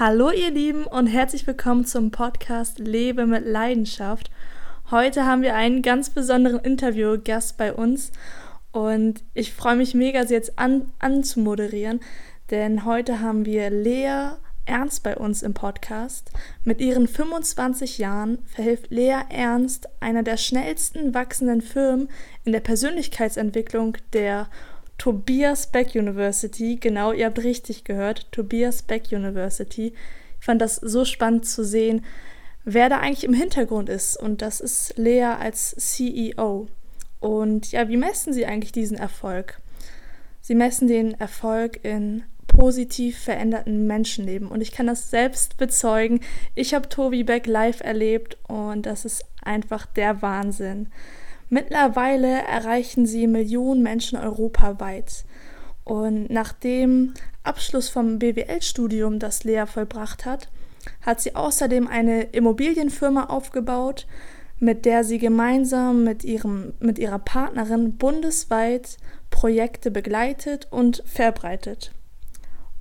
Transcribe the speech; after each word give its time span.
Hallo 0.00 0.30
ihr 0.30 0.50
Lieben 0.50 0.84
und 0.84 1.08
herzlich 1.08 1.46
willkommen 1.46 1.84
zum 1.84 2.10
Podcast 2.10 2.78
Lebe 2.78 3.26
mit 3.26 3.44
Leidenschaft. 3.44 4.30
Heute 4.90 5.26
haben 5.26 5.42
wir 5.42 5.54
einen 5.54 5.82
ganz 5.82 6.08
besonderen 6.08 6.58
Interviewgast 6.60 7.58
bei 7.58 7.74
uns 7.74 8.10
und 8.72 9.22
ich 9.34 9.52
freue 9.52 9.76
mich 9.76 9.92
mega, 9.92 10.24
sie 10.24 10.32
jetzt 10.32 10.58
an, 10.58 10.90
anzumoderieren, 11.00 12.00
denn 12.50 12.86
heute 12.86 13.20
haben 13.20 13.44
wir 13.44 13.68
Lea 13.68 14.30
Ernst 14.64 15.02
bei 15.02 15.18
uns 15.18 15.42
im 15.42 15.52
Podcast. 15.52 16.30
Mit 16.64 16.80
ihren 16.80 17.06
25 17.06 17.98
Jahren 17.98 18.38
verhilft 18.46 18.90
Lea 18.90 19.18
Ernst 19.28 19.86
einer 20.00 20.22
der 20.22 20.38
schnellsten 20.38 21.12
wachsenden 21.12 21.60
Firmen 21.60 22.08
in 22.44 22.52
der 22.52 22.60
Persönlichkeitsentwicklung 22.60 23.98
der 24.14 24.48
Tobias 25.00 25.66
Beck 25.66 25.94
University. 25.94 26.76
Genau, 26.76 27.12
ihr 27.12 27.24
habt 27.24 27.42
richtig 27.42 27.84
gehört, 27.84 28.30
Tobias 28.32 28.82
Beck 28.82 29.04
University. 29.10 29.94
Ich 30.38 30.44
fand 30.44 30.60
das 30.60 30.76
so 30.76 31.06
spannend 31.06 31.46
zu 31.46 31.64
sehen, 31.64 32.04
wer 32.66 32.90
da 32.90 32.98
eigentlich 32.98 33.24
im 33.24 33.32
Hintergrund 33.32 33.88
ist. 33.88 34.18
Und 34.18 34.42
das 34.42 34.60
ist 34.60 34.98
Lea 34.98 35.36
als 35.40 35.70
CEO. 35.70 36.68
Und 37.18 37.72
ja, 37.72 37.88
wie 37.88 37.96
messen 37.96 38.34
sie 38.34 38.44
eigentlich 38.44 38.72
diesen 38.72 38.98
Erfolg? 38.98 39.62
Sie 40.42 40.54
messen 40.54 40.86
den 40.86 41.18
Erfolg 41.18 41.82
in 41.82 42.24
positiv 42.46 43.18
veränderten 43.20 43.86
Menschenleben. 43.86 44.48
Und 44.48 44.60
ich 44.60 44.70
kann 44.70 44.86
das 44.86 45.08
selbst 45.08 45.56
bezeugen. 45.56 46.20
Ich 46.54 46.74
habe 46.74 46.90
Tobi 46.90 47.24
Beck 47.24 47.46
live 47.46 47.80
erlebt 47.80 48.36
und 48.48 48.84
das 48.84 49.06
ist 49.06 49.24
einfach 49.42 49.86
der 49.86 50.20
Wahnsinn. 50.20 50.88
Mittlerweile 51.50 52.42
erreichen 52.44 53.06
sie 53.06 53.26
Millionen 53.26 53.82
Menschen 53.82 54.16
europaweit. 54.16 55.24
Und 55.84 56.30
nach 56.30 56.52
dem 56.52 57.14
Abschluss 57.42 57.88
vom 57.88 58.20
BWL-Studium, 58.20 59.18
das 59.18 59.42
Lea 59.42 59.64
vollbracht 59.66 60.24
hat, 60.24 60.48
hat 61.02 61.20
sie 61.20 61.34
außerdem 61.34 61.88
eine 61.88 62.22
Immobilienfirma 62.22 63.24
aufgebaut, 63.24 64.06
mit 64.60 64.84
der 64.84 65.02
sie 65.02 65.18
gemeinsam 65.18 66.04
mit, 66.04 66.22
ihrem, 66.22 66.74
mit 66.78 66.98
ihrer 66.98 67.18
Partnerin 67.18 67.96
bundesweit 67.96 68.98
Projekte 69.30 69.90
begleitet 69.90 70.68
und 70.70 71.02
verbreitet. 71.06 71.92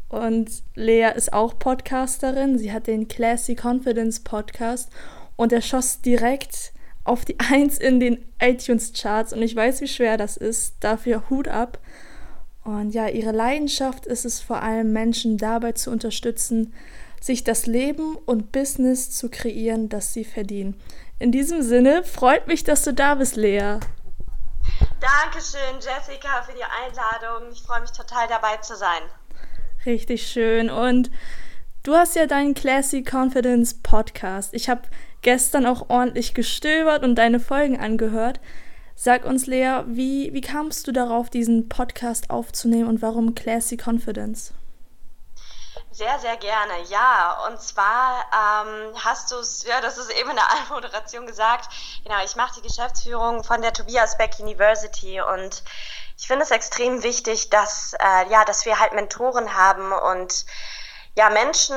Und 0.09 0.63
Lea 0.75 1.09
ist 1.15 1.33
auch 1.33 1.57
Podcasterin. 1.57 2.59
Sie 2.59 2.71
hat 2.71 2.85
den 2.85 3.07
Classy 3.07 3.55
Confidence 3.55 4.19
Podcast 4.19 4.89
und 5.35 5.53
er 5.53 5.61
schoss 5.61 6.01
direkt 6.01 6.73
auf 7.09 7.25
die 7.25 7.39
Eins 7.39 7.79
in 7.79 7.99
den 7.99 8.23
iTunes-Charts 8.39 9.33
und 9.33 9.41
ich 9.41 9.55
weiß, 9.55 9.81
wie 9.81 9.87
schwer 9.87 10.15
das 10.15 10.37
ist. 10.37 10.75
Dafür 10.79 11.27
Hut 11.29 11.47
ab. 11.47 11.79
Und 12.63 12.91
ja, 12.91 13.07
ihre 13.07 13.31
Leidenschaft 13.31 14.05
ist 14.05 14.25
es 14.25 14.39
vor 14.39 14.61
allem, 14.61 14.93
Menschen 14.93 15.37
dabei 15.37 15.71
zu 15.71 15.89
unterstützen, 15.89 16.71
sich 17.19 17.43
das 17.43 17.65
Leben 17.65 18.15
und 18.15 18.51
Business 18.51 19.09
zu 19.09 19.29
kreieren, 19.29 19.89
das 19.89 20.13
sie 20.13 20.23
verdienen. 20.23 20.79
In 21.17 21.31
diesem 21.31 21.63
Sinne 21.63 22.03
freut 22.03 22.47
mich, 22.47 22.63
dass 22.63 22.83
du 22.83 22.93
da 22.93 23.15
bist, 23.15 23.35
Lea. 23.35 23.79
Dankeschön, 25.01 25.75
Jessica, 25.75 26.43
für 26.43 26.53
die 26.53 26.63
Einladung. 26.63 27.51
Ich 27.51 27.63
freue 27.63 27.81
mich 27.81 27.91
total 27.91 28.27
dabei 28.27 28.57
zu 28.57 28.75
sein. 28.75 29.01
Richtig 29.85 30.27
schön. 30.27 30.69
Und 30.69 31.09
du 31.83 31.95
hast 31.95 32.15
ja 32.15 32.25
deinen 32.25 32.53
Classy 32.53 33.03
Confidence 33.03 33.73
Podcast. 33.73 34.53
Ich 34.53 34.69
habe 34.69 34.81
gestern 35.21 35.65
auch 35.65 35.89
ordentlich 35.89 36.33
gestöbert 36.33 37.03
und 37.03 37.15
deine 37.15 37.39
Folgen 37.39 37.79
angehört. 37.79 38.39
Sag 38.95 39.23
uns, 39.25 39.47
Lea, 39.47 39.83
wie, 39.85 40.33
wie 40.33 40.41
kamst 40.41 40.85
du 40.87 40.91
darauf, 40.91 41.29
diesen 41.29 41.69
Podcast 41.69 42.29
aufzunehmen 42.29 42.89
und 42.89 43.01
warum 43.01 43.33
Classy 43.33 43.77
Confidence? 43.77 44.53
Sehr, 45.91 46.19
sehr 46.19 46.37
gerne, 46.37 46.73
ja. 46.89 47.45
Und 47.47 47.61
zwar 47.61 48.25
ähm, 48.33 48.93
hast 49.03 49.31
du 49.31 49.37
es, 49.37 49.63
ja, 49.63 49.81
das 49.81 49.97
ist 49.97 50.11
eben 50.11 50.29
in 50.29 50.35
der 50.35 50.49
Anmoderation 50.67 51.25
gesagt, 51.25 51.69
genau, 52.03 52.23
ich 52.23 52.35
mache 52.35 52.61
die 52.61 52.67
Geschäftsführung 52.67 53.43
von 53.43 53.61
der 53.61 53.73
Tobias 53.73 54.17
Beck 54.17 54.31
University 54.39 55.21
und 55.21 55.63
ich 56.17 56.27
finde 56.27 56.43
es 56.43 56.51
extrem 56.51 57.01
wichtig, 57.01 57.49
dass, 57.49 57.93
äh, 57.93 58.29
ja, 58.29 58.43
dass 58.43 58.65
wir 58.65 58.79
halt 58.79 58.93
Mentoren 58.93 59.55
haben 59.55 59.93
und 59.93 60.45
ja, 61.15 61.29
Menschen, 61.29 61.75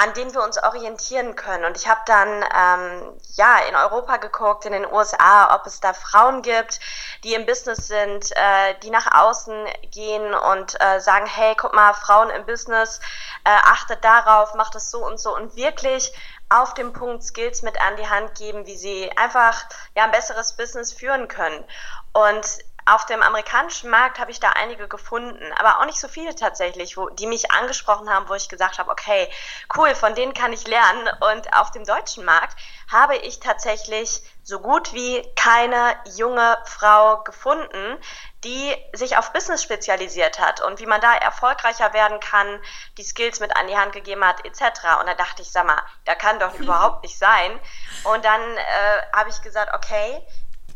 an 0.00 0.14
denen 0.14 0.32
wir 0.32 0.44
uns 0.44 0.62
orientieren 0.62 1.34
können. 1.34 1.64
Und 1.64 1.76
ich 1.76 1.88
habe 1.88 2.00
dann 2.06 2.28
ähm, 2.28 3.20
ja 3.34 3.58
in 3.68 3.74
Europa 3.74 4.18
geguckt, 4.18 4.64
in 4.64 4.72
den 4.72 4.86
USA, 4.86 5.56
ob 5.56 5.66
es 5.66 5.80
da 5.80 5.92
Frauen 5.92 6.42
gibt, 6.42 6.78
die 7.24 7.34
im 7.34 7.46
Business 7.46 7.88
sind, 7.88 8.30
äh, 8.36 8.74
die 8.84 8.90
nach 8.90 9.12
außen 9.12 9.66
gehen 9.90 10.34
und 10.34 10.80
äh, 10.80 11.00
sagen, 11.00 11.26
hey, 11.26 11.56
guck 11.56 11.74
mal, 11.74 11.94
Frauen 11.94 12.30
im 12.30 12.46
Business, 12.46 13.00
äh, 13.44 13.50
achtet 13.50 14.04
darauf, 14.04 14.54
macht 14.54 14.76
es 14.76 14.90
so 14.92 15.04
und 15.04 15.18
so 15.18 15.34
und 15.34 15.56
wirklich 15.56 16.12
auf 16.48 16.74
dem 16.74 16.92
Punkt 16.92 17.24
Skills 17.24 17.62
mit 17.62 17.80
an 17.80 17.96
die 17.96 18.08
Hand 18.08 18.36
geben, 18.36 18.66
wie 18.66 18.76
sie 18.76 19.10
einfach 19.16 19.64
ja 19.96 20.04
ein 20.04 20.12
besseres 20.12 20.52
Business 20.56 20.92
führen 20.92 21.26
können. 21.26 21.64
Und 22.12 22.46
auf 22.88 23.06
dem 23.06 23.22
amerikanischen 23.22 23.90
Markt 23.90 24.18
habe 24.18 24.30
ich 24.30 24.40
da 24.40 24.50
einige 24.50 24.88
gefunden, 24.88 25.52
aber 25.58 25.78
auch 25.78 25.84
nicht 25.84 26.00
so 26.00 26.08
viele 26.08 26.34
tatsächlich, 26.34 26.96
wo, 26.96 27.08
die 27.10 27.26
mich 27.26 27.50
angesprochen 27.50 28.08
haben, 28.08 28.28
wo 28.28 28.34
ich 28.34 28.48
gesagt 28.48 28.78
habe, 28.78 28.90
okay, 28.90 29.28
cool, 29.76 29.94
von 29.94 30.14
denen 30.14 30.32
kann 30.32 30.52
ich 30.52 30.66
lernen. 30.66 31.08
Und 31.20 31.52
auf 31.54 31.70
dem 31.70 31.84
deutschen 31.84 32.24
Markt 32.24 32.58
habe 32.90 33.16
ich 33.16 33.40
tatsächlich 33.40 34.22
so 34.42 34.60
gut 34.60 34.94
wie 34.94 35.22
keine 35.36 35.94
junge 36.16 36.56
Frau 36.64 37.22
gefunden, 37.22 37.98
die 38.44 38.74
sich 38.94 39.18
auf 39.18 39.32
Business 39.32 39.62
spezialisiert 39.62 40.38
hat 40.38 40.62
und 40.62 40.80
wie 40.80 40.86
man 40.86 41.00
da 41.00 41.14
erfolgreicher 41.14 41.92
werden 41.92 42.20
kann, 42.20 42.60
die 42.96 43.02
Skills 43.02 43.40
mit 43.40 43.54
an 43.56 43.66
die 43.66 43.76
Hand 43.76 43.92
gegeben 43.92 44.24
hat, 44.24 44.44
etc. 44.46 45.00
Und 45.00 45.06
da 45.06 45.14
dachte 45.14 45.42
ich, 45.42 45.50
sag 45.50 45.66
mal, 45.66 45.82
da 46.06 46.14
kann 46.14 46.38
doch 46.38 46.54
überhaupt 46.58 47.02
nicht 47.02 47.18
sein. 47.18 47.60
Und 48.04 48.24
dann 48.24 48.40
äh, 48.40 49.02
habe 49.12 49.28
ich 49.28 49.42
gesagt, 49.42 49.74
okay, 49.74 50.24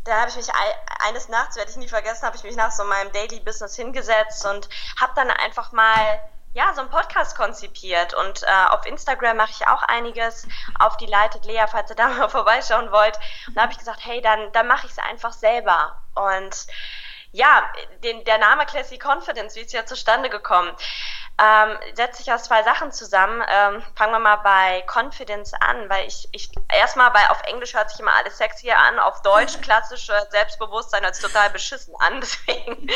da 0.03 0.19
habe 0.19 0.29
ich 0.29 0.35
mich 0.35 0.49
eines 1.07 1.29
Nachts, 1.29 1.55
werde 1.55 1.71
ich 1.71 1.77
nie 1.77 1.87
vergessen, 1.87 2.25
habe 2.25 2.35
ich 2.35 2.43
mich 2.43 2.55
nach 2.55 2.71
so 2.71 2.83
meinem 2.83 3.11
Daily 3.11 3.39
Business 3.39 3.75
hingesetzt 3.75 4.45
und 4.45 4.69
habe 4.99 5.13
dann 5.15 5.31
einfach 5.31 5.71
mal 5.71 6.19
ja, 6.53 6.71
so 6.73 6.81
einen 6.81 6.89
Podcast 6.89 7.35
konzipiert 7.35 8.13
und 8.13 8.43
äh, 8.43 8.69
auf 8.69 8.85
Instagram 8.85 9.37
mache 9.37 9.51
ich 9.51 9.67
auch 9.67 9.81
einiges. 9.83 10.47
Auf 10.77 10.97
die 10.97 11.07
leitet 11.07 11.45
Lea, 11.45 11.65
falls 11.67 11.89
ihr 11.89 11.95
da 11.95 12.07
mal 12.09 12.29
vorbeischauen 12.29 12.91
wollt. 12.91 13.17
Und 13.47 13.55
da 13.55 13.63
habe 13.63 13.71
ich 13.71 13.79
gesagt, 13.79 14.05
hey, 14.05 14.21
dann, 14.21 14.51
dann 14.51 14.67
mache 14.67 14.85
ich 14.85 14.91
es 14.91 14.99
einfach 14.99 15.33
selber. 15.33 15.99
Und 16.13 16.67
ja, 17.31 17.63
den, 18.03 18.23
der 18.25 18.37
Name 18.37 18.67
Classy 18.67 18.99
Confidence, 19.03 19.55
wie 19.55 19.61
ist 19.61 19.73
ja 19.73 19.85
zustande 19.87 20.29
gekommen? 20.29 20.71
Ähm, 21.39 21.77
setzt 21.95 22.17
sich 22.17 22.31
aus 22.31 22.43
zwei 22.43 22.61
Sachen 22.63 22.91
zusammen. 22.91 23.43
Ähm, 23.47 23.81
fangen 23.95 24.11
wir 24.11 24.19
mal 24.19 24.35
bei 24.37 24.83
Confidence 24.87 25.53
an, 25.53 25.89
weil 25.89 26.07
ich, 26.07 26.27
ich 26.31 26.51
erstmal, 26.69 27.11
weil 27.13 27.25
auf 27.29 27.41
Englisch 27.43 27.73
hört 27.73 27.89
sich 27.89 27.99
immer 27.99 28.13
alles 28.13 28.37
sexier 28.37 28.77
an, 28.77 28.99
auf 28.99 29.21
Deutsch 29.23 29.57
klassische 29.61 30.13
Selbstbewusstsein 30.29 31.03
hört 31.03 31.15
sich 31.15 31.25
total 31.25 31.49
beschissen 31.49 31.95
an, 31.99 32.21
deswegen 32.21 32.87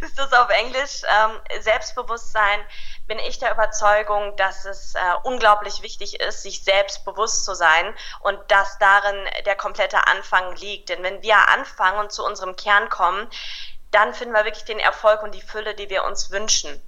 ist 0.00 0.18
das 0.18 0.32
auf 0.32 0.48
Englisch. 0.48 1.02
Ähm, 1.06 1.60
Selbstbewusstsein 1.60 2.60
bin 3.08 3.18
ich 3.18 3.38
der 3.38 3.52
Überzeugung, 3.52 4.36
dass 4.36 4.64
es 4.64 4.94
äh, 4.94 4.98
unglaublich 5.24 5.82
wichtig 5.82 6.18
ist, 6.20 6.42
sich 6.42 6.64
selbstbewusst 6.64 7.44
zu 7.44 7.54
sein 7.54 7.94
und 8.20 8.38
dass 8.50 8.78
darin 8.78 9.28
der 9.44 9.56
komplette 9.56 10.06
Anfang 10.06 10.56
liegt. 10.56 10.88
Denn 10.88 11.02
wenn 11.02 11.22
wir 11.22 11.36
anfangen 11.48 11.98
und 11.98 12.10
zu 12.10 12.24
unserem 12.24 12.56
Kern 12.56 12.88
kommen, 12.88 13.28
dann 13.90 14.14
finden 14.14 14.32
wir 14.34 14.46
wirklich 14.46 14.64
den 14.64 14.78
Erfolg 14.78 15.22
und 15.22 15.34
die 15.34 15.42
Fülle, 15.42 15.74
die 15.74 15.90
wir 15.90 16.04
uns 16.04 16.30
wünschen 16.30 16.82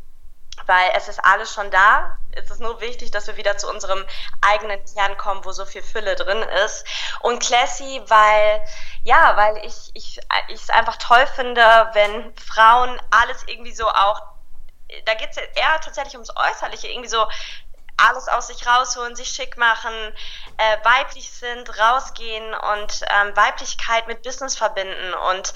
weil 0.66 0.90
es 0.94 1.08
ist 1.08 1.24
alles 1.24 1.52
schon 1.52 1.70
da. 1.70 2.18
Es 2.32 2.50
ist 2.50 2.60
nur 2.60 2.80
wichtig, 2.80 3.10
dass 3.10 3.26
wir 3.26 3.36
wieder 3.36 3.56
zu 3.56 3.68
unserem 3.68 4.04
eigenen 4.40 4.80
Kern 4.84 5.16
kommen, 5.16 5.44
wo 5.44 5.52
so 5.52 5.64
viel 5.64 5.82
Fülle 5.82 6.16
drin 6.16 6.42
ist. 6.64 6.84
Und 7.20 7.40
Classy, 7.40 8.02
weil, 8.08 8.60
ja, 9.04 9.36
weil 9.36 9.58
ich, 9.64 9.90
ich, 9.94 10.20
ich 10.48 10.62
es 10.62 10.70
einfach 10.70 10.96
toll 10.96 11.26
finde, 11.34 11.62
wenn 11.92 12.34
Frauen 12.36 13.00
alles 13.10 13.44
irgendwie 13.46 13.74
so 13.74 13.88
auch, 13.88 14.20
da 15.06 15.14
geht 15.14 15.30
es 15.30 15.36
eher 15.36 15.80
tatsächlich 15.80 16.14
ums 16.14 16.34
Äußerliche, 16.36 16.88
irgendwie 16.88 17.08
so 17.08 17.26
alles 17.96 18.28
aus 18.28 18.48
sich 18.48 18.66
rausholen, 18.66 19.16
sich 19.16 19.28
schick 19.28 19.56
machen, 19.56 19.92
äh, 20.56 20.76
weiblich 20.84 21.30
sind, 21.30 21.78
rausgehen 21.78 22.54
und 22.54 23.00
ähm, 23.08 23.36
Weiblichkeit 23.36 24.06
mit 24.08 24.22
Business 24.22 24.56
verbinden. 24.56 25.14
Und 25.30 25.52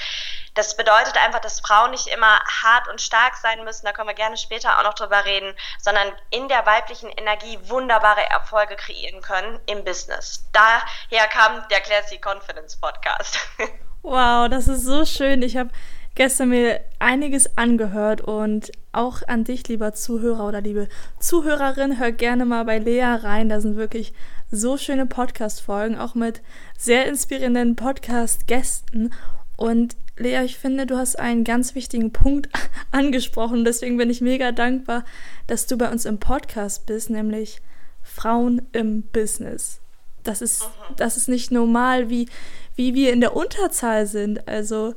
das 0.55 0.77
bedeutet 0.77 1.17
einfach, 1.17 1.41
dass 1.41 1.61
Frauen 1.61 1.93
nicht 1.93 2.09
immer 2.09 2.41
hart 2.63 2.89
und 2.89 3.01
stark 3.01 3.37
sein 3.37 3.65
müssen, 3.65 3.87
da 3.87 3.93
können 3.93 4.09
wir 4.09 4.15
gerne 4.15 4.37
später 4.37 4.79
auch 4.79 4.85
noch 4.85 4.95
drüber 4.95 5.25
reden, 5.25 5.55
sondern 5.81 6.13
in 6.31 6.49
der 6.49 6.67
weiblichen 6.67 7.11
Energie 7.11 7.59
wunderbare 7.65 8.29
Erfolge 8.29 8.77
kreieren 8.77 9.23
können 9.23 9.61
im 9.67 9.85
Business. 9.85 10.49
Daher 10.53 11.29
kam 11.29 11.67
der 11.69 11.81
Classy 11.81 12.21
Confidence 12.23 12.77
Podcast. 12.77 13.39
Wow, 14.03 14.49
das 14.49 14.69
ist 14.69 14.85
so 14.85 15.05
schön. 15.05 15.43
Ich 15.43 15.57
habe 15.57 15.71
gestern 16.19 16.49
mir 16.49 16.81
einiges 16.99 17.57
angehört 17.57 18.21
und 18.21 18.73
auch 18.91 19.23
an 19.29 19.45
dich, 19.45 19.69
lieber 19.69 19.95
Zuhörer 19.95 20.49
oder 20.49 20.61
liebe 20.61 20.89
Zuhörerin, 21.21 22.01
hör 22.01 22.11
gerne 22.11 22.45
mal 22.45 22.65
bei 22.65 22.81
Lea 22.81 23.05
rein. 23.05 23.49
Da 23.49 23.61
sind 23.61 23.77
wirklich 23.77 24.13
so 24.51 24.77
schöne 24.77 25.07
Podcast-Folgen, 25.07 25.97
auch 25.97 26.17
mit 26.17 26.43
sehr 26.77 27.07
inspirierenden 27.07 27.77
Podcast-Gästen. 27.77 29.15
Und 29.57 29.95
Lea, 30.17 30.43
ich 30.45 30.59
finde, 30.59 30.87
du 30.87 30.97
hast 30.97 31.17
einen 31.21 31.45
ganz 31.45 31.77
wichtigen 31.77 32.13
Punkt 32.13 32.49
angesprochen. 32.91 33.65
Deswegen 33.65 33.97
bin 33.97 34.11
ich 34.11 34.21
mega 34.21 34.51
dankbar, 34.51 35.05
dass 35.47 35.69
du 35.69 35.79
bei 35.79 35.89
uns 35.89 36.05
im 36.05 36.19
Podcast 36.19 36.87
bist, 36.87 37.11
nämlich 37.11 37.61
Frauen 38.03 38.63
im 38.73 39.03
Business. 39.03 39.79
Das 40.25 40.43
ist, 40.43 40.69
das 40.97 41.17
ist 41.17 41.29
nicht 41.29 41.53
normal, 41.53 42.11
wie, 42.11 42.29
wie 42.75 42.95
wir 42.95 43.13
in 43.13 43.21
der 43.21 43.37
Unterzahl 43.37 44.09
sind. 44.09 44.49
Also, 44.49 44.95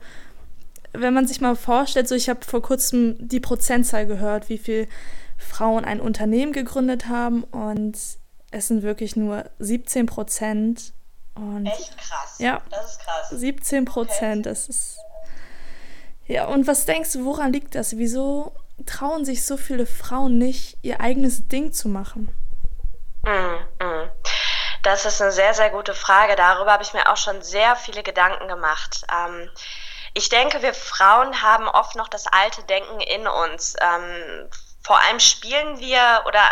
wenn 0.93 1.13
man 1.13 1.27
sich 1.27 1.41
mal 1.41 1.55
vorstellt, 1.55 2.07
so 2.07 2.15
ich 2.15 2.29
habe 2.29 2.45
vor 2.45 2.61
kurzem 2.61 3.15
die 3.19 3.39
Prozentzahl 3.39 4.05
gehört, 4.05 4.49
wie 4.49 4.57
viele 4.57 4.87
Frauen 5.37 5.85
ein 5.85 5.99
Unternehmen 5.99 6.51
gegründet 6.51 7.07
haben 7.07 7.43
und 7.43 7.97
es 8.51 8.67
sind 8.67 8.83
wirklich 8.83 9.15
nur 9.15 9.45
17 9.59 10.05
Prozent. 10.05 10.93
Echt 11.63 11.97
krass. 11.97 12.35
Ja, 12.39 12.61
das 12.69 12.91
ist 12.91 12.99
krass. 13.01 13.29
17 13.29 13.85
Prozent, 13.85 14.45
okay. 14.45 14.49
das 14.49 14.67
ist. 14.67 14.97
Ja, 16.27 16.45
und 16.45 16.67
was 16.67 16.85
denkst 16.85 17.13
du, 17.13 17.25
woran 17.25 17.51
liegt 17.53 17.75
das? 17.75 17.97
Wieso 17.97 18.53
trauen 18.85 19.25
sich 19.25 19.45
so 19.45 19.57
viele 19.57 19.85
Frauen 19.85 20.37
nicht, 20.37 20.77
ihr 20.81 21.01
eigenes 21.01 21.47
Ding 21.47 21.71
zu 21.71 21.87
machen? 21.87 22.29
Mm, 23.23 23.83
mm. 23.83 24.09
Das 24.83 25.05
ist 25.05 25.21
eine 25.21 25.31
sehr, 25.31 25.53
sehr 25.53 25.69
gute 25.69 25.93
Frage. 25.93 26.35
Darüber 26.35 26.73
habe 26.73 26.83
ich 26.83 26.93
mir 26.93 27.11
auch 27.11 27.17
schon 27.17 27.41
sehr 27.41 27.75
viele 27.75 28.03
Gedanken 28.03 28.47
gemacht. 28.47 29.05
Ähm, 29.11 29.49
ich 30.13 30.29
denke, 30.29 30.61
wir 30.61 30.73
Frauen 30.73 31.41
haben 31.41 31.67
oft 31.67 31.95
noch 31.95 32.07
das 32.07 32.27
alte 32.27 32.63
Denken 32.63 32.99
in 32.99 33.27
uns. 33.27 33.75
Ähm, 33.79 34.49
vor 34.83 34.99
allem 34.99 35.19
spielen 35.19 35.79
wir 35.79 36.23
oder 36.25 36.43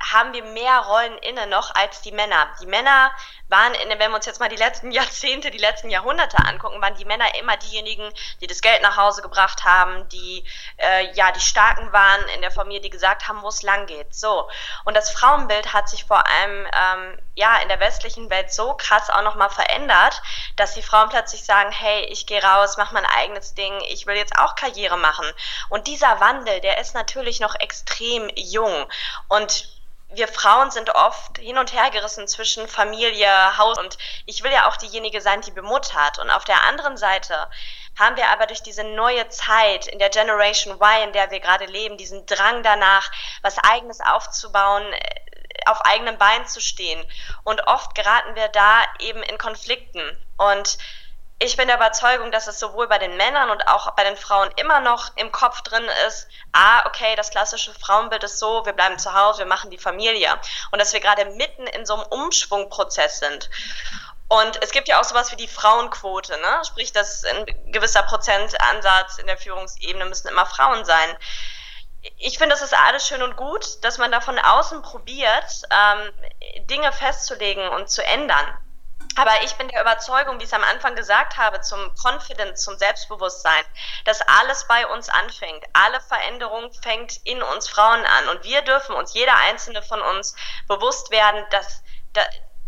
haben 0.00 0.32
wir 0.32 0.44
mehr 0.44 0.80
Rollen 0.80 1.18
inne 1.18 1.46
noch 1.48 1.74
als 1.74 2.02
die 2.02 2.12
Männer. 2.12 2.54
Die 2.60 2.66
Männer 2.66 3.10
waren, 3.48 3.74
in, 3.74 3.88
wenn 3.90 4.10
wir 4.10 4.16
uns 4.16 4.26
jetzt 4.26 4.40
mal 4.40 4.48
die 4.48 4.56
letzten 4.56 4.90
Jahrzehnte, 4.92 5.50
die 5.50 5.58
letzten 5.58 5.90
Jahrhunderte 5.90 6.38
angucken, 6.38 6.80
waren 6.80 6.94
die 6.96 7.04
Männer 7.04 7.26
immer 7.40 7.56
diejenigen, 7.56 8.08
die 8.40 8.46
das 8.46 8.60
Geld 8.60 8.82
nach 8.82 8.96
Hause 8.96 9.22
gebracht 9.22 9.64
haben, 9.64 10.08
die 10.08 10.44
äh, 10.76 11.12
ja 11.14 11.32
die 11.32 11.40
Starken 11.40 11.92
waren 11.92 12.22
in 12.34 12.40
der 12.40 12.50
Familie, 12.50 12.80
die 12.80 12.90
gesagt 12.90 13.28
haben, 13.28 13.42
wo 13.42 13.48
es 13.48 13.62
lang 13.62 13.86
geht. 13.86 14.14
So 14.14 14.48
und 14.84 14.96
das 14.96 15.10
Frauenbild 15.10 15.72
hat 15.72 15.88
sich 15.88 16.04
vor 16.04 16.26
allem 16.26 16.66
ähm, 16.72 17.18
ja 17.34 17.56
in 17.58 17.68
der 17.68 17.80
westlichen 17.80 18.30
Welt 18.30 18.52
so 18.52 18.74
krass 18.74 19.10
auch 19.10 19.22
noch 19.22 19.34
mal 19.34 19.48
verändert, 19.48 20.22
dass 20.56 20.74
die 20.74 20.82
Frauen 20.82 21.08
plötzlich 21.08 21.44
sagen, 21.44 21.70
hey, 21.72 22.04
ich 22.06 22.26
gehe 22.26 22.42
raus, 22.42 22.76
mach 22.76 22.92
mein 22.92 23.06
eigenes 23.06 23.54
Ding, 23.54 23.80
ich 23.88 24.06
will 24.06 24.16
jetzt 24.16 24.36
auch 24.38 24.54
Karriere 24.54 24.96
machen. 24.96 25.26
Und 25.68 25.86
dieser 25.86 26.20
Wandel, 26.20 26.60
der 26.60 26.78
ist 26.78 26.94
natürlich 26.94 27.40
noch 27.40 27.54
extrem 27.54 28.28
jung 28.34 28.86
und 29.28 29.68
wir 30.10 30.28
Frauen 30.28 30.70
sind 30.70 30.94
oft 30.94 31.38
hin 31.38 31.58
und 31.58 31.72
her 31.72 31.90
gerissen 31.90 32.26
zwischen 32.26 32.66
Familie, 32.66 33.58
Haus 33.58 33.78
und 33.78 33.98
ich 34.24 34.42
will 34.42 34.50
ja 34.50 34.68
auch 34.68 34.76
diejenige 34.76 35.20
sein, 35.20 35.42
die 35.42 35.50
bemuttert. 35.50 36.18
Und 36.18 36.30
auf 36.30 36.44
der 36.44 36.62
anderen 36.62 36.96
Seite 36.96 37.48
haben 37.98 38.16
wir 38.16 38.28
aber 38.28 38.46
durch 38.46 38.62
diese 38.62 38.84
neue 38.84 39.28
Zeit 39.28 39.86
in 39.86 39.98
der 39.98 40.08
Generation 40.08 40.80
Y, 40.80 41.04
in 41.04 41.12
der 41.12 41.30
wir 41.30 41.40
gerade 41.40 41.66
leben, 41.66 41.98
diesen 41.98 42.24
Drang 42.26 42.62
danach, 42.62 43.10
was 43.42 43.58
eigenes 43.58 44.00
aufzubauen, 44.00 44.84
äh, 44.92 45.20
auf 45.66 45.84
eigenem 45.84 46.16
Bein 46.16 46.46
zu 46.46 46.60
stehen. 46.60 47.04
Und 47.44 47.66
oft 47.66 47.94
geraten 47.94 48.34
wir 48.34 48.48
da 48.48 48.84
eben 49.00 49.22
in 49.22 49.36
Konflikten. 49.36 50.16
Und 50.38 50.78
ich 51.40 51.56
bin 51.56 51.68
der 51.68 51.76
Überzeugung, 51.76 52.32
dass 52.32 52.48
es 52.48 52.58
sowohl 52.58 52.88
bei 52.88 52.98
den 52.98 53.16
Männern 53.16 53.50
und 53.50 53.68
auch 53.68 53.92
bei 53.92 54.02
den 54.02 54.16
Frauen 54.16 54.50
immer 54.56 54.80
noch 54.80 55.16
im 55.16 55.30
Kopf 55.30 55.62
drin 55.62 55.88
ist, 56.08 56.26
ah, 56.52 56.84
okay, 56.86 57.14
das 57.14 57.30
klassische 57.30 57.72
Frauenbild 57.74 58.24
ist 58.24 58.40
so, 58.40 58.66
wir 58.66 58.72
bleiben 58.72 58.98
zu 58.98 59.14
Hause, 59.14 59.40
wir 59.40 59.46
machen 59.46 59.70
die 59.70 59.78
Familie. 59.78 60.36
Und 60.72 60.80
dass 60.80 60.92
wir 60.92 61.00
gerade 61.00 61.26
mitten 61.26 61.66
in 61.68 61.86
so 61.86 61.94
einem 61.94 62.06
Umschwungprozess 62.10 63.20
sind. 63.20 63.50
Und 64.26 64.62
es 64.62 64.72
gibt 64.72 64.88
ja 64.88 65.00
auch 65.00 65.04
sowas 65.04 65.30
wie 65.30 65.36
die 65.36 65.48
Frauenquote, 65.48 66.32
ne? 66.38 66.62
sprich, 66.64 66.92
dass 66.92 67.24
ein 67.24 67.46
gewisser 67.72 68.02
Prozentansatz 68.02 69.18
in 69.18 69.26
der 69.26 69.38
Führungsebene 69.38 70.04
müssen 70.06 70.28
immer 70.28 70.44
Frauen 70.44 70.84
sein. 70.84 71.16
Ich 72.18 72.38
finde, 72.38 72.54
das 72.54 72.62
ist 72.62 72.74
alles 72.76 73.06
schön 73.06 73.22
und 73.22 73.36
gut, 73.36 73.82
dass 73.84 73.98
man 73.98 74.10
da 74.10 74.20
von 74.20 74.38
außen 74.38 74.82
probiert, 74.82 75.62
ähm, 75.70 76.66
Dinge 76.66 76.92
festzulegen 76.92 77.68
und 77.68 77.90
zu 77.90 78.04
ändern. 78.04 78.58
Aber 79.18 79.42
ich 79.42 79.56
bin 79.56 79.66
der 79.66 79.80
Überzeugung, 79.80 80.38
wie 80.38 80.44
ich 80.44 80.50
es 80.50 80.54
am 80.54 80.62
Anfang 80.62 80.94
gesagt 80.94 81.36
habe, 81.36 81.60
zum 81.60 81.92
Confidence, 82.00 82.62
zum 82.62 82.78
Selbstbewusstsein, 82.78 83.64
dass 84.04 84.22
alles 84.22 84.68
bei 84.68 84.86
uns 84.86 85.08
anfängt. 85.08 85.64
Alle 85.72 86.00
Veränderung 86.00 86.72
fängt 86.72 87.16
in 87.24 87.42
uns 87.42 87.68
Frauen 87.68 88.04
an. 88.06 88.28
Und 88.28 88.44
wir 88.44 88.62
dürfen 88.62 88.94
uns, 88.94 89.14
jeder 89.14 89.34
einzelne 89.34 89.82
von 89.82 90.00
uns, 90.00 90.36
bewusst 90.68 91.10
werden, 91.10 91.44
dass, 91.50 91.82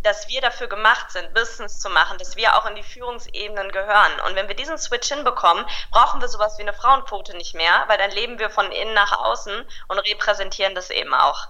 dass 0.03 0.27
wir 0.27 0.41
dafür 0.41 0.67
gemacht 0.67 1.13
sind, 1.13 1.33
Business 1.35 1.79
zu 1.79 1.89
machen, 1.89 2.19
dass 2.19 2.35
wir 2.35 2.57
auch 2.57 2.67
in 2.67 2.75
die 2.75 2.83
Führungsebenen 2.83 3.71
gehören. 3.71 4.19
Und 4.27 4.35
wenn 4.35 4.49
wir 4.49 4.57
diesen 4.57 4.77
Switch 4.77 5.07
hinbekommen, 5.07 5.65
brauchen 5.93 6.21
wir 6.21 6.27
sowas 6.27 6.59
wie 6.59 6.63
eine 6.63 6.73
Frauenquote 6.73 7.37
nicht 7.37 7.55
mehr, 7.55 7.85
weil 7.87 7.99
dann 7.99 8.11
leben 8.11 8.41
wir 8.41 8.51
von 8.51 8.73
innen 8.73 8.95
nach 8.95 9.13
außen 9.13 9.69
und 9.87 9.99
repräsentieren 10.01 10.75
das 10.75 10.91
eben 10.91 11.15
auch. 11.15 11.47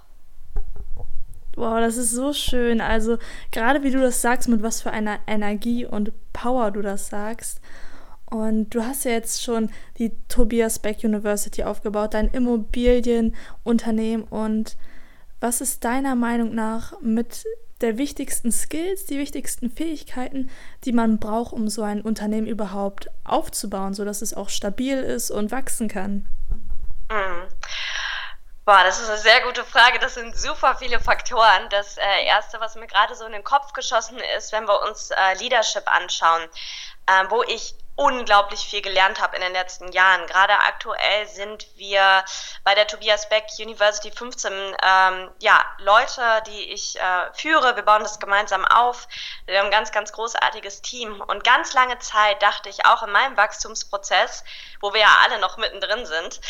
Boah, 1.60 1.78
das 1.78 1.98
ist 1.98 2.12
so 2.12 2.32
schön. 2.32 2.80
Also, 2.80 3.18
gerade 3.50 3.82
wie 3.82 3.90
du 3.90 4.00
das 4.00 4.22
sagst, 4.22 4.48
mit 4.48 4.62
was 4.62 4.80
für 4.80 4.92
einer 4.92 5.18
Energie 5.26 5.84
und 5.84 6.10
Power 6.32 6.70
du 6.70 6.80
das 6.80 7.08
sagst. 7.08 7.60
Und 8.24 8.70
du 8.70 8.82
hast 8.82 9.04
ja 9.04 9.10
jetzt 9.10 9.42
schon 9.42 9.68
die 9.98 10.12
Tobias 10.28 10.78
Beck 10.78 11.04
University 11.04 11.62
aufgebaut, 11.62 12.14
dein 12.14 12.28
Immobilienunternehmen. 12.28 14.24
Und 14.24 14.78
was 15.40 15.60
ist 15.60 15.84
deiner 15.84 16.14
Meinung 16.14 16.54
nach 16.54 16.98
mit 17.02 17.44
der 17.82 17.98
wichtigsten 17.98 18.52
Skills, 18.52 19.04
die 19.04 19.18
wichtigsten 19.18 19.68
Fähigkeiten, 19.70 20.48
die 20.84 20.92
man 20.92 21.18
braucht, 21.18 21.52
um 21.52 21.68
so 21.68 21.82
ein 21.82 22.00
Unternehmen 22.00 22.46
überhaupt 22.46 23.10
aufzubauen, 23.22 23.92
sodass 23.92 24.22
es 24.22 24.32
auch 24.32 24.48
stabil 24.48 24.96
ist 24.96 25.30
und 25.30 25.50
wachsen 25.50 25.88
kann? 25.88 26.24
Mhm. 27.10 27.48
Boah, 28.70 28.84
das 28.84 29.00
ist 29.00 29.08
eine 29.08 29.18
sehr 29.18 29.40
gute 29.40 29.64
Frage. 29.64 29.98
Das 29.98 30.14
sind 30.14 30.38
super 30.38 30.76
viele 30.76 31.00
Faktoren. 31.00 31.68
Das 31.70 31.98
äh, 31.98 32.24
Erste, 32.24 32.60
was 32.60 32.76
mir 32.76 32.86
gerade 32.86 33.16
so 33.16 33.26
in 33.26 33.32
den 33.32 33.42
Kopf 33.42 33.72
geschossen 33.72 34.18
ist, 34.36 34.52
wenn 34.52 34.68
wir 34.68 34.82
uns 34.82 35.10
äh, 35.10 35.34
Leadership 35.40 35.92
anschauen, 35.92 36.44
äh, 37.06 37.24
wo 37.30 37.42
ich 37.42 37.74
unglaublich 38.00 38.60
viel 38.60 38.80
gelernt 38.80 39.20
habe 39.20 39.36
in 39.36 39.42
den 39.42 39.52
letzten 39.52 39.92
Jahren. 39.92 40.26
Gerade 40.26 40.54
aktuell 40.54 41.28
sind 41.28 41.66
wir 41.76 42.24
bei 42.64 42.74
der 42.74 42.86
Tobias 42.86 43.28
Beck 43.28 43.44
University 43.58 44.10
15 44.10 44.50
ähm, 44.52 45.30
ja, 45.38 45.62
Leute, 45.80 46.22
die 46.46 46.72
ich 46.72 46.98
äh, 46.98 47.30
führe. 47.34 47.76
Wir 47.76 47.82
bauen 47.82 48.02
das 48.02 48.18
gemeinsam 48.18 48.64
auf. 48.64 49.06
Wir 49.44 49.58
haben 49.58 49.66
ein 49.66 49.70
ganz, 49.70 49.92
ganz 49.92 50.12
großartiges 50.12 50.80
Team. 50.80 51.20
Und 51.20 51.44
ganz 51.44 51.74
lange 51.74 51.98
Zeit 51.98 52.40
dachte 52.42 52.70
ich 52.70 52.86
auch 52.86 53.02
in 53.02 53.12
meinem 53.12 53.36
Wachstumsprozess, 53.36 54.44
wo 54.80 54.94
wir 54.94 55.02
ja 55.02 55.18
alle 55.22 55.38
noch 55.38 55.58
mittendrin 55.58 56.06
sind, 56.06 56.40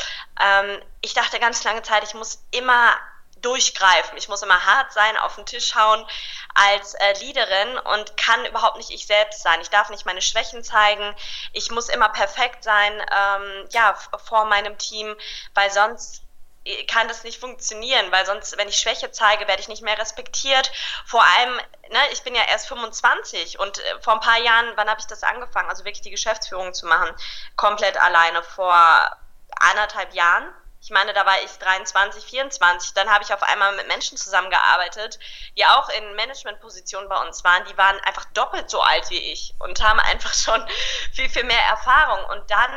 ähm, 0.41 0.81
ich 1.01 1.15
dachte 1.15 1.41
ganz 1.41 1.65
lange 1.65 1.83
Zeit, 1.83 2.05
ich 2.05 2.15
muss 2.15 2.45
immer 2.53 2.95
durchgreifen. 3.41 4.17
Ich 4.17 4.29
muss 4.29 4.43
immer 4.43 4.65
hart 4.65 4.93
sein, 4.93 5.17
auf 5.17 5.37
den 5.37 5.47
Tisch 5.47 5.75
hauen 5.75 6.07
als 6.55 6.95
äh, 6.95 7.13
Leaderin 7.21 7.79
und 7.79 8.17
kann 8.17 8.45
überhaupt 8.47 8.77
nicht 8.77 8.91
ich 8.91 9.07
selbst 9.07 9.43
sein. 9.43 9.61
Ich 9.61 9.71
darf 9.71 9.91
nicht 9.91 10.07
meine 10.07 10.23
Schwächen 10.23 10.65
zeigen. 10.65 11.15
Ich 11.53 11.71
muss 11.71 11.89
immer 11.89 12.09
perfekt 12.09 12.65
sein, 12.65 12.93
ähm, 12.93 13.69
ja, 13.71 13.97
vor 14.25 14.45
meinem 14.47 14.77
Team, 14.79 15.15
weil 15.55 15.71
sonst 15.71 16.23
äh, 16.65 16.85
kann 16.85 17.09
das 17.09 17.25
nicht 17.25 17.41
funktionieren, 17.41 18.11
weil 18.13 18.27
sonst, 18.27 18.57
wenn 18.59 18.69
ich 18.69 18.79
Schwäche 18.79 19.11
zeige, 19.11 19.49
werde 19.49 19.63
ich 19.63 19.69
nicht 19.69 19.83
mehr 19.83 19.99
respektiert. 19.99 20.71
Vor 21.07 21.23
allem, 21.23 21.57
ne, 21.91 22.01
ich 22.13 22.23
bin 22.23 22.35
ja 22.35 22.43
erst 22.49 22.69
25 22.69 23.59
und 23.59 23.79
äh, 23.79 24.01
vor 24.01 24.15
ein 24.15 24.21
paar 24.21 24.41
Jahren, 24.41 24.73
wann 24.77 24.91
habe 24.91 25.01
ich 25.01 25.07
das 25.07 25.23
angefangen? 25.23 25.69
Also 25.69 25.85
wirklich 25.85 26.03
die 26.03 26.11
Geschäftsführung 26.11 26.75
zu 26.75 26.87
machen, 26.87 27.15
komplett 27.57 27.97
alleine 28.01 28.43
vor 28.43 29.17
anderthalb 29.59 30.15
Jahren 30.15 30.53
ich 30.83 30.91
meine, 30.91 31.13
da 31.13 31.27
war 31.27 31.43
ich 31.43 31.51
23, 31.59 32.25
24. 32.25 32.95
Dann 32.95 33.11
habe 33.11 33.23
ich 33.23 33.33
auf 33.35 33.43
einmal 33.43 33.77
mit 33.77 33.87
Menschen 33.87 34.17
zusammengearbeitet, 34.17 35.19
die 35.57 35.67
auch 35.67 35.89
in 35.91 36.15
Managementpositionen 36.15 37.09
bei 37.09 37.21
uns 37.27 37.45
waren. 37.45 37.65
Die 37.67 37.77
waren 37.77 38.01
einfach 38.01 38.25
doppelt 38.33 38.71
so 38.71 38.81
alt 38.81 39.11
wie 39.11 39.33
ich 39.33 39.55
und 39.59 39.83
haben 39.83 40.01
einfach 40.01 40.33
schon 40.33 40.67
viel, 41.13 41.29
viel 41.29 41.45
mehr 41.45 41.63
Erfahrung. 41.65 42.25
Und 42.31 42.51
dann 42.51 42.73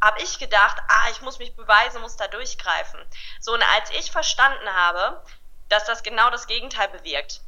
habe 0.00 0.22
ich 0.22 0.38
gedacht, 0.38 0.78
ah, 0.88 1.10
ich 1.10 1.20
muss 1.20 1.38
mich 1.38 1.54
beweisen, 1.54 2.00
muss 2.00 2.16
da 2.16 2.28
durchgreifen. 2.28 3.00
So, 3.40 3.52
und 3.52 3.62
als 3.74 3.90
ich 3.90 4.10
verstanden 4.10 4.72
habe, 4.72 5.22
dass 5.68 5.84
das 5.84 6.02
genau 6.02 6.30
das 6.30 6.46
Gegenteil 6.46 6.88
bewirkt, 6.88 7.42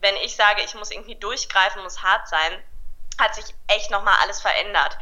wenn 0.00 0.16
ich 0.16 0.34
sage, 0.34 0.62
ich 0.62 0.74
muss 0.74 0.90
irgendwie 0.90 1.14
durchgreifen, 1.14 1.82
muss 1.82 2.02
hart 2.02 2.26
sein, 2.26 2.64
hat 3.20 3.36
sich 3.36 3.44
echt 3.68 3.90
nochmal 3.92 4.16
alles 4.20 4.40
verändert 4.40 4.98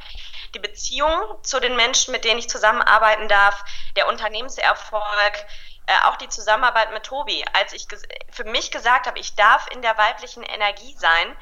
die 0.54 0.58
Beziehung 0.58 1.20
zu 1.42 1.60
den 1.60 1.76
Menschen, 1.76 2.12
mit 2.12 2.24
denen 2.24 2.38
ich 2.38 2.48
zusammenarbeiten 2.48 3.28
darf, 3.28 3.64
der 3.96 4.08
Unternehmenserfolg, 4.08 5.46
äh, 5.86 6.06
auch 6.06 6.16
die 6.16 6.28
Zusammenarbeit 6.28 6.92
mit 6.92 7.04
Tobi, 7.04 7.44
als 7.52 7.72
ich 7.72 7.86
für 8.30 8.44
mich 8.44 8.70
gesagt 8.70 9.06
habe, 9.06 9.18
ich 9.18 9.34
darf 9.34 9.66
in 9.72 9.82
der 9.82 9.96
weiblichen 9.98 10.42
Energie 10.42 10.94
sein 10.98 11.36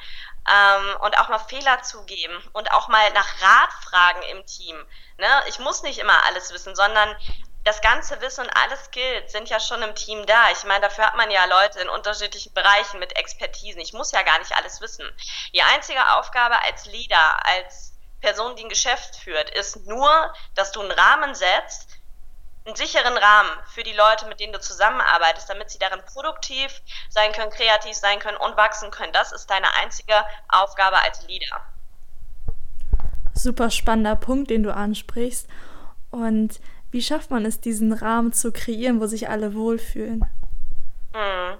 ähm, 0.49 0.97
und 1.01 1.17
auch 1.19 1.29
mal 1.29 1.39
Fehler 1.39 1.81
zugeben 1.83 2.33
und 2.53 2.71
auch 2.71 2.87
mal 2.87 3.11
nach 3.13 3.41
Rat 3.41 3.73
fragen 3.83 4.21
im 4.31 4.45
Team. 4.45 4.75
Ne? 5.17 5.43
Ich 5.47 5.59
muss 5.59 5.83
nicht 5.83 5.99
immer 5.99 6.23
alles 6.23 6.51
wissen, 6.51 6.75
sondern 6.75 7.15
das 7.65 7.81
ganze 7.81 8.19
Wissen 8.21 8.45
und 8.45 8.55
alle 8.55 8.77
Skills 8.77 9.31
sind 9.31 9.49
ja 9.49 9.59
schon 9.59 9.81
im 9.83 9.93
Team 9.93 10.25
da. 10.25 10.49
Ich 10.51 10.63
meine, 10.63 10.81
dafür 10.81 11.05
hat 11.05 11.17
man 11.17 11.29
ja 11.29 11.45
Leute 11.45 11.79
in 11.79 11.89
unterschiedlichen 11.89 12.53
Bereichen 12.53 12.99
mit 12.99 13.15
Expertisen. 13.17 13.81
Ich 13.81 13.93
muss 13.93 14.11
ja 14.11 14.23
gar 14.23 14.39
nicht 14.39 14.55
alles 14.55 14.81
wissen. 14.81 15.05
Die 15.53 15.61
einzige 15.61 16.17
Aufgabe 16.17 16.59
als 16.63 16.85
Leader, 16.85 17.45
als 17.45 17.88
Person, 18.21 18.55
die 18.55 18.63
ein 18.63 18.69
Geschäft 18.69 19.15
führt, 19.15 19.49
ist 19.51 19.85
nur, 19.87 20.09
dass 20.55 20.71
du 20.71 20.81
einen 20.81 20.91
Rahmen 20.91 21.35
setzt, 21.35 21.99
einen 22.65 22.75
sicheren 22.75 23.17
Rahmen 23.17 23.51
für 23.67 23.83
die 23.83 23.93
Leute, 23.93 24.27
mit 24.27 24.39
denen 24.39 24.53
du 24.53 24.59
zusammenarbeitest, 24.59 25.49
damit 25.49 25.69
sie 25.69 25.79
darin 25.79 26.01
produktiv 26.05 26.81
sein 27.09 27.31
können, 27.31 27.51
kreativ 27.51 27.95
sein 27.95 28.19
können 28.19 28.37
und 28.37 28.57
wachsen 28.57 28.91
können. 28.91 29.13
Das 29.13 29.31
ist 29.31 29.49
deine 29.49 29.73
einzige 29.75 30.13
Aufgabe 30.49 30.97
als 31.01 31.25
Leader. 31.27 31.61
Super 33.33 33.71
spannender 33.71 34.15
Punkt, 34.15 34.49
den 34.49 34.63
du 34.63 34.73
ansprichst. 34.73 35.47
Und 36.11 36.59
wie 36.91 37.01
schafft 37.01 37.31
man 37.31 37.45
es, 37.45 37.61
diesen 37.61 37.93
Rahmen 37.93 38.33
zu 38.33 38.51
kreieren, 38.51 38.99
wo 38.99 39.07
sich 39.07 39.29
alle 39.29 39.53
wohlfühlen? 39.53 40.25
Hm. 41.13 41.57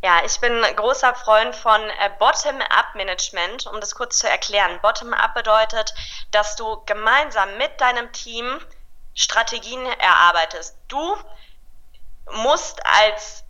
Ja, 0.00 0.24
ich 0.24 0.38
bin 0.38 0.62
großer 0.76 1.12
Freund 1.16 1.56
von 1.56 1.80
äh, 1.80 2.10
Bottom-up-Management, 2.20 3.66
um 3.66 3.80
das 3.80 3.96
kurz 3.96 4.18
zu 4.18 4.28
erklären. 4.28 4.78
Bottom-up 4.80 5.34
bedeutet, 5.34 5.92
dass 6.30 6.54
du 6.54 6.84
gemeinsam 6.86 7.56
mit 7.58 7.80
deinem 7.80 8.12
Team 8.12 8.60
Strategien 9.14 9.84
erarbeitest. 9.84 10.76
Du 10.86 11.16
musst 12.30 12.86
als 12.86 13.44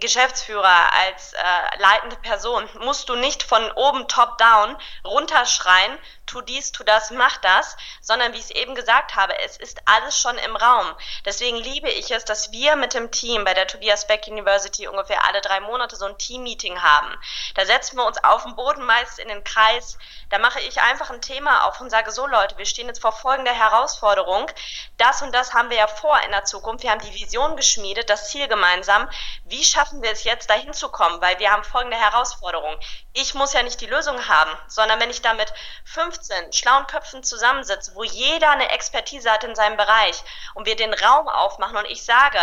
Geschäftsführer, 0.00 0.92
als 0.92 1.34
äh, 1.34 1.78
leitende 1.78 2.16
Person, 2.16 2.68
musst 2.80 3.08
du 3.08 3.14
nicht 3.14 3.44
von 3.44 3.70
oben 3.72 4.08
top-down 4.08 4.76
runterschreien, 5.04 5.96
tu 6.26 6.40
dies, 6.40 6.72
tu 6.72 6.84
das, 6.84 7.10
mach 7.10 7.36
das, 7.38 7.76
sondern 8.00 8.32
wie 8.32 8.38
ich 8.38 8.44
es 8.44 8.50
eben 8.50 8.74
gesagt 8.74 9.16
habe, 9.16 9.38
es 9.40 9.56
ist 9.56 9.82
alles 9.86 10.18
schon 10.18 10.38
im 10.38 10.56
Raum. 10.56 10.94
Deswegen 11.24 11.56
liebe 11.56 11.90
ich 11.90 12.10
es, 12.10 12.24
dass 12.24 12.52
wir 12.52 12.76
mit 12.76 12.94
dem 12.94 13.10
Team 13.10 13.44
bei 13.44 13.54
der 13.54 13.66
Tobias 13.66 14.06
Beck 14.06 14.26
University 14.26 14.88
ungefähr 14.88 15.24
alle 15.24 15.40
drei 15.40 15.60
Monate 15.60 15.96
so 15.96 16.06
ein 16.06 16.18
Team-Meeting 16.18 16.82
haben. 16.82 17.14
Da 17.54 17.66
setzen 17.66 17.96
wir 17.96 18.06
uns 18.06 18.22
auf 18.24 18.44
den 18.44 18.56
Boden 18.56 18.82
meist 18.82 19.18
in 19.18 19.28
den 19.28 19.44
Kreis, 19.44 19.98
da 20.32 20.38
mache 20.38 20.60
ich 20.60 20.80
einfach 20.80 21.10
ein 21.10 21.20
Thema 21.20 21.66
auf 21.66 21.80
und 21.80 21.90
sage 21.90 22.10
so 22.10 22.26
Leute, 22.26 22.56
wir 22.56 22.64
stehen 22.64 22.86
jetzt 22.86 23.02
vor 23.02 23.12
folgender 23.12 23.52
Herausforderung. 23.52 24.50
Das 24.96 25.20
und 25.20 25.34
das 25.34 25.52
haben 25.52 25.68
wir 25.68 25.76
ja 25.76 25.86
vor 25.86 26.18
in 26.24 26.30
der 26.30 26.44
Zukunft. 26.44 26.82
Wir 26.82 26.90
haben 26.90 27.02
die 27.02 27.12
Vision 27.12 27.54
geschmiedet, 27.56 28.08
das 28.08 28.30
Ziel 28.30 28.48
gemeinsam. 28.48 29.08
Wie 29.44 29.62
schaffen 29.62 30.02
wir 30.02 30.10
es 30.10 30.24
jetzt 30.24 30.48
dahin 30.48 30.72
zu 30.72 30.88
kommen? 30.88 31.20
Weil 31.20 31.38
wir 31.38 31.50
haben 31.50 31.64
folgende 31.64 31.98
Herausforderung. 31.98 32.78
Ich 33.14 33.34
muss 33.34 33.52
ja 33.52 33.62
nicht 33.62 33.80
die 33.80 33.86
Lösung 33.86 34.26
haben, 34.26 34.50
sondern 34.68 34.98
wenn 35.00 35.10
ich 35.10 35.20
da 35.20 35.34
mit 35.34 35.52
15 35.84 36.52
schlauen 36.52 36.86
Köpfen 36.86 37.22
zusammensitze, 37.22 37.94
wo 37.94 38.04
jeder 38.04 38.50
eine 38.50 38.70
Expertise 38.70 39.30
hat 39.30 39.44
in 39.44 39.54
seinem 39.54 39.76
Bereich 39.76 40.22
und 40.54 40.66
wir 40.66 40.76
den 40.76 40.94
Raum 40.94 41.28
aufmachen 41.28 41.76
und 41.76 41.86
ich 41.86 42.04
sage, 42.04 42.38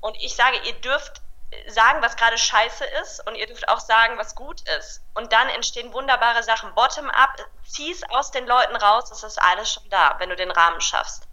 und 0.00 0.16
ich 0.20 0.34
sage, 0.34 0.58
ihr 0.66 0.74
dürft 0.74 1.22
sagen, 1.68 2.02
was 2.02 2.16
gerade 2.16 2.36
scheiße 2.36 2.84
ist 3.02 3.26
und 3.26 3.36
ihr 3.36 3.46
dürft 3.46 3.68
auch 3.68 3.80
sagen, 3.80 4.18
was 4.18 4.34
gut 4.34 4.60
ist. 4.78 5.00
Und 5.14 5.32
dann 5.32 5.48
entstehen 5.48 5.92
wunderbare 5.92 6.42
Sachen. 6.42 6.74
Bottom-up, 6.74 7.36
zieh's 7.66 8.02
aus 8.10 8.30
den 8.30 8.46
Leuten 8.46 8.76
raus, 8.76 9.10
es 9.10 9.22
ist 9.22 9.40
alles 9.40 9.72
schon 9.72 9.88
da, 9.90 10.16
wenn 10.18 10.28
du 10.28 10.36
den 10.36 10.50
Rahmen 10.50 10.80
schaffst. 10.80 11.28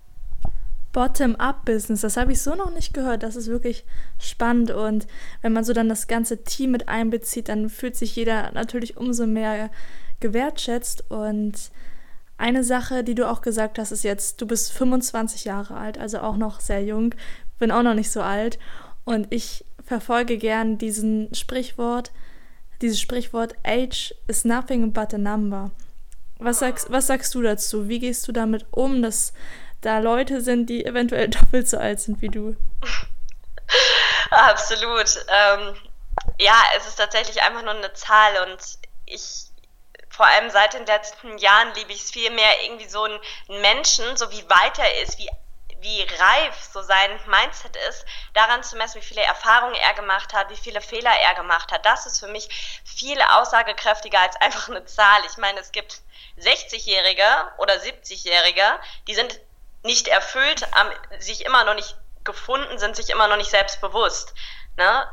Bottom-up-Business, 0.94 2.02
das 2.02 2.18
habe 2.18 2.34
ich 2.34 2.44
so 2.44 2.56
noch 2.56 2.70
nicht 2.70 2.94
gehört. 2.94 3.24
Das 3.24 3.36
ist 3.36 3.48
wirklich 3.48 3.86
spannend. 4.22 4.72
Und 4.72 5.08
wenn 5.42 5.54
man 5.54 5.64
so 5.64 5.74
dann 5.74 5.90
das 5.90 6.08
ganze 6.08 6.44
Team 6.44 6.72
mit 6.72 6.88
einbezieht, 6.88 7.50
dann 7.50 7.70
fühlt 7.70 7.96
sich 7.96 8.16
jeder 8.16 8.52
natürlich 8.54 8.98
umso 8.98 9.28
mehr 9.28 9.70
gewertschätzt. 10.20 11.10
Und 11.10 11.72
eine 12.38 12.64
Sache, 12.64 13.04
die 13.04 13.16
du 13.16 13.30
auch 13.30 13.42
gesagt 13.42 13.78
hast, 13.78 13.92
ist 13.92 14.04
jetzt, 14.04 14.42
du 14.42 14.48
bist 14.48 14.72
25 14.72 15.46
Jahre 15.46 15.76
alt, 15.76 15.98
also 15.98 16.20
auch 16.20 16.38
noch 16.38 16.60
sehr 16.60 16.84
jung, 16.84 17.14
bin 17.60 17.72
auch 17.72 17.84
noch 17.84 17.94
nicht 17.94 18.12
so 18.12 18.22
alt. 18.22 18.58
Und 19.04 19.28
ich 19.30 19.66
verfolge 19.84 20.38
gern 20.38 20.78
diesen 20.78 21.34
Sprichwort, 21.34 22.12
dieses 22.82 23.00
Sprichwort 23.00 23.56
Age 23.64 24.14
is 24.28 24.46
nothing 24.46 24.92
but 24.92 25.14
a 25.14 25.18
number. 25.18 25.72
Was 26.40 26.60
sagst, 26.60 26.90
was 26.90 27.08
sagst 27.08 27.36
du 27.36 27.42
dazu? 27.44 27.88
Wie 27.88 28.00
gehst 28.00 28.28
du 28.28 28.32
damit 28.32 28.66
um, 28.72 29.04
dass 29.04 29.34
da 29.82 30.00
Leute 30.00 30.42
sind, 30.42 30.70
die 30.70 30.86
eventuell 30.86 31.28
doppelt 31.30 31.68
so 31.68 31.78
alt 31.78 32.00
sind 32.00 32.22
wie 32.22 32.30
du? 32.30 32.56
Absolut. 34.50 35.26
Ähm, 35.28 35.76
ja, 36.40 36.56
es 36.78 36.88
ist 36.88 36.96
tatsächlich 36.96 37.42
einfach 37.42 37.62
nur 37.64 37.74
eine 37.74 37.94
Zahl 37.94 38.50
und 38.50 38.60
ich 39.06 39.46
vor 40.10 40.26
allem 40.26 40.50
seit 40.50 40.74
den 40.74 40.86
letzten 40.86 41.38
Jahren 41.38 41.74
liebe 41.76 41.92
ich 41.92 42.04
es 42.04 42.12
viel 42.12 42.30
mehr, 42.32 42.64
irgendwie 42.64 42.88
so 42.88 43.04
einen 43.04 43.20
Menschen, 43.62 44.18
so 44.18 44.30
wie 44.32 44.50
weit 44.50 44.80
er 44.80 45.02
ist, 45.02 45.18
wie 45.20 45.30
wie 45.80 46.04
reif 46.04 46.56
so 46.72 46.84
sein 46.84 47.10
Mindset 47.26 47.76
ist, 47.90 48.06
daran 48.36 48.64
zu 48.64 48.78
messen, 48.78 49.02
wie 49.02 49.06
viele 49.06 49.24
Erfahrungen 49.24 49.74
er 49.74 49.96
gemacht 49.96 50.32
hat, 50.32 50.52
wie 50.52 50.56
viele 50.56 50.80
Fehler 50.80 51.12
er 51.12 51.34
gemacht 51.34 51.72
hat. 51.72 51.86
Das 51.88 52.06
ist 52.06 52.20
für 52.20 52.28
mich 52.28 52.82
viel 52.86 53.20
aussagekräftiger 53.20 54.20
als 54.20 54.36
einfach 54.36 54.70
eine 54.70 54.86
Zahl. 54.86 55.26
Ich 55.26 55.38
meine, 55.38 55.60
es 55.60 55.72
gibt 55.72 56.02
60-Jährige 56.40 57.26
oder 57.58 57.74
70-Jährige, 57.74 58.80
die 59.08 59.16
sind 59.16 59.40
nicht 59.82 60.08
erfüllt, 60.08 60.72
haben 60.72 60.92
sich 61.20 61.46
immer 61.46 61.64
noch 61.64 61.74
nicht 61.74 61.96
gefunden, 62.24 62.78
sind 62.78 62.96
sich 62.96 63.10
immer 63.10 63.28
noch 63.28 63.38
nicht 63.38 63.50
selbstbewusst. 63.50 64.34
Ne? 64.78 65.08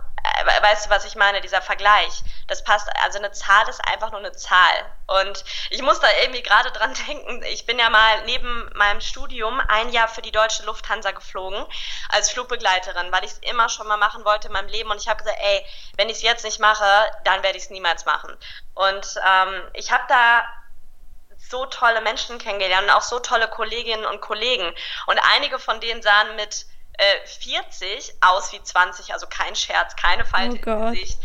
Weißt 0.63 0.87
du, 0.87 0.91
was 0.91 1.05
ich 1.05 1.15
meine, 1.15 1.41
dieser 1.41 1.63
Vergleich? 1.63 2.23
Das 2.49 2.65
passt, 2.65 2.89
also 3.03 3.19
eine 3.19 3.33
Zahl 3.33 3.69
ist 3.69 3.81
einfach 3.87 4.11
nur 4.11 4.21
eine 4.21 4.33
Zahl. 4.33 4.75
Und 5.07 5.45
ich 5.71 5.83
muss 5.83 6.01
da 6.01 6.09
irgendwie 6.23 6.43
gerade 6.43 6.71
dran 6.71 6.95
denken, 7.07 7.43
ich 7.45 7.67
bin 7.67 7.79
ja 7.79 7.91
mal 7.91 8.25
neben 8.25 8.71
meinem 8.75 9.01
Studium 9.01 9.61
ein 9.69 9.91
Jahr 9.91 10.09
für 10.09 10.23
die 10.23 10.33
deutsche 10.33 10.65
Lufthansa 10.65 11.13
geflogen 11.13 11.65
als 12.11 12.31
Flugbegleiterin, 12.31 13.13
weil 13.13 13.25
ich 13.25 13.33
es 13.33 13.39
immer 13.39 13.69
schon 13.69 13.87
mal 13.87 13.97
machen 13.97 14.25
wollte 14.25 14.49
in 14.49 14.53
meinem 14.53 14.69
Leben. 14.69 14.91
Und 14.91 15.01
ich 15.01 15.09
habe 15.09 15.23
gesagt, 15.23 15.39
ey, 15.41 15.65
wenn 15.97 16.09
ich 16.09 16.19
es 16.19 16.23
jetzt 16.23 16.45
nicht 16.45 16.61
mache, 16.61 16.85
dann 17.25 17.43
werde 17.43 17.59
ich 17.59 17.65
es 17.65 17.71
niemals 17.71 18.05
machen. 18.05 18.37
Und 18.75 19.21
ähm, 19.27 19.63
ich 19.75 19.91
habe 19.91 20.05
da 20.09 20.45
so 21.39 21.67
tolle 21.67 22.01
Menschen 22.01 22.39
kennengelernt 22.39 22.89
und 22.89 22.95
auch 22.95 23.03
so 23.03 23.19
tolle 23.21 23.49
Kolleginnen 23.49 24.05
und 24.05 24.21
Kollegen. 24.21 24.75
Und 25.07 25.19
einige 25.19 25.59
von 25.59 25.81
denen 25.81 26.03
sahen 26.03 26.37
mit 26.37 26.67
äh, 26.99 27.27
40 27.27 28.15
aus 28.21 28.53
wie 28.53 28.63
20, 28.63 29.13
also 29.13 29.27
kein 29.27 29.57
Scherz, 29.57 29.97
keine 29.97 30.25
Falte 30.25 30.61
oh 30.67 30.71
im 30.71 30.93
Gesicht. 30.93 31.19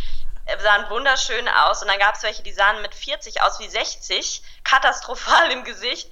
Äh, 0.46 0.60
sahen 0.60 0.90
wunderschön 0.90 1.48
aus 1.48 1.82
und 1.82 1.88
dann 1.88 2.00
gab 2.00 2.16
es 2.16 2.24
welche, 2.24 2.44
die 2.44 2.54
sahen 2.54 2.82
mit 2.82 2.94
40 2.94 3.42
aus 3.42 3.60
wie 3.60 3.68
60, 3.68 4.44
katastrophal 4.64 5.52
im 5.52 5.64
Gesicht. 5.64 6.10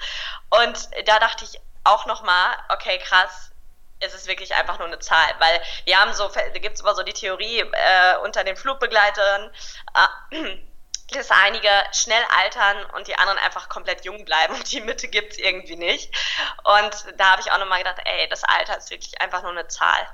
Und 0.50 0.90
da 1.06 1.20
dachte 1.20 1.46
ich 1.46 1.60
auch 1.84 2.06
nochmal, 2.06 2.58
okay, 2.70 2.98
krass, 3.00 3.52
es 4.00 4.14
ist 4.14 4.28
wirklich 4.28 4.54
einfach 4.56 4.80
nur 4.80 4.88
eine 4.88 5.00
Zahl, 5.00 5.36
weil 5.40 5.62
wir 5.86 6.00
haben 6.00 6.14
so, 6.14 6.28
da 6.28 6.60
gibt 6.60 6.76
es 6.76 6.82
immer 6.82 6.96
so 6.96 7.04
die 7.04 7.14
Theorie 7.14 7.60
äh, 7.60 8.18
unter 8.24 8.44
den 8.44 8.58
Flugbegleitern, 8.58 9.52
äh, 10.32 10.58
dass 11.12 11.32
einige 11.32 11.70
schnell 11.92 12.24
altern 12.44 12.78
und 12.96 13.08
die 13.08 13.16
anderen 13.16 13.40
einfach 13.40 13.70
komplett 13.70 14.06
jung 14.06 14.26
bleiben 14.26 14.54
und 14.54 14.72
die 14.72 14.82
Mitte 14.82 15.08
gibt 15.08 15.34
es 15.34 15.38
irgendwie 15.38 15.76
nicht. 15.76 16.14
Und 16.64 17.18
da 17.18 17.32
habe 17.32 17.42
ich 17.42 17.52
auch 17.52 17.60
nochmal 17.60 17.80
gedacht, 17.80 18.02
ey, 18.04 18.28
das 18.30 18.44
Alter 18.44 18.78
ist 18.78 18.90
wirklich 18.90 19.20
einfach 19.22 19.42
nur 19.44 19.52
eine 19.52 19.68
Zahl. 19.68 20.08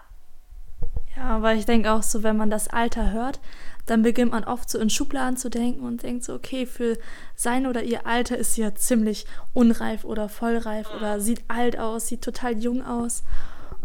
Ja, 1.15 1.41
weil 1.41 1.57
ich 1.57 1.65
denke 1.65 1.91
auch 1.91 2.03
so, 2.03 2.21
wenn 2.23 2.37
man 2.37 2.51
das 2.51 2.67
Alter 2.67 3.11
hört, 3.11 3.39
dann 3.87 4.03
beginnt 4.03 4.31
man 4.31 4.43
oft 4.43 4.69
so 4.69 4.77
in 4.79 4.89
Schubladen 4.89 5.37
zu 5.37 5.49
denken 5.49 5.85
und 5.85 6.03
denkt 6.03 6.25
so, 6.25 6.33
okay, 6.33 6.65
für 6.65 6.97
sein 7.35 7.65
oder 7.65 7.81
ihr 7.81 8.05
Alter 8.05 8.37
ist 8.37 8.53
sie 8.53 8.61
ja 8.61 8.75
ziemlich 8.75 9.25
unreif 9.53 10.03
oder 10.03 10.29
vollreif 10.29 10.91
mhm. 10.91 10.97
oder 10.97 11.19
sieht 11.19 11.43
alt 11.47 11.79
aus, 11.79 12.07
sieht 12.07 12.21
total 12.21 12.57
jung 12.57 12.85
aus. 12.85 13.23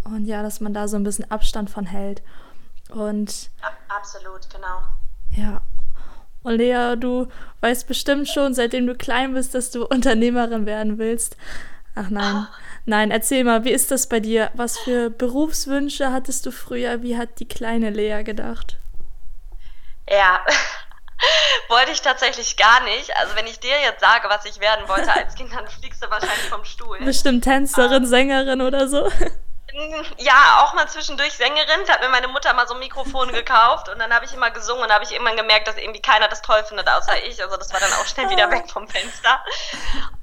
Und 0.05 0.27
ja, 0.27 0.43
dass 0.43 0.61
man 0.61 0.75
da 0.75 0.89
so 0.89 0.97
ein 0.97 1.05
bisschen 1.05 1.31
Abstand 1.31 1.71
von 1.71 1.87
hält. 1.87 2.23
Und. 2.91 3.49
Absolut, 3.89 4.51
genau. 4.51 4.83
Ja, 5.31 5.63
und 6.43 6.57
Lea, 6.57 6.97
du 6.97 7.29
weißt 7.61 7.87
bestimmt 7.87 8.29
schon, 8.29 8.55
seitdem 8.55 8.87
du 8.87 8.95
klein 8.95 9.35
bist, 9.35 9.55
dass 9.55 9.71
du 9.71 9.87
Unternehmerin 9.87 10.67
werden 10.67 10.99
willst. 10.99 11.37
Ach 11.95 12.09
nein, 12.09 12.49
nein, 12.87 13.11
erzähl 13.11 13.45
mal, 13.45 13.65
wie 13.65 13.71
ist 13.71 13.91
das 13.91 14.09
bei 14.09 14.21
dir? 14.21 14.51
Was 14.55 14.79
für 14.79 15.11
Berufswünsche 15.11 16.13
hattest 16.13 16.47
du 16.47 16.51
früher? 16.51 17.03
Wie 17.03 17.19
hat 17.19 17.39
die 17.39 17.49
kleine 17.49 17.91
Lea 17.91 18.23
gedacht? 18.23 18.79
Ja, 20.09 20.41
wollte 21.69 21.93
ich 21.93 22.01
tatsächlich 22.01 22.57
gar 22.57 22.83
nicht. 22.85 23.15
Also 23.17 23.37
wenn 23.37 23.47
ich 23.47 23.61
dir 23.61 23.79
jetzt 23.85 24.01
sage, 24.01 24.29
was 24.29 24.45
ich 24.47 24.59
werden 24.59 24.89
wollte 24.89 25.13
als 25.13 25.35
Kind, 25.35 25.53
dann 25.55 25.69
fliegst 25.69 26.03
du 26.03 26.11
wahrscheinlich 26.11 26.49
vom 26.49 26.65
Stuhl. 26.65 26.99
Bestimmt 27.05 27.45
Tänzerin, 27.45 28.03
ähm, 28.03 28.07
Sängerin 28.07 28.61
oder 28.63 28.89
so. 28.89 29.11
Ja, 30.19 30.63
auch 30.63 30.75
mal 30.75 30.87
zwischendurch 30.89 31.33
Sängerin. 31.33 31.87
Da 31.87 31.95
hat 31.95 32.01
mir 32.03 32.09
meine 32.11 32.29
Mutter 32.29 32.53
mal 32.53 32.69
so 32.69 32.75
ein 32.75 32.81
Mikrofon 32.81 33.33
gekauft 33.33 33.89
und 33.89 33.99
dann 33.99 34.13
habe 34.13 34.25
ich 34.27 34.35
immer 34.35 34.51
gesungen 34.51 34.85
und 34.85 34.93
habe 34.93 35.05
ich 35.05 35.13
irgendwann 35.13 35.37
gemerkt, 35.37 35.67
dass 35.67 35.77
irgendwie 35.77 36.03
keiner 36.03 36.29
das 36.29 36.43
toll 36.43 36.63
findet, 36.65 36.89
außer 36.89 37.25
ich. 37.25 37.43
Also 37.43 37.57
das 37.57 37.73
war 37.73 37.81
dann 37.81 37.93
auch 37.95 38.07
schnell 38.07 38.29
wieder 38.29 38.51
weg 38.51 38.71
vom 38.71 38.87
Fenster. 38.87 39.43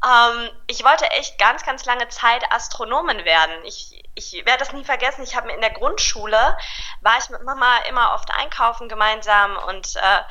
Ähm, 0.05 0.49
ich 0.67 0.83
wollte 0.83 1.09
echt 1.11 1.37
ganz, 1.39 1.63
ganz 1.65 1.85
lange 1.85 2.07
Zeit 2.09 2.43
Astronomin 2.51 3.25
werden. 3.25 3.65
Ich, 3.65 4.03
ich 4.13 4.33
werde 4.45 4.59
das 4.59 4.71
nie 4.71 4.85
vergessen. 4.85 5.23
Ich 5.23 5.35
habe 5.35 5.47
mir 5.47 5.55
in 5.55 5.61
der 5.61 5.71
Grundschule, 5.71 6.57
war 7.01 7.17
ich 7.17 7.29
mit 7.29 7.41
Mama 7.43 7.77
immer 7.89 8.13
oft 8.13 8.31
einkaufen 8.31 8.87
gemeinsam 8.87 9.57
und 9.67 9.95
äh, 9.95 10.21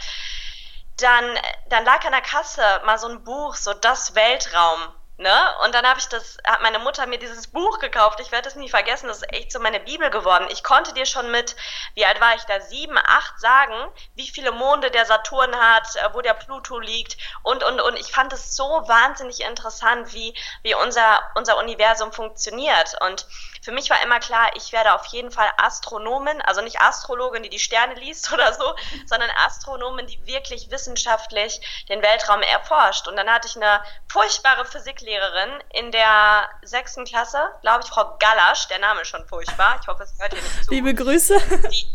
dann, 0.99 1.39
dann 1.67 1.85
lag 1.85 2.05
an 2.05 2.13
der 2.13 2.23
Kasse 2.23 2.63
mal 2.85 2.99
so 2.99 3.09
ein 3.09 3.25
Buch, 3.25 3.55
so 3.55 3.75
das 3.75 4.15
Weltraum 4.15 4.95
Ne? 5.21 5.55
Und 5.65 5.75
dann 5.75 5.85
habe 5.85 5.99
ich 5.99 6.07
das, 6.07 6.39
hat 6.45 6.63
meine 6.63 6.79
Mutter 6.79 7.05
mir 7.07 7.19
dieses 7.19 7.49
Buch 7.49 7.81
gekauft. 7.81 8.21
Ich 8.21 8.31
werde 8.31 8.49
es 8.49 8.55
nie 8.55 8.69
vergessen. 8.69 9.09
Das 9.09 9.17
ist 9.19 9.33
echt 9.33 9.51
so 9.51 9.59
meine 9.59 9.81
Bibel 9.81 10.11
geworden. 10.11 10.47
Ich 10.49 10.63
konnte 10.63 10.95
dir 10.95 11.07
schon 11.07 11.33
mit, 11.33 11.57
wie 11.95 12.07
alt 12.07 12.21
war 12.21 12.37
ich 12.37 12.45
da, 12.45 12.61
sieben, 12.61 12.97
acht 12.97 13.41
sagen, 13.41 13.75
wie 14.15 14.29
viele 14.29 14.53
Monde 14.53 14.93
der 14.93 15.07
Saturn 15.07 15.57
hat, 15.57 15.97
äh, 15.97 16.15
wo 16.15 16.21
der 16.21 16.35
Pluto 16.35 16.79
liegt 16.79 17.17
und, 17.43 17.65
und, 17.65 17.81
und. 17.81 17.99
Ich 17.99 18.13
fand 18.13 18.33
es 18.33 18.55
so 18.55 18.65
wahnsinnig 18.87 19.41
interessant, 19.41 20.13
wie, 20.13 20.37
wie 20.63 20.77
unser, 20.77 21.21
unser 21.35 21.59
Universum 21.59 22.13
funktioniert. 22.13 22.97
Und 23.01 23.27
für 23.69 23.75
mich 23.75 23.91
war 23.91 24.03
immer 24.03 24.19
klar, 24.19 24.51
ich 24.57 24.73
werde 24.73 24.95
auf 24.95 25.05
jeden 25.09 25.31
Fall 25.31 25.47
Astronomin, 25.59 26.41
also 26.41 26.63
nicht 26.63 26.81
Astrologin, 26.81 27.43
die 27.43 27.51
die 27.51 27.59
Sterne 27.59 27.93
liest 27.97 28.33
oder 28.33 28.55
so, 28.55 28.75
sondern 29.05 29.29
Astronomin, 29.45 30.07
die 30.07 30.27
wirklich 30.27 30.71
wissenschaftlich 30.71 31.61
den 31.91 32.01
Weltraum 32.01 32.41
erforscht. 32.41 33.07
Und 33.09 33.17
dann 33.17 33.29
hatte 33.29 33.47
ich 33.47 33.57
eine 33.57 33.83
furchtbare 34.11 34.65
Physiklehrerin 34.65 35.51
in 35.75 35.93
der 35.93 36.49
sechsten 36.63 37.05
Klasse, 37.05 37.51
glaube 37.61 37.85
ich, 37.85 37.91
Frau 37.91 38.17
Gallasch, 38.19 38.69
der 38.69 38.79
Name 38.79 39.03
ist 39.03 39.09
schon 39.09 39.29
furchtbar, 39.29 39.79
ich 39.83 39.87
hoffe, 39.87 40.03
es 40.03 40.19
hört 40.19 40.33
ihr 40.33 40.41
nicht 40.41 40.65
zu. 40.65 40.71
Liebe 40.71 40.95
Grüße. 40.95 41.39
Die, 41.69 41.87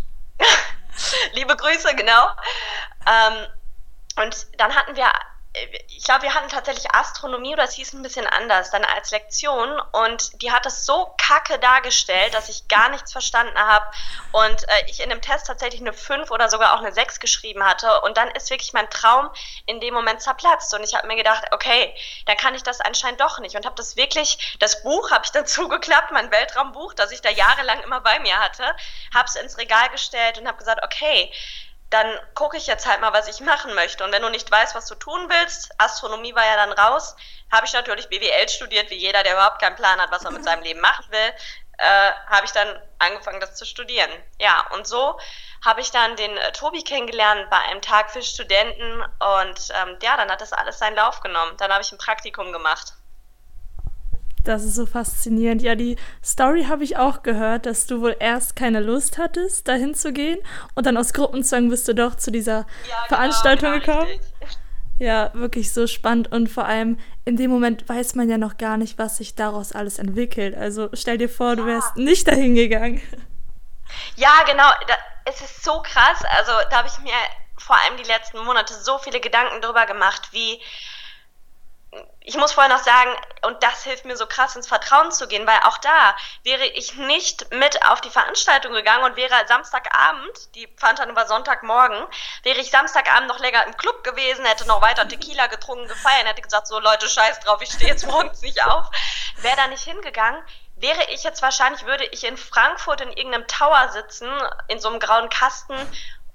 liebe 1.34 1.56
Grüße, 1.56 1.96
genau. 1.96 2.28
Ähm, 3.08 3.48
und 4.18 4.60
dann 4.60 4.76
hatten 4.76 4.96
wir 4.96 5.12
ich 5.88 6.04
glaube, 6.04 6.24
wir 6.24 6.34
hatten 6.34 6.50
tatsächlich 6.50 6.94
Astronomie 6.94 7.54
oder 7.54 7.64
es 7.64 7.74
hieß 7.74 7.94
ein 7.94 8.02
bisschen 8.02 8.26
anders, 8.26 8.72
dann 8.72 8.84
als 8.84 9.12
Lektion. 9.12 9.80
Und 9.92 10.42
die 10.42 10.52
hat 10.52 10.66
das 10.66 10.86
so 10.86 11.14
kacke 11.18 11.60
dargestellt, 11.60 12.34
dass 12.34 12.50
ich 12.50 12.68
gar 12.68 12.90
nichts 12.90 13.12
verstanden 13.12 13.58
habe. 13.58 13.86
Und 14.32 14.68
äh, 14.68 14.86
ich 14.88 15.00
in 15.00 15.10
dem 15.10 15.22
Test 15.22 15.46
tatsächlich 15.46 15.82
eine 15.82 15.94
5 15.94 16.32
oder 16.32 16.50
sogar 16.50 16.74
auch 16.74 16.80
eine 16.80 16.92
6 16.92 17.20
geschrieben 17.20 17.64
hatte. 17.64 18.02
Und 18.02 18.18
dann 18.18 18.32
ist 18.32 18.50
wirklich 18.50 18.74
mein 18.74 18.90
Traum 18.90 19.30
in 19.68 19.80
dem 19.80 19.94
Moment 19.94 20.22
zerplatzt. 20.22 20.74
Und 20.74 20.84
ich 20.84 20.96
habe 20.96 21.08
mir 21.08 21.16
gedacht, 21.16 21.46
okay, 21.52 21.94
dann 22.26 22.38
kann 22.38 22.56
ich 22.56 22.64
das 22.64 22.82
anscheinend 22.82 23.22
doch 23.22 23.38
nicht. 23.40 23.56
Und 23.56 23.66
habe 23.66 23.76
das 23.76 23.96
wirklich, 23.96 24.58
das 24.60 24.82
Buch 24.82 25.12
habe 25.12 25.24
ich 25.26 25.32
dazu 25.34 25.68
geklappt, 25.68 26.12
mein 26.12 26.32
Weltraumbuch, 26.32 26.96
das 26.96 27.12
ich 27.12 27.22
da 27.22 27.30
jahrelang 27.30 27.82
immer 27.84 28.02
bei 28.02 28.20
mir 28.20 28.40
hatte, 28.40 28.66
habe 29.14 29.28
es 29.28 29.36
ins 29.36 29.58
Regal 29.60 29.90
gestellt 29.90 30.40
und 30.40 30.48
habe 30.48 30.58
gesagt, 30.58 30.84
okay, 30.84 31.32
dann 31.94 32.20
gucke 32.34 32.58
ich 32.58 32.66
jetzt 32.66 32.88
halt 32.88 33.02
mal, 33.02 33.14
was 33.14 33.28
ich 33.28 33.40
machen 33.40 33.76
möchte. 33.76 34.04
Und 34.04 34.12
wenn 34.12 34.24
du 34.24 34.30
nicht 34.30 34.50
weißt, 34.50 34.74
was 34.74 34.88
du 34.88 34.96
tun 34.96 35.30
willst, 35.30 35.70
Astronomie 35.78 36.34
war 36.34 36.46
ja 36.46 36.56
dann 36.56 36.72
raus, 36.72 37.16
habe 37.52 37.68
ich 37.68 37.74
natürlich 37.74 38.10
BWL 38.10 38.50
studiert, 38.50 38.90
wie 38.90 38.96
jeder, 38.96 39.22
der 39.22 39.34
überhaupt 39.34 39.62
keinen 39.62 39.76
Plan 39.76 40.02
hat, 40.02 40.12
was 40.12 40.26
er 40.26 40.32
mit 40.32 40.44
seinem 40.44 40.64
Leben 40.64 40.82
machen 40.82 41.06
will, 41.12 41.34
äh, 41.78 42.12
habe 42.28 42.46
ich 42.46 42.52
dann 42.52 42.82
angefangen, 42.98 43.40
das 43.40 43.56
zu 43.56 43.66
studieren. 43.66 44.10
Ja, 44.40 44.66
und 44.72 44.88
so 44.88 45.20
habe 45.64 45.82
ich 45.82 45.92
dann 45.92 46.16
den 46.16 46.36
äh, 46.36 46.52
Tobi 46.52 46.84
kennengelernt 46.84 47.50
bei 47.52 47.60
einem 47.60 47.82
Tag 47.82 48.10
für 48.10 48.24
Studenten 48.24 49.02
und 49.02 49.70
ähm, 49.76 49.98
ja, 50.02 50.18
dann 50.18 50.32
hat 50.32 50.42
das 50.42 50.52
alles 50.52 50.80
seinen 50.80 50.96
Lauf 50.96 51.20
genommen. 51.20 51.56
Dann 51.58 51.72
habe 51.72 51.84
ich 51.84 51.92
ein 51.92 52.00
Praktikum 52.00 52.52
gemacht. 52.52 52.94
Das 54.44 54.64
ist 54.64 54.76
so 54.76 54.86
faszinierend. 54.86 55.62
Ja, 55.62 55.76
die 55.76 55.96
Story 56.24 56.66
habe 56.66 56.84
ich 56.84 56.98
auch 56.98 57.24
gehört, 57.24 57.66
dass 57.66 57.88
du 57.88 58.02
wohl 58.02 58.16
erst 58.20 58.56
keine 58.56 58.82
Lust 58.82 59.18
hattest, 59.18 59.68
dahin 59.68 59.96
zu 59.96 60.12
gehen 60.12 60.40
und 60.76 60.86
dann 60.86 60.98
aus 60.98 61.14
Gruppenzwang 61.14 61.70
bist 61.70 61.88
du 61.88 61.96
doch 61.96 62.16
zu 62.16 62.32
dieser 62.32 62.60
ja, 62.60 62.66
genau, 62.66 63.08
Veranstaltung 63.08 63.72
genau, 63.72 63.86
gekommen. 63.86 64.12
Richtig. 64.12 64.58
Ja, 65.00 65.32
wirklich 65.34 65.74
so 65.74 65.88
spannend 65.88 66.32
und 66.32 66.48
vor 66.50 66.66
allem 66.66 67.00
in 67.26 67.36
dem 67.36 67.50
Moment 67.50 67.88
weiß 67.90 68.16
man 68.16 68.30
ja 68.30 68.38
noch 68.38 68.58
gar 68.58 68.78
nicht, 68.78 68.98
was 68.98 69.18
sich 69.18 69.36
daraus 69.36 69.72
alles 69.72 69.98
entwickelt. 69.98 70.56
Also 70.56 70.90
stell 70.94 71.18
dir 71.18 71.30
vor, 71.30 71.50
ja. 71.50 71.56
du 71.56 71.66
wärst 71.66 71.96
nicht 71.96 72.28
dahin 72.28 72.56
gegangen. 72.56 73.02
Ja, 74.16 74.44
genau. 74.46 74.70
Da, 74.88 74.96
es 75.26 75.42
ist 75.42 75.64
so 75.64 75.82
krass. 75.82 76.24
Also 76.38 76.52
da 76.70 76.78
habe 76.78 76.88
ich 76.88 77.00
mir 77.00 77.14
vor 77.58 77.76
allem 77.78 77.98
die 77.98 78.04
letzten 78.04 78.44
Monate 78.44 78.74
so 78.74 78.98
viele 79.00 79.20
Gedanken 79.20 79.62
drüber 79.62 79.86
gemacht, 79.86 80.30
wie 80.32 80.62
ich 82.26 82.38
muss 82.38 82.54
vorher 82.54 82.74
noch 82.74 82.84
sagen, 82.84 83.12
und 83.42 83.62
das 83.64 83.84
hilft 83.84 84.06
mir 84.06 84.16
so 84.16 84.26
krass 84.26 84.56
ins 84.56 84.68
Vertrauen 84.68 85.12
zu 85.12 85.28
gehen, 85.28 85.46
weil 85.46 85.60
auch 85.64 85.78
da 85.78 86.16
wäre 86.44 86.66
ich 86.66 86.96
nicht 86.96 87.54
mit 87.54 87.86
auf 87.86 88.00
die 88.00 88.10
Veranstaltung 88.10 88.72
gegangen 88.74 89.04
und 89.04 89.18
wäre 89.18 89.46
Samstagabend, 89.48 90.56
die 90.56 90.70
dann 90.80 91.10
über 91.10 91.28
Sonntagmorgen, 91.28 92.02
wäre 92.44 92.60
ich 92.60 92.72
Samstagabend 92.72 93.28
noch 93.28 93.40
länger 93.40 93.66
im 93.66 93.76
Club 93.76 94.04
gewesen, 94.04 94.46
hätte 94.46 94.66
noch 94.68 94.82
weiter 94.82 95.08
Tequila 95.08 95.48
getrunken, 95.48 95.88
gefeiert, 95.88 96.26
hätte 96.26 96.42
gesagt, 96.42 96.68
so 96.68 96.80
Leute, 96.80 97.10
scheiß 97.10 97.42
drauf, 97.42 97.62
ich 97.62 97.72
stehe 97.72 97.92
jetzt 97.92 98.08
morgens 98.08 98.42
nicht 98.42 98.64
auf, 98.66 98.88
wäre 99.38 99.58
da 99.58 99.68
nicht 99.68 99.84
hingegangen, 99.84 100.42
wäre 100.78 101.04
ich 101.12 101.24
jetzt 101.24 101.42
wahrscheinlich, 101.42 101.86
würde 101.86 102.06
ich 102.06 102.24
in 102.24 102.38
Frankfurt 102.38 103.02
in 103.02 103.12
irgendeinem 103.12 103.48
Tower 103.48 103.90
sitzen, 103.92 104.30
in 104.70 104.80
so 104.80 104.90
einem 104.90 105.00
grauen 105.00 105.30
Kasten 105.30 105.76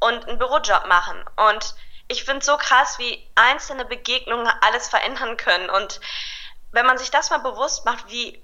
und 0.01 0.29
einen 0.29 0.39
Bürojob 0.39 0.87
machen. 0.87 1.25
Und 1.37 1.75
ich 2.09 2.25
finde 2.25 2.41
es 2.41 2.47
so 2.47 2.57
krass, 2.57 2.99
wie 2.99 3.23
einzelne 3.35 3.85
Begegnungen 3.85 4.49
alles 4.63 4.89
verändern 4.89 5.37
können. 5.37 5.71
Und 5.71 6.01
wenn 6.73 6.87
man 6.87 6.99
sich 6.99 7.11
das 7.11 7.31
mal 7.31 7.39
bewusst 7.39 7.85
macht, 7.85 8.11
wie, 8.11 8.43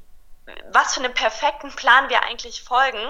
was 0.71 0.95
für 0.95 1.01
einen 1.03 1.15
perfekten 1.15 1.75
Plan 1.75 2.11
wir 2.11 2.23
eigentlich 2.23 2.63
folgen 2.63 3.01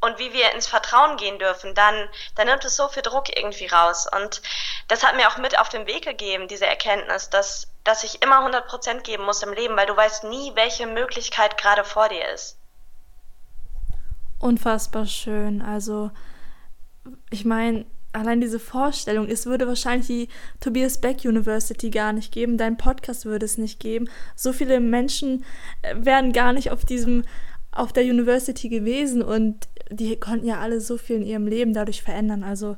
und 0.00 0.18
wie 0.18 0.32
wir 0.32 0.52
ins 0.52 0.66
Vertrauen 0.66 1.16
gehen 1.16 1.38
dürfen, 1.38 1.74
dann, 1.74 2.08
dann 2.34 2.48
nimmt 2.48 2.64
es 2.64 2.76
so 2.76 2.88
viel 2.88 3.02
Druck 3.02 3.34
irgendwie 3.36 3.66
raus. 3.66 4.06
Und 4.12 4.42
das 4.88 5.04
hat 5.04 5.14
mir 5.14 5.28
auch 5.28 5.38
mit 5.38 5.58
auf 5.58 5.68
den 5.68 5.86
Weg 5.86 6.04
gegeben, 6.04 6.48
diese 6.48 6.66
Erkenntnis, 6.66 7.30
dass, 7.30 7.68
dass 7.84 8.02
ich 8.02 8.20
immer 8.20 8.38
100 8.38 8.66
Prozent 8.66 9.04
geben 9.04 9.24
muss 9.24 9.42
im 9.42 9.52
Leben, 9.52 9.76
weil 9.76 9.86
du 9.86 9.96
weißt 9.96 10.24
nie, 10.24 10.54
welche 10.56 10.88
Möglichkeit 10.88 11.56
gerade 11.56 11.84
vor 11.84 12.08
dir 12.08 12.28
ist. 12.30 12.58
Unfassbar 14.40 15.06
schön. 15.06 15.62
Also, 15.62 16.10
ich 17.30 17.44
meine, 17.44 17.86
allein 18.14 18.40
diese 18.40 18.58
Vorstellung, 18.58 19.28
es 19.28 19.46
würde 19.46 19.66
wahrscheinlich 19.66 20.06
die 20.06 20.28
Tobias 20.60 21.00
Beck 21.00 21.24
University 21.24 21.90
gar 21.90 22.12
nicht 22.12 22.32
geben, 22.32 22.56
dein 22.56 22.76
Podcast 22.76 23.24
würde 23.24 23.44
es 23.44 23.58
nicht 23.58 23.80
geben. 23.80 24.08
So 24.36 24.52
viele 24.52 24.80
Menschen 24.80 25.44
äh, 25.82 25.94
wären 25.98 26.32
gar 26.32 26.52
nicht 26.52 26.70
auf 26.70 26.84
diesem 26.84 27.24
auf 27.72 27.92
der 27.92 28.04
University 28.04 28.68
gewesen 28.68 29.20
und 29.20 29.66
die 29.90 30.18
konnten 30.18 30.46
ja 30.46 30.60
alle 30.60 30.80
so 30.80 30.96
viel 30.96 31.16
in 31.16 31.26
ihrem 31.26 31.48
Leben 31.48 31.74
dadurch 31.74 32.02
verändern. 32.02 32.44
Also 32.44 32.76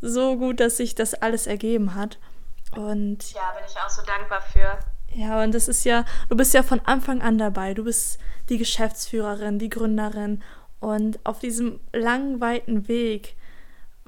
so 0.00 0.36
gut, 0.36 0.60
dass 0.60 0.76
sich 0.76 0.94
das 0.94 1.14
alles 1.14 1.48
ergeben 1.48 1.96
hat. 1.96 2.18
Und 2.76 3.32
ja, 3.32 3.52
bin 3.56 3.64
ich 3.66 3.76
auch 3.76 3.90
so 3.90 4.02
dankbar 4.02 4.40
für. 4.40 4.78
Ja, 5.12 5.42
und 5.42 5.52
das 5.52 5.66
ist 5.66 5.84
ja, 5.84 6.04
du 6.28 6.36
bist 6.36 6.54
ja 6.54 6.62
von 6.62 6.80
Anfang 6.84 7.22
an 7.22 7.38
dabei. 7.38 7.74
Du 7.74 7.82
bist 7.84 8.20
die 8.48 8.58
Geschäftsführerin, 8.58 9.58
die 9.58 9.68
Gründerin 9.68 10.42
und 10.80 11.18
auf 11.24 11.40
diesem 11.40 11.80
langen, 11.92 12.40
weiten 12.40 12.86
Weg 12.86 13.34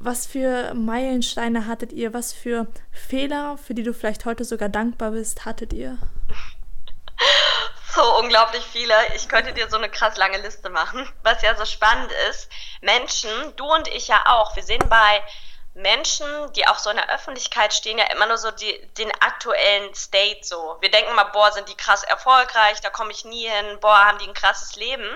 was 0.01 0.27
für 0.27 0.73
Meilensteine 0.75 1.67
hattet 1.67 1.93
ihr? 1.93 2.15
Was 2.15 2.33
für 2.33 2.67
Fehler, 2.91 3.59
für 3.59 3.75
die 3.75 3.83
du 3.83 3.93
vielleicht 3.93 4.25
heute 4.25 4.45
sogar 4.45 4.71
dankbar 4.71 5.11
bist, 5.11 5.45
hattet 5.45 5.73
ihr? 5.73 5.99
So 7.95 8.19
unglaublich 8.19 8.65
viele. 8.65 8.95
Ich 9.17 9.29
könnte 9.29 9.53
dir 9.53 9.69
so 9.69 9.77
eine 9.77 9.91
krass 9.91 10.17
lange 10.17 10.39
Liste 10.39 10.71
machen. 10.71 11.07
Was 11.23 11.43
ja 11.43 11.55
so 11.55 11.65
spannend 11.65 12.11
ist, 12.31 12.49
Menschen, 12.81 13.29
du 13.57 13.67
und 13.67 13.89
ich 13.89 14.09
ja 14.09 14.23
auch, 14.27 14.57
wir 14.57 14.63
sehen 14.63 14.89
bei 14.89 15.23
Menschen, 15.75 16.27
die 16.55 16.67
auch 16.67 16.79
so 16.79 16.91
in 16.91 16.97
der 16.97 17.13
Öffentlichkeit 17.13 17.75
stehen, 17.75 17.99
ja 17.99 18.05
immer 18.13 18.27
nur 18.27 18.39
so 18.39 18.51
die, 18.53 18.81
den 18.97 19.11
aktuellen 19.21 19.93
State 19.95 20.41
so. 20.43 20.77
Wir 20.81 20.91
denken 20.91 21.15
mal, 21.15 21.25
boah, 21.25 21.53
sind 21.53 21.69
die 21.69 21.77
krass 21.77 22.03
erfolgreich, 22.05 22.81
da 22.81 22.91
komme 22.91 23.13
ich 23.13 23.25
nie 23.25 23.49
hin, 23.49 23.79
boah, 23.81 24.07
haben 24.07 24.19
die 24.19 24.29
ein 24.29 24.35
krasses 24.35 24.77
Leben. 24.77 25.07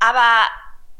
Aber 0.00 0.48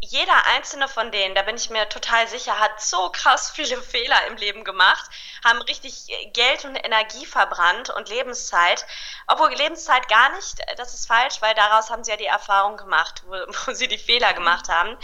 jeder 0.04 0.46
einzelne 0.46 0.88
von 0.88 1.12
denen, 1.12 1.36
da 1.36 1.42
bin 1.42 1.54
ich 1.54 1.70
mir 1.70 1.88
total 1.88 2.26
sicher, 2.26 2.58
hat 2.58 2.82
so 2.82 3.10
krass 3.10 3.52
viele 3.52 3.80
Fehler 3.82 4.26
im 4.26 4.36
Leben 4.36 4.64
gemacht, 4.64 5.08
haben 5.44 5.62
richtig 5.62 6.06
Geld 6.32 6.64
und 6.64 6.74
Energie 6.74 7.24
verbrannt 7.24 7.88
und 7.90 8.08
Lebenszeit. 8.08 8.84
Obwohl 9.28 9.54
Lebenszeit 9.54 10.08
gar 10.08 10.34
nicht, 10.34 10.58
das 10.76 10.92
ist 10.92 11.06
falsch, 11.06 11.40
weil 11.40 11.54
daraus 11.54 11.88
haben 11.88 12.02
sie 12.02 12.10
ja 12.10 12.16
die 12.16 12.26
Erfahrung 12.26 12.76
gemacht, 12.76 13.22
wo, 13.26 13.32
wo 13.66 13.72
sie 13.72 13.86
die 13.86 13.98
Fehler 13.98 14.34
gemacht 14.34 14.68
haben. 14.68 14.98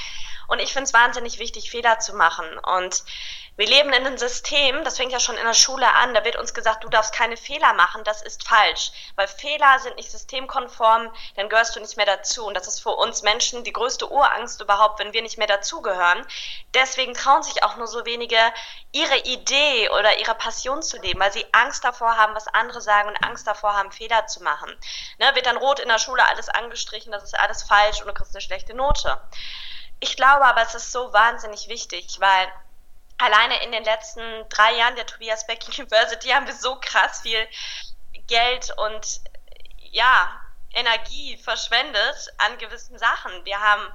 Und 0.48 0.58
ich 0.60 0.72
finde 0.72 0.84
es 0.84 0.94
wahnsinnig 0.94 1.38
wichtig, 1.38 1.70
Fehler 1.70 2.00
zu 2.00 2.14
machen. 2.14 2.58
Und 2.58 3.04
wir 3.58 3.66
leben 3.66 3.92
in 3.92 4.06
einem 4.06 4.16
System, 4.18 4.84
das 4.84 4.98
fängt 4.98 5.10
ja 5.10 5.18
schon 5.18 5.36
in 5.36 5.44
der 5.44 5.52
Schule 5.52 5.92
an, 5.92 6.14
da 6.14 6.24
wird 6.24 6.36
uns 6.36 6.54
gesagt, 6.54 6.84
du 6.84 6.88
darfst 6.88 7.12
keine 7.12 7.36
Fehler 7.36 7.72
machen, 7.74 8.04
das 8.04 8.22
ist 8.22 8.46
falsch, 8.46 8.92
weil 9.16 9.26
Fehler 9.26 9.80
sind 9.80 9.96
nicht 9.96 10.12
systemkonform, 10.12 11.12
dann 11.34 11.48
gehörst 11.48 11.74
du 11.74 11.80
nicht 11.80 11.96
mehr 11.96 12.06
dazu 12.06 12.46
und 12.46 12.54
das 12.54 12.68
ist 12.68 12.80
für 12.80 12.90
uns 12.90 13.22
Menschen 13.22 13.64
die 13.64 13.72
größte 13.72 14.08
Urangst 14.08 14.60
überhaupt, 14.60 15.00
wenn 15.00 15.12
wir 15.12 15.22
nicht 15.22 15.38
mehr 15.38 15.48
dazugehören. 15.48 16.24
Deswegen 16.72 17.14
trauen 17.14 17.42
sich 17.42 17.64
auch 17.64 17.74
nur 17.74 17.88
so 17.88 18.06
wenige, 18.06 18.38
ihre 18.92 19.18
Idee 19.24 19.90
oder 19.90 20.20
ihre 20.20 20.36
Passion 20.36 20.80
zu 20.80 20.96
leben, 21.00 21.18
weil 21.18 21.32
sie 21.32 21.44
Angst 21.50 21.82
davor 21.82 22.16
haben, 22.16 22.36
was 22.36 22.46
andere 22.46 22.80
sagen 22.80 23.08
und 23.08 23.24
Angst 23.24 23.48
davor 23.48 23.76
haben, 23.76 23.90
Fehler 23.90 24.28
zu 24.28 24.40
machen. 24.40 24.72
Ne, 25.18 25.34
wird 25.34 25.46
dann 25.46 25.56
rot 25.56 25.80
in 25.80 25.88
der 25.88 25.98
Schule 25.98 26.24
alles 26.24 26.48
angestrichen, 26.48 27.10
das 27.10 27.24
ist 27.24 27.36
alles 27.36 27.64
falsch 27.64 28.00
und 28.00 28.06
du 28.06 28.14
kriegst 28.14 28.36
eine 28.36 28.40
schlechte 28.40 28.74
Note. 28.74 29.20
Ich 29.98 30.14
glaube 30.14 30.44
aber, 30.44 30.62
es 30.62 30.76
ist 30.76 30.92
so 30.92 31.12
wahnsinnig 31.12 31.66
wichtig, 31.66 32.20
weil 32.20 32.52
alleine 33.18 33.62
in 33.62 33.72
den 33.72 33.84
letzten 33.84 34.48
drei 34.48 34.74
Jahren 34.74 34.96
der 34.96 35.06
Tobias 35.06 35.46
Beck 35.46 35.66
University 35.66 36.28
haben 36.34 36.46
wir 36.46 36.54
so 36.54 36.78
krass 36.80 37.22
viel 37.22 37.46
Geld 38.26 38.72
und 38.76 39.20
ja, 39.90 40.40
Energie 40.74 41.36
verschwendet 41.38 42.28
an 42.38 42.58
gewissen 42.58 42.98
Sachen. 42.98 43.44
Wir 43.44 43.60
haben 43.60 43.92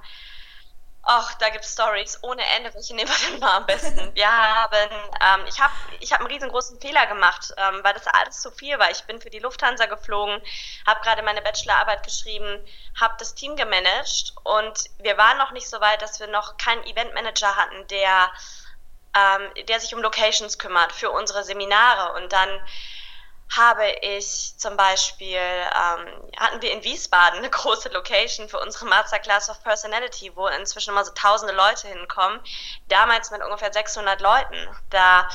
Ach, 1.06 1.34
da 1.34 1.50
gibt 1.50 1.64
es 1.64 1.72
Stories 1.72 2.18
ohne 2.22 2.42
Ende. 2.56 2.72
Welche 2.72 2.94
nehmen 2.94 3.10
wir 3.10 3.30
denn 3.30 3.38
mal 3.38 3.56
am 3.56 3.66
besten? 3.66 4.10
Wir 4.14 4.30
haben, 4.30 4.90
ähm, 5.20 5.46
ich 5.46 5.60
habe 5.60 5.72
ich 6.00 6.12
hab 6.12 6.20
einen 6.20 6.30
riesengroßen 6.30 6.80
Fehler 6.80 7.06
gemacht, 7.06 7.52
ähm, 7.58 7.80
weil 7.82 7.92
das 7.92 8.06
alles 8.06 8.40
zu 8.40 8.50
viel 8.50 8.78
war. 8.78 8.90
Ich 8.90 9.04
bin 9.04 9.20
für 9.20 9.28
die 9.28 9.38
Lufthansa 9.38 9.84
geflogen, 9.84 10.40
habe 10.86 11.00
gerade 11.02 11.22
meine 11.22 11.42
Bachelorarbeit 11.42 12.02
geschrieben, 12.04 12.64
habe 12.98 13.14
das 13.18 13.34
Team 13.34 13.54
gemanagt 13.56 14.32
und 14.44 14.90
wir 14.98 15.18
waren 15.18 15.36
noch 15.36 15.50
nicht 15.50 15.68
so 15.68 15.78
weit, 15.80 16.00
dass 16.00 16.20
wir 16.20 16.26
noch 16.26 16.56
keinen 16.56 16.84
Eventmanager 16.84 17.54
hatten, 17.54 17.86
der, 17.88 18.30
ähm, 19.14 19.66
der 19.68 19.80
sich 19.80 19.94
um 19.94 20.02
Locations 20.02 20.58
kümmert 20.58 20.92
für 20.92 21.10
unsere 21.10 21.44
Seminare. 21.44 22.14
Und 22.14 22.32
dann 22.32 22.48
habe 23.56 23.88
ich 24.00 24.54
zum 24.58 24.76
Beispiel, 24.76 25.36
ähm, 25.38 26.30
hatten 26.38 26.62
wir 26.62 26.72
in 26.72 26.82
Wiesbaden 26.82 27.38
eine 27.38 27.50
große 27.50 27.88
Location 27.90 28.48
für 28.48 28.58
unsere 28.58 28.86
Masterclass 28.86 29.50
of 29.50 29.62
Personality, 29.62 30.34
wo 30.34 30.46
inzwischen 30.48 30.90
immer 30.90 31.04
so 31.04 31.12
tausende 31.12 31.54
Leute 31.54 31.88
hinkommen, 31.88 32.40
damals 32.88 33.30
mit 33.30 33.42
ungefähr 33.42 33.72
600 33.72 34.20
Leuten. 34.20 34.68
Da 34.90 35.28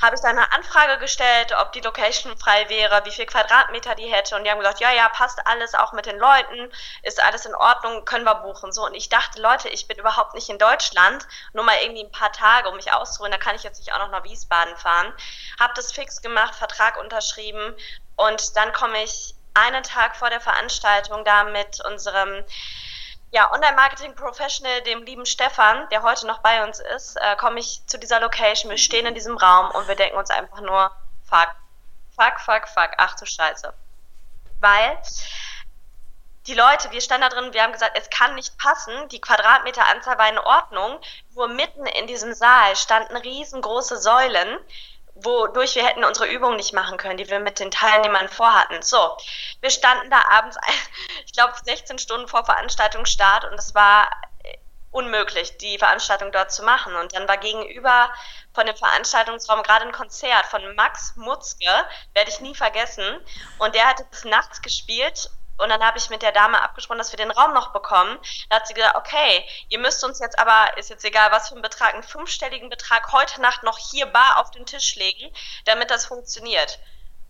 habe 0.00 0.16
ich 0.16 0.20
dann 0.20 0.38
eine 0.38 0.52
Anfrage 0.52 0.98
gestellt, 0.98 1.54
ob 1.60 1.72
die 1.72 1.80
Location 1.80 2.36
frei 2.36 2.68
wäre, 2.68 3.04
wie 3.04 3.10
viel 3.10 3.26
Quadratmeter 3.26 3.94
die 3.94 4.12
hätte. 4.12 4.36
Und 4.36 4.44
die 4.44 4.50
haben 4.50 4.58
gesagt, 4.58 4.80
ja, 4.80 4.92
ja, 4.92 5.08
passt 5.08 5.46
alles, 5.46 5.74
auch 5.74 5.92
mit 5.92 6.06
den 6.06 6.18
Leuten, 6.18 6.70
ist 7.02 7.22
alles 7.22 7.46
in 7.46 7.54
Ordnung, 7.54 8.04
können 8.04 8.24
wir 8.24 8.34
buchen. 8.36 8.72
So, 8.72 8.84
und 8.84 8.94
ich 8.94 9.08
dachte, 9.08 9.40
Leute, 9.40 9.68
ich 9.68 9.88
bin 9.88 9.98
überhaupt 9.98 10.34
nicht 10.34 10.48
in 10.48 10.58
Deutschland, 10.58 11.26
nur 11.52 11.64
mal 11.64 11.76
irgendwie 11.82 12.04
ein 12.04 12.12
paar 12.12 12.32
Tage, 12.32 12.68
um 12.68 12.76
mich 12.76 12.92
auszuruhen, 12.92 13.32
da 13.32 13.38
kann 13.38 13.56
ich 13.56 13.62
jetzt 13.62 13.78
nicht 13.78 13.92
auch 13.92 13.98
noch 13.98 14.10
nach 14.10 14.24
Wiesbaden 14.24 14.76
fahren. 14.76 15.12
Habe 15.58 15.72
das 15.74 15.92
fix 15.92 16.20
gemacht, 16.22 16.54
Vertrag 16.54 16.98
unterschrieben 16.98 17.74
und 18.16 18.56
dann 18.56 18.72
komme 18.72 19.02
ich 19.02 19.34
einen 19.54 19.82
Tag 19.84 20.16
vor 20.16 20.30
der 20.30 20.40
Veranstaltung 20.40 21.24
da 21.24 21.44
mit 21.44 21.84
unserem 21.84 22.44
ja, 23.30 23.52
Online-Marketing-Professional, 23.52 24.82
dem 24.82 25.02
lieben 25.02 25.26
Stefan, 25.26 25.88
der 25.90 26.02
heute 26.02 26.26
noch 26.26 26.38
bei 26.38 26.64
uns 26.64 26.78
ist, 26.78 27.16
äh, 27.16 27.36
komme 27.36 27.58
ich 27.58 27.82
zu 27.86 27.98
dieser 27.98 28.20
Location. 28.20 28.70
Wir 28.70 28.78
stehen 28.78 29.06
in 29.06 29.14
diesem 29.14 29.36
Raum 29.36 29.70
und 29.72 29.88
wir 29.88 29.96
denken 29.96 30.16
uns 30.16 30.30
einfach 30.30 30.60
nur, 30.60 30.90
fuck, 31.28 31.54
fuck, 32.14 32.40
fuck, 32.40 32.68
fuck, 32.68 32.90
ach 32.98 33.16
du 33.16 33.26
Scheiße. 33.26 33.74
Weil 34.60 35.02
die 36.46 36.54
Leute, 36.54 36.90
wir 36.90 37.00
standen 37.00 37.28
da 37.28 37.34
drin, 37.34 37.52
wir 37.54 37.62
haben 37.62 37.72
gesagt, 37.72 37.98
es 37.98 38.10
kann 38.10 38.34
nicht 38.34 38.56
passen, 38.58 39.08
die 39.08 39.20
Quadratmeteranzahl 39.20 40.18
war 40.18 40.28
in 40.28 40.38
Ordnung, 40.38 41.00
nur 41.34 41.48
mitten 41.48 41.86
in 41.86 42.06
diesem 42.06 42.34
Saal 42.34 42.76
standen 42.76 43.16
riesengroße 43.16 43.96
Säulen, 43.96 44.58
wodurch 45.14 45.76
wir 45.76 45.86
hätten 45.86 46.04
unsere 46.04 46.26
Übungen 46.26 46.56
nicht 46.56 46.72
machen 46.72 46.98
können, 46.98 47.16
die 47.16 47.28
wir 47.28 47.38
mit 47.38 47.60
den 47.60 47.70
Teilnehmern 47.70 48.28
vorhatten. 48.28 48.82
So, 48.82 49.16
wir 49.60 49.70
standen 49.70 50.10
da 50.10 50.22
abends, 50.28 50.56
ich 51.26 51.32
glaube, 51.32 51.54
16 51.64 51.98
Stunden 51.98 52.28
vor 52.28 52.44
Veranstaltungsstart 52.44 53.44
und 53.44 53.54
es 53.54 53.74
war 53.74 54.10
äh, 54.42 54.56
unmöglich, 54.90 55.56
die 55.58 55.78
Veranstaltung 55.78 56.32
dort 56.32 56.52
zu 56.52 56.64
machen. 56.64 56.94
Und 56.96 57.14
dann 57.14 57.28
war 57.28 57.36
gegenüber 57.36 58.10
von 58.52 58.66
dem 58.66 58.76
Veranstaltungsraum 58.76 59.62
gerade 59.62 59.86
ein 59.86 59.92
Konzert 59.92 60.46
von 60.46 60.74
Max 60.74 61.14
Mutzke, 61.16 61.70
werde 62.14 62.30
ich 62.30 62.40
nie 62.40 62.54
vergessen. 62.54 63.20
Und 63.58 63.74
der 63.74 63.86
hatte 63.86 64.04
bis 64.10 64.24
nachts 64.24 64.62
gespielt 64.62 65.30
und 65.56 65.68
dann 65.68 65.84
habe 65.84 65.98
ich 65.98 66.10
mit 66.10 66.22
der 66.22 66.32
Dame 66.32 66.60
abgesprochen, 66.60 66.98
dass 66.98 67.12
wir 67.12 67.16
den 67.16 67.30
Raum 67.30 67.54
noch 67.54 67.72
bekommen. 67.72 68.18
Da 68.48 68.56
hat 68.56 68.66
sie 68.66 68.74
gesagt, 68.74 68.96
okay, 68.96 69.44
ihr 69.68 69.78
müsst 69.78 70.02
uns 70.04 70.18
jetzt 70.18 70.38
aber, 70.38 70.76
ist 70.78 70.90
jetzt 70.90 71.04
egal, 71.04 71.30
was 71.30 71.48
für 71.48 71.56
ein 71.56 71.62
Betrag, 71.62 71.94
einen 71.94 72.02
fünfstelligen 72.02 72.70
Betrag 72.70 73.12
heute 73.12 73.40
Nacht 73.40 73.62
noch 73.62 73.78
hier 73.78 74.06
bar 74.06 74.38
auf 74.38 74.50
den 74.50 74.66
Tisch 74.66 74.96
legen, 74.96 75.32
damit 75.64 75.90
das 75.90 76.06
funktioniert. 76.06 76.78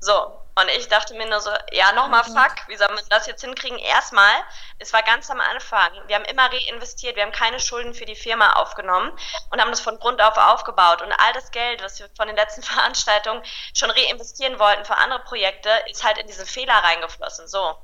So, 0.04 0.38
und 0.56 0.68
ich 0.76 0.86
dachte 0.88 1.14
mir 1.14 1.26
nur 1.26 1.40
so, 1.40 1.50
ja, 1.72 1.92
nochmal 1.92 2.22
mhm. 2.28 2.36
fuck, 2.36 2.68
wie 2.68 2.76
soll 2.76 2.88
man 2.88 3.02
das 3.08 3.26
jetzt 3.26 3.40
hinkriegen? 3.40 3.78
Erstmal, 3.78 4.34
es 4.78 4.92
war 4.92 5.02
ganz 5.02 5.30
am 5.30 5.40
Anfang, 5.40 5.90
wir 6.08 6.16
haben 6.16 6.26
immer 6.26 6.52
reinvestiert, 6.52 7.16
wir 7.16 7.22
haben 7.22 7.32
keine 7.32 7.58
Schulden 7.58 7.94
für 7.94 8.04
die 8.04 8.14
Firma 8.14 8.52
aufgenommen 8.52 9.18
und 9.50 9.60
haben 9.62 9.70
das 9.70 9.80
von 9.80 9.98
Grund 9.98 10.20
auf 10.20 10.36
aufgebaut. 10.36 11.00
Und 11.00 11.10
all 11.10 11.32
das 11.32 11.50
Geld, 11.52 11.82
was 11.82 11.98
wir 12.00 12.10
von 12.18 12.26
den 12.26 12.36
letzten 12.36 12.62
Veranstaltungen 12.74 13.42
schon 13.72 13.90
reinvestieren 13.90 14.58
wollten 14.58 14.84
für 14.84 14.96
andere 14.96 15.20
Projekte, 15.20 15.70
ist 15.90 16.04
halt 16.04 16.18
in 16.18 16.26
diesen 16.26 16.44
Fehler 16.44 16.74
reingeflossen. 16.74 17.48
So. 17.48 17.78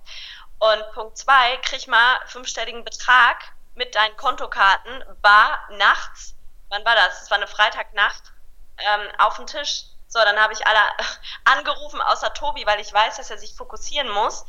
Und 0.58 0.92
Punkt 0.92 1.16
zwei, 1.16 1.56
krieg 1.62 1.88
mal 1.88 2.20
fünfstelligen 2.26 2.84
Betrag 2.84 3.38
mit 3.76 3.94
deinen 3.94 4.16
Kontokarten, 4.18 5.02
bar 5.22 5.58
nachts, 5.70 6.34
wann 6.68 6.84
war 6.84 6.96
das? 6.96 7.22
Es 7.22 7.30
war 7.30 7.38
eine 7.38 7.46
Freitagnacht, 7.46 8.24
ähm, 8.76 9.08
auf 9.16 9.36
den 9.36 9.46
Tisch 9.46 9.84
so, 10.10 10.18
dann 10.18 10.38
habe 10.40 10.52
ich 10.52 10.66
alle 10.66 10.80
angerufen, 11.44 12.00
außer 12.02 12.34
Tobi, 12.34 12.66
weil 12.66 12.80
ich 12.80 12.92
weiß, 12.92 13.16
dass 13.16 13.30
er 13.30 13.38
sich 13.38 13.54
fokussieren 13.54 14.10
muss 14.10 14.44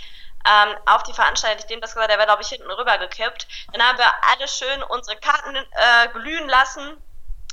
ähm, 0.45 0.75
auf 0.87 1.03
die 1.03 1.13
Veranstaltung. 1.13 1.59
Ich 1.59 1.67
dem 1.67 1.81
das 1.81 1.93
gesagt, 1.93 2.09
der 2.09 2.17
wäre, 2.17 2.27
glaube 2.27 2.41
ich, 2.41 2.49
hinten 2.49 2.69
rüber 2.71 2.97
gekippt. 2.97 3.47
Dann 3.71 3.83
haben 3.83 3.99
wir 3.99 4.11
alle 4.31 4.47
schön 4.47 4.81
unsere 4.83 5.17
Karten 5.17 5.55
äh, 5.55 6.07
glühen 6.13 6.49
lassen 6.49 6.97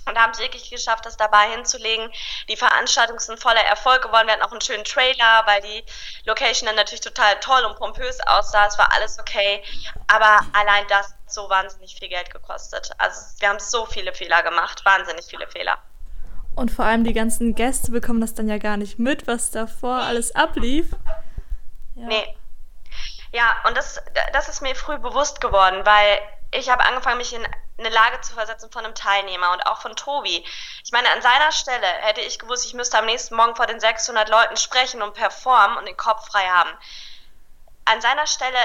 und 0.06 0.18
haben 0.18 0.32
es 0.32 0.38
wirklich 0.38 0.70
geschafft, 0.70 1.04
das 1.04 1.18
dabei 1.18 1.50
hinzulegen. 1.50 2.10
Die 2.48 2.56
Veranstaltung 2.56 3.18
ist 3.18 3.28
ein 3.28 3.36
voller 3.36 3.62
Erfolg 3.64 4.00
geworden. 4.00 4.26
Wir 4.26 4.32
hatten 4.32 4.42
auch 4.42 4.52
einen 4.52 4.62
schönen 4.62 4.84
Trailer, 4.84 5.42
weil 5.44 5.60
die 5.60 5.84
Location 6.24 6.66
dann 6.66 6.76
natürlich 6.76 7.02
total 7.02 7.38
toll 7.40 7.62
und 7.66 7.76
pompös 7.76 8.20
aussah. 8.26 8.66
Es 8.66 8.78
war 8.78 8.90
alles 8.92 9.18
okay. 9.18 9.62
Aber 10.06 10.40
allein 10.54 10.88
das 10.88 11.08
hat 11.08 11.16
so 11.26 11.50
wahnsinnig 11.50 11.94
viel 11.94 12.08
Geld 12.08 12.32
gekostet. 12.32 12.90
Also 12.96 13.20
wir 13.38 13.50
haben 13.50 13.60
so 13.60 13.84
viele 13.84 14.14
Fehler 14.14 14.42
gemacht, 14.42 14.82
wahnsinnig 14.86 15.26
viele 15.26 15.46
Fehler. 15.46 15.78
Und 16.58 16.72
vor 16.72 16.84
allem 16.84 17.04
die 17.04 17.12
ganzen 17.12 17.54
Gäste 17.54 17.92
bekommen 17.92 18.20
das 18.20 18.34
dann 18.34 18.48
ja 18.48 18.58
gar 18.58 18.76
nicht 18.76 18.98
mit, 18.98 19.28
was 19.28 19.52
davor 19.52 19.98
alles 19.98 20.34
ablief. 20.34 20.90
Ja. 21.94 22.06
Nee. 22.08 22.36
Ja, 23.30 23.54
und 23.64 23.76
das, 23.76 24.02
das 24.32 24.48
ist 24.48 24.60
mir 24.60 24.74
früh 24.74 24.98
bewusst 24.98 25.40
geworden, 25.40 25.86
weil 25.86 26.20
ich 26.50 26.68
habe 26.68 26.82
angefangen, 26.82 27.18
mich 27.18 27.32
in 27.32 27.46
eine 27.78 27.90
Lage 27.90 28.20
zu 28.22 28.34
versetzen 28.34 28.72
von 28.72 28.84
einem 28.84 28.96
Teilnehmer 28.96 29.52
und 29.52 29.64
auch 29.68 29.80
von 29.80 29.94
Tobi. 29.94 30.44
Ich 30.82 30.90
meine, 30.90 31.08
an 31.10 31.22
seiner 31.22 31.52
Stelle 31.52 31.86
hätte 32.00 32.22
ich 32.22 32.40
gewusst, 32.40 32.66
ich 32.66 32.74
müsste 32.74 32.98
am 32.98 33.06
nächsten 33.06 33.36
Morgen 33.36 33.54
vor 33.54 33.66
den 33.66 33.78
600 33.78 34.28
Leuten 34.28 34.56
sprechen 34.56 35.00
und 35.00 35.14
performen 35.14 35.78
und 35.78 35.86
den 35.86 35.96
Kopf 35.96 36.26
frei 36.26 36.44
haben. 36.48 36.70
An 37.84 38.00
seiner 38.00 38.26
Stelle 38.26 38.58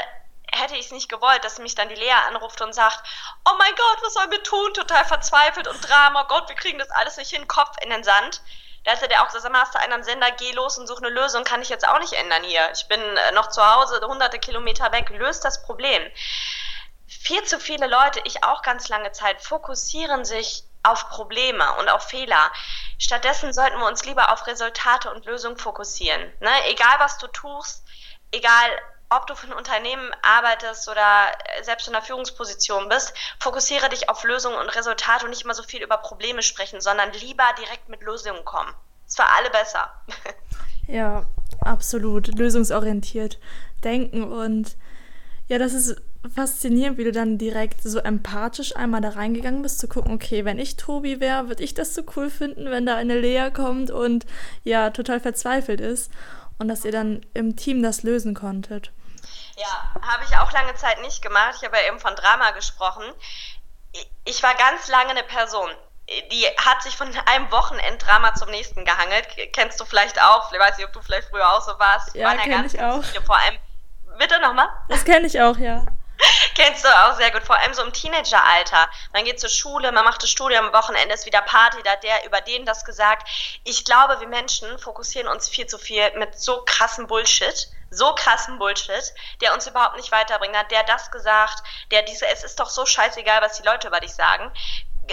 hätte 0.53 0.75
ich 0.75 0.85
es 0.85 0.91
nicht 0.91 1.09
gewollt, 1.09 1.43
dass 1.43 1.59
mich 1.59 1.75
dann 1.75 1.89
die 1.89 1.95
Lea 1.95 2.13
anruft 2.27 2.61
und 2.61 2.73
sagt, 2.73 2.99
oh 3.45 3.53
mein 3.57 3.75
Gott, 3.75 4.03
was 4.03 4.13
sollen 4.13 4.31
wir 4.31 4.43
tun? 4.43 4.73
Total 4.73 5.05
verzweifelt 5.05 5.67
und 5.67 5.87
Drama, 5.87 6.23
Gott, 6.23 6.47
wir 6.49 6.55
kriegen 6.55 6.79
das 6.79 6.89
alles 6.91 7.17
nicht 7.17 7.31
hin, 7.31 7.47
Kopf 7.47 7.75
in 7.81 7.89
den 7.89 8.03
Sand. 8.03 8.41
Da 8.83 8.91
hätte 8.91 9.07
der 9.07 9.23
auch 9.23 9.31
gesagt, 9.31 9.43
sag 9.43 9.53
hast 9.53 9.75
du 9.75 9.79
einen 9.79 10.03
Sender, 10.03 10.31
geh 10.31 10.51
los 10.51 10.77
und 10.77 10.87
such 10.87 10.97
eine 10.97 11.09
Lösung, 11.09 11.43
kann 11.43 11.61
ich 11.61 11.69
jetzt 11.69 11.87
auch 11.87 11.99
nicht 11.99 12.13
ändern 12.13 12.43
hier. 12.43 12.69
Ich 12.73 12.87
bin 12.87 12.99
äh, 12.99 13.31
noch 13.31 13.47
zu 13.49 13.65
Hause, 13.65 14.01
hunderte 14.05 14.39
Kilometer 14.39 14.91
weg, 14.91 15.09
löst 15.09 15.45
das 15.45 15.63
Problem. 15.63 16.03
Viel 17.07 17.43
zu 17.43 17.59
viele 17.59 17.87
Leute, 17.87 18.19
ich 18.25 18.43
auch 18.43 18.61
ganz 18.61 18.89
lange 18.89 19.11
Zeit, 19.13 19.41
fokussieren 19.41 20.25
sich 20.25 20.63
auf 20.83 21.09
Probleme 21.09 21.73
und 21.77 21.87
auf 21.87 22.03
Fehler. 22.03 22.51
Stattdessen 22.99 23.53
sollten 23.53 23.79
wir 23.79 23.87
uns 23.87 24.03
lieber 24.03 24.31
auf 24.33 24.45
Resultate 24.47 25.09
und 25.11 25.25
Lösungen 25.25 25.57
fokussieren. 25.57 26.21
Ne? 26.41 26.51
Egal 26.67 26.95
was 26.99 27.17
du 27.19 27.27
tust, 27.27 27.85
egal 28.31 28.69
ob 29.09 29.27
du 29.27 29.35
für 29.35 29.47
ein 29.47 29.53
Unternehmen 29.53 30.11
arbeitest 30.21 30.89
oder 30.89 31.31
selbst 31.61 31.87
in 31.87 31.95
einer 31.95 32.03
Führungsposition 32.03 32.89
bist, 32.89 33.13
fokussiere 33.39 33.89
dich 33.89 34.09
auf 34.09 34.23
Lösungen 34.23 34.57
und 34.57 34.69
Resultate 34.69 35.25
und 35.25 35.31
nicht 35.31 35.43
immer 35.43 35.53
so 35.53 35.63
viel 35.63 35.83
über 35.83 35.97
Probleme 35.97 36.41
sprechen, 36.41 36.81
sondern 36.81 37.11
lieber 37.13 37.45
direkt 37.59 37.89
mit 37.89 38.01
Lösungen 38.01 38.43
kommen. 38.45 38.73
Ist 39.07 39.17
für 39.17 39.25
alle 39.25 39.49
besser. 39.49 39.91
Ja, 40.85 41.25
absolut. 41.61 42.37
Lösungsorientiert 42.37 43.39
denken 43.85 44.23
und 44.23 44.75
ja, 45.47 45.57
das 45.57 45.73
ist 45.73 45.95
faszinierend, 46.33 46.97
wie 46.97 47.03
du 47.03 47.11
dann 47.11 47.37
direkt 47.37 47.83
so 47.83 47.99
empathisch 47.99 48.75
einmal 48.75 49.01
da 49.01 49.09
reingegangen 49.09 49.61
bist, 49.61 49.79
zu 49.79 49.87
gucken, 49.87 50.13
okay, 50.13 50.45
wenn 50.45 50.57
ich 50.57 50.77
Tobi 50.77 51.19
wäre, 51.19 51.49
würde 51.49 51.63
ich 51.63 51.73
das 51.73 51.93
so 51.93 52.03
cool 52.15 52.29
finden, 52.29 52.71
wenn 52.71 52.85
da 52.85 52.95
eine 52.95 53.19
Lea 53.19 53.49
kommt 53.53 53.91
und 53.91 54.25
ja, 54.63 54.89
total 54.89 55.19
verzweifelt 55.19 55.81
ist 55.81 56.11
und 56.57 56.67
dass 56.67 56.85
ihr 56.85 56.91
dann 56.91 57.25
im 57.33 57.55
Team 57.55 57.83
das 57.83 58.03
lösen 58.03 58.33
konntet. 58.33 58.91
Ja, 59.55 60.01
habe 60.01 60.23
ich 60.27 60.37
auch 60.37 60.51
lange 60.51 60.73
Zeit 60.75 61.01
nicht 61.01 61.21
gemacht. 61.21 61.55
Ich 61.57 61.63
habe 61.63 61.77
ja 61.77 61.87
eben 61.87 61.99
von 61.99 62.15
Drama 62.15 62.51
gesprochen. 62.51 63.03
Ich 64.25 64.41
war 64.41 64.55
ganz 64.55 64.87
lange 64.87 65.11
eine 65.11 65.23
Person, 65.23 65.69
die 66.31 66.45
hat 66.57 66.81
sich 66.83 66.97
von 66.97 67.07
einem 67.25 67.51
Wochenenddrama 67.51 68.33
zum 68.35 68.49
nächsten 68.49 68.83
gehangelt. 68.85 69.27
Kennst 69.53 69.79
du 69.79 69.85
vielleicht 69.85 70.21
auch? 70.21 70.51
Ich 70.51 70.59
weiß 70.59 70.77
nicht, 70.77 70.87
ob 70.87 70.93
du 70.93 71.01
vielleicht 71.01 71.29
früher 71.29 71.49
auch 71.51 71.61
so 71.61 71.77
warst. 71.79 72.15
Ja, 72.15 72.35
kenne 72.35 72.65
ich 72.65 72.81
auch. 72.81 73.03
Viele, 73.03 73.23
vor 73.23 73.37
allem, 73.37 73.57
bitte 74.17 74.39
nochmal? 74.41 74.67
Das 74.89 75.05
kenne 75.05 75.27
ich 75.27 75.39
auch, 75.41 75.57
ja. 75.57 75.85
Kennst 76.55 76.83
du 76.83 76.89
auch 76.89 77.15
sehr 77.15 77.31
gut, 77.31 77.43
vor 77.43 77.57
allem 77.57 77.73
so 77.73 77.83
im 77.83 77.93
Teenageralter. 77.93 78.89
Man 79.13 79.25
geht 79.25 79.39
zur 79.39 79.49
Schule, 79.49 79.91
man 79.91 80.05
macht 80.05 80.23
das 80.23 80.29
Studium, 80.29 80.67
am 80.67 80.73
Wochenende 80.73 81.13
ist 81.13 81.25
wieder 81.25 81.41
Party, 81.41 81.81
da 81.83 81.91
hat 81.91 82.03
der 82.03 82.25
über 82.25 82.41
den 82.41 82.65
das 82.65 82.85
gesagt. 82.85 83.27
Ich 83.63 83.85
glaube, 83.85 84.19
wir 84.19 84.27
Menschen 84.27 84.77
fokussieren 84.79 85.27
uns 85.27 85.49
viel 85.49 85.67
zu 85.67 85.77
viel 85.77 86.11
mit 86.17 86.39
so 86.39 86.63
krassen 86.65 87.07
Bullshit 87.07 87.69
so 87.95 88.13
krassen 88.15 88.57
Bullshit, 88.57 89.13
der 89.41 89.53
uns 89.53 89.67
überhaupt 89.67 89.95
nicht 89.95 90.11
weiterbringt. 90.11 90.57
Hat 90.57 90.71
der 90.71 90.83
das 90.83 91.11
gesagt, 91.11 91.63
der 91.91 92.01
diese, 92.03 92.27
es 92.27 92.43
ist 92.43 92.59
doch 92.59 92.69
so 92.69 92.85
scheißegal, 92.85 93.41
was 93.41 93.57
die 93.57 93.63
Leute 93.67 93.87
über 93.87 93.99
dich 93.99 94.13
sagen. 94.13 94.51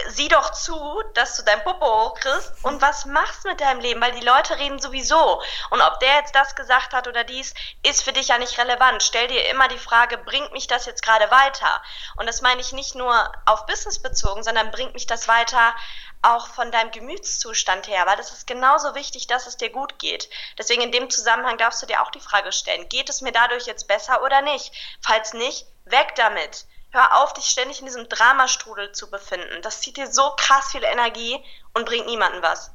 Sieh 0.09 0.29
doch 0.29 0.53
zu, 0.53 1.03
dass 1.15 1.37
du 1.37 1.43
dein 1.43 1.63
Popo 1.65 1.87
hochkriegst 1.87 2.65
und 2.65 2.81
was 2.81 3.07
machst 3.07 3.45
mit 3.45 3.61
deinem 3.61 3.81
Leben, 3.81 4.01
weil 4.01 4.13
die 4.13 4.25
Leute 4.25 4.59
reden 4.59 4.81
sowieso. 4.81 5.43
Und 5.71 5.81
ob 5.81 5.99
der 6.01 6.15
jetzt 6.17 6.35
das 6.35 6.55
gesagt 6.55 6.93
hat 6.93 7.09
oder 7.09 7.25
dies, 7.25 7.55
ist 7.83 8.03
für 8.03 8.13
dich 8.13 8.29
ja 8.29 8.39
nicht 8.39 8.59
relevant. 8.59 9.03
Stell 9.03 9.29
dir 9.29 9.49
immer 9.49 9.69
die 9.69 9.79
Frage, 9.79 10.19
bringt 10.19 10.53
mich 10.53 10.67
das 10.67 10.87
jetzt 10.87 11.03
gerade 11.03 11.31
weiter? 11.31 11.83
Und 12.17 12.27
das 12.27 12.41
meine 12.41 12.61
ich 12.61 12.73
nicht 12.73 12.95
nur 12.95 13.33
auf 13.47 13.67
Business 13.67 14.01
bezogen, 14.01 14.43
sondern 14.43 14.71
bringt 14.71 14.95
mich 14.95 15.07
das 15.07 15.29
weiter 15.29 15.75
auch 16.23 16.49
von 16.49 16.71
deinem 16.71 16.91
Gemütszustand 16.91 17.89
her, 17.89 18.05
weil 18.07 18.17
das 18.17 18.33
ist 18.33 18.47
genauso 18.47 18.95
wichtig, 18.95 19.27
dass 19.27 19.47
es 19.47 19.57
dir 19.57 19.71
gut 19.71 19.99
geht. 19.99 20.29
Deswegen 20.59 20.83
in 20.83 20.93
dem 20.93 21.09
Zusammenhang 21.09 21.57
darfst 21.57 21.83
du 21.83 21.87
dir 21.87 22.03
auch 22.03 22.11
die 22.11 22.21
Frage 22.21 22.53
stellen, 22.53 22.89
geht 22.89 23.09
es 23.09 23.23
mir 23.23 23.33
dadurch 23.33 23.67
jetzt 23.67 23.89
besser 23.89 24.23
oder 24.23 24.43
nicht? 24.43 24.73
Falls 25.01 25.33
nicht, 25.33 25.67
weg 25.87 26.15
damit. 26.17 26.67
Hör 26.93 27.23
auf, 27.23 27.33
dich 27.35 27.45
ständig 27.45 27.81
in 27.81 27.87
diesem 27.87 28.09
Dramastrudel 28.09 28.93
zu 28.93 29.11
befinden. 29.11 29.63
Das 29.63 29.81
zieht 29.81 29.97
dir 29.97 30.09
so 30.09 30.23
krass 30.37 30.73
viel 30.73 30.83
Energie 30.83 31.39
und 31.73 31.87
bringt 31.87 32.07
niemandem 32.07 32.43
was. 32.43 32.73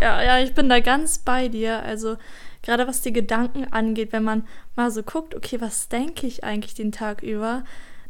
Ja, 0.00 0.22
ja, 0.22 0.38
ich 0.38 0.54
bin 0.54 0.68
da 0.68 0.80
ganz 0.80 1.18
bei 1.18 1.48
dir. 1.48 1.82
Also 1.82 2.16
gerade 2.62 2.86
was 2.86 3.00
die 3.00 3.12
Gedanken 3.12 3.72
angeht, 3.72 4.12
wenn 4.12 4.22
man 4.22 4.46
mal 4.76 4.90
so 4.90 5.02
guckt, 5.02 5.34
okay, 5.34 5.60
was 5.60 5.88
denke 5.88 6.26
ich 6.26 6.44
eigentlich 6.44 6.74
den 6.74 6.92
Tag 6.92 7.22
über, 7.22 7.64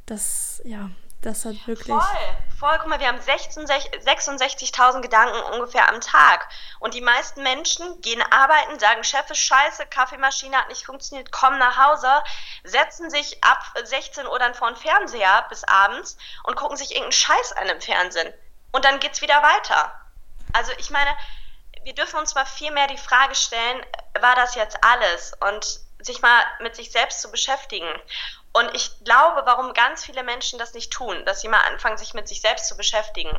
das, 0.06 0.60
ja, 0.64 0.90
das 1.22 1.44
hat 1.44 1.54
wirklich. 1.66 1.94
Voll, 1.94 2.36
voll. 2.58 2.78
Guck 2.78 2.88
mal, 2.88 3.00
wir 3.00 3.08
haben 3.08 3.18
66.000 3.18 5.00
Gedanken 5.00 5.38
ungefähr 5.54 5.88
am 5.88 6.00
Tag. 6.00 6.48
Und 6.78 6.94
die 6.94 7.00
meisten 7.00 7.42
Menschen 7.42 8.00
gehen 8.00 8.22
arbeiten, 8.30 8.78
sagen, 8.78 9.04
Chef 9.04 9.28
ist 9.30 9.38
scheiße, 9.38 9.86
Kaffeemaschine 9.86 10.56
hat 10.56 10.68
nicht 10.68 10.86
funktioniert, 10.86 11.30
kommen 11.30 11.58
nach 11.58 11.76
Hause, 11.76 12.08
setzen 12.64 13.10
sich 13.10 13.42
ab 13.44 13.74
16 13.82 14.26
Uhr 14.26 14.38
dann 14.38 14.54
vor 14.54 14.68
den 14.68 14.76
Fernseher 14.76 15.46
bis 15.48 15.64
abends 15.64 16.16
und 16.44 16.56
gucken 16.56 16.76
sich 16.76 16.90
irgendeinen 16.90 17.12
Scheiß 17.12 17.52
an 17.52 17.68
im 17.68 17.80
Fernsehen. 17.80 18.32
Und 18.72 18.84
dann 18.84 19.00
geht's 19.00 19.20
wieder 19.20 19.42
weiter. 19.42 19.92
Also 20.52 20.72
ich 20.78 20.90
meine, 20.90 21.10
wir 21.84 21.94
dürfen 21.94 22.18
uns 22.18 22.34
mal 22.34 22.46
viel 22.46 22.70
mehr 22.70 22.86
die 22.86 22.98
Frage 22.98 23.34
stellen, 23.34 23.84
war 24.20 24.34
das 24.36 24.54
jetzt 24.54 24.82
alles? 24.82 25.32
Und 25.40 25.80
sich 26.04 26.22
mal 26.22 26.42
mit 26.60 26.76
sich 26.76 26.90
selbst 26.90 27.20
zu 27.20 27.30
beschäftigen. 27.30 27.88
Und 28.52 28.74
ich 28.74 29.04
glaube, 29.04 29.42
warum 29.44 29.74
ganz 29.74 30.04
viele 30.04 30.24
Menschen 30.24 30.58
das 30.58 30.74
nicht 30.74 30.92
tun, 30.92 31.24
dass 31.24 31.40
sie 31.40 31.48
mal 31.48 31.60
anfangen, 31.60 31.98
sich 31.98 32.14
mit 32.14 32.26
sich 32.26 32.40
selbst 32.40 32.66
zu 32.66 32.76
beschäftigen, 32.76 33.38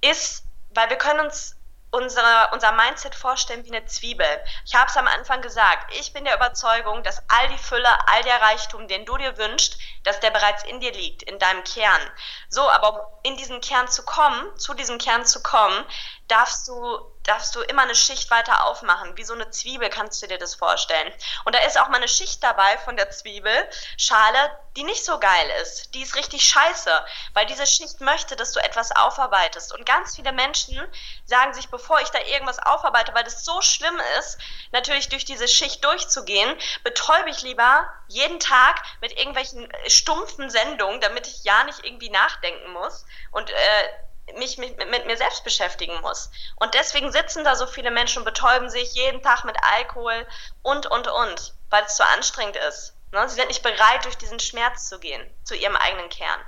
ist, 0.00 0.44
weil 0.70 0.90
wir 0.90 0.96
können 0.96 1.20
uns 1.20 1.56
unsere, 1.92 2.50
unser 2.52 2.72
Mindset 2.72 3.14
vorstellen 3.14 3.64
wie 3.64 3.74
eine 3.74 3.84
Zwiebel. 3.84 4.26
Ich 4.64 4.74
habe 4.74 4.88
es 4.88 4.96
am 4.96 5.08
Anfang 5.08 5.42
gesagt, 5.42 5.92
ich 5.94 6.12
bin 6.12 6.24
der 6.24 6.36
Überzeugung, 6.36 7.02
dass 7.02 7.22
all 7.28 7.48
die 7.48 7.58
Fülle, 7.58 7.88
all 8.08 8.22
der 8.22 8.40
Reichtum, 8.40 8.86
den 8.86 9.04
du 9.04 9.16
dir 9.16 9.36
wünschst, 9.38 9.76
dass 10.04 10.20
der 10.20 10.30
bereits 10.30 10.62
in 10.64 10.80
dir 10.80 10.92
liegt, 10.92 11.22
in 11.24 11.38
deinem 11.38 11.64
Kern. 11.64 12.00
So, 12.48 12.68
aber 12.70 12.94
um 12.94 13.18
in 13.24 13.36
diesen 13.36 13.60
Kern 13.60 13.88
zu 13.88 14.04
kommen, 14.04 14.56
zu 14.56 14.74
diesem 14.74 14.98
Kern 14.98 15.26
zu 15.26 15.42
kommen, 15.42 15.84
darfst 16.28 16.68
du 16.68 17.00
darfst 17.24 17.54
du 17.54 17.60
immer 17.60 17.82
eine 17.82 17.94
Schicht 17.94 18.30
weiter 18.30 18.64
aufmachen. 18.66 19.16
Wie 19.16 19.24
so 19.24 19.34
eine 19.34 19.50
Zwiebel 19.50 19.90
kannst 19.90 20.22
du 20.22 20.26
dir 20.26 20.38
das 20.38 20.54
vorstellen. 20.54 21.12
Und 21.44 21.54
da 21.54 21.60
ist 21.60 21.78
auch 21.78 21.88
mal 21.88 21.96
eine 21.96 22.08
Schicht 22.08 22.42
dabei 22.42 22.78
von 22.78 22.96
der 22.96 23.10
Zwiebelschale, 23.10 24.58
die 24.76 24.84
nicht 24.84 25.04
so 25.04 25.18
geil 25.18 25.50
ist. 25.62 25.94
Die 25.94 26.02
ist 26.02 26.16
richtig 26.16 26.44
scheiße, 26.44 27.04
weil 27.34 27.46
diese 27.46 27.66
Schicht 27.66 28.00
möchte, 28.00 28.36
dass 28.36 28.52
du 28.52 28.60
etwas 28.60 28.92
aufarbeitest. 28.92 29.72
Und 29.72 29.84
ganz 29.84 30.16
viele 30.16 30.32
Menschen 30.32 30.80
sagen 31.26 31.52
sich, 31.54 31.68
bevor 31.68 32.00
ich 32.00 32.08
da 32.08 32.20
irgendwas 32.20 32.58
aufarbeite, 32.58 33.14
weil 33.14 33.24
das 33.24 33.44
so 33.44 33.60
schlimm 33.60 34.00
ist, 34.18 34.38
natürlich 34.72 35.08
durch 35.08 35.24
diese 35.24 35.48
Schicht 35.48 35.84
durchzugehen, 35.84 36.56
betäube 36.84 37.30
ich 37.30 37.42
lieber 37.42 37.88
jeden 38.08 38.40
Tag 38.40 38.82
mit 39.00 39.16
irgendwelchen 39.16 39.70
stumpfen 39.86 40.50
Sendungen, 40.50 41.00
damit 41.00 41.26
ich 41.26 41.44
ja 41.44 41.64
nicht 41.64 41.84
irgendwie 41.84 42.10
nachdenken 42.10 42.72
muss. 42.72 43.04
Und 43.30 43.50
äh, 43.50 43.88
mich 44.38 44.58
mit, 44.58 44.76
mit, 44.90 45.06
mir 45.06 45.16
selbst 45.16 45.44
beschäftigen 45.44 46.00
muss. 46.00 46.30
Und 46.56 46.74
deswegen 46.74 47.12
sitzen 47.12 47.44
da 47.44 47.56
so 47.56 47.66
viele 47.66 47.90
Menschen 47.90 48.20
und 48.20 48.24
betäuben 48.24 48.68
sich 48.68 48.92
jeden 48.94 49.22
Tag 49.22 49.44
mit 49.44 49.56
Alkohol 49.62 50.26
und, 50.62 50.86
und, 50.86 51.08
und, 51.08 51.54
weil 51.70 51.84
es 51.84 51.96
zu 51.96 52.04
anstrengend 52.04 52.56
ist. 52.68 52.94
Ne? 53.12 53.28
Sie 53.28 53.36
sind 53.36 53.48
nicht 53.48 53.62
bereit, 53.62 54.04
durch 54.04 54.16
diesen 54.16 54.40
Schmerz 54.40 54.88
zu 54.88 54.98
gehen, 54.98 55.22
zu 55.44 55.54
ihrem 55.54 55.76
eigenen 55.76 56.08
Kern. 56.08 56.40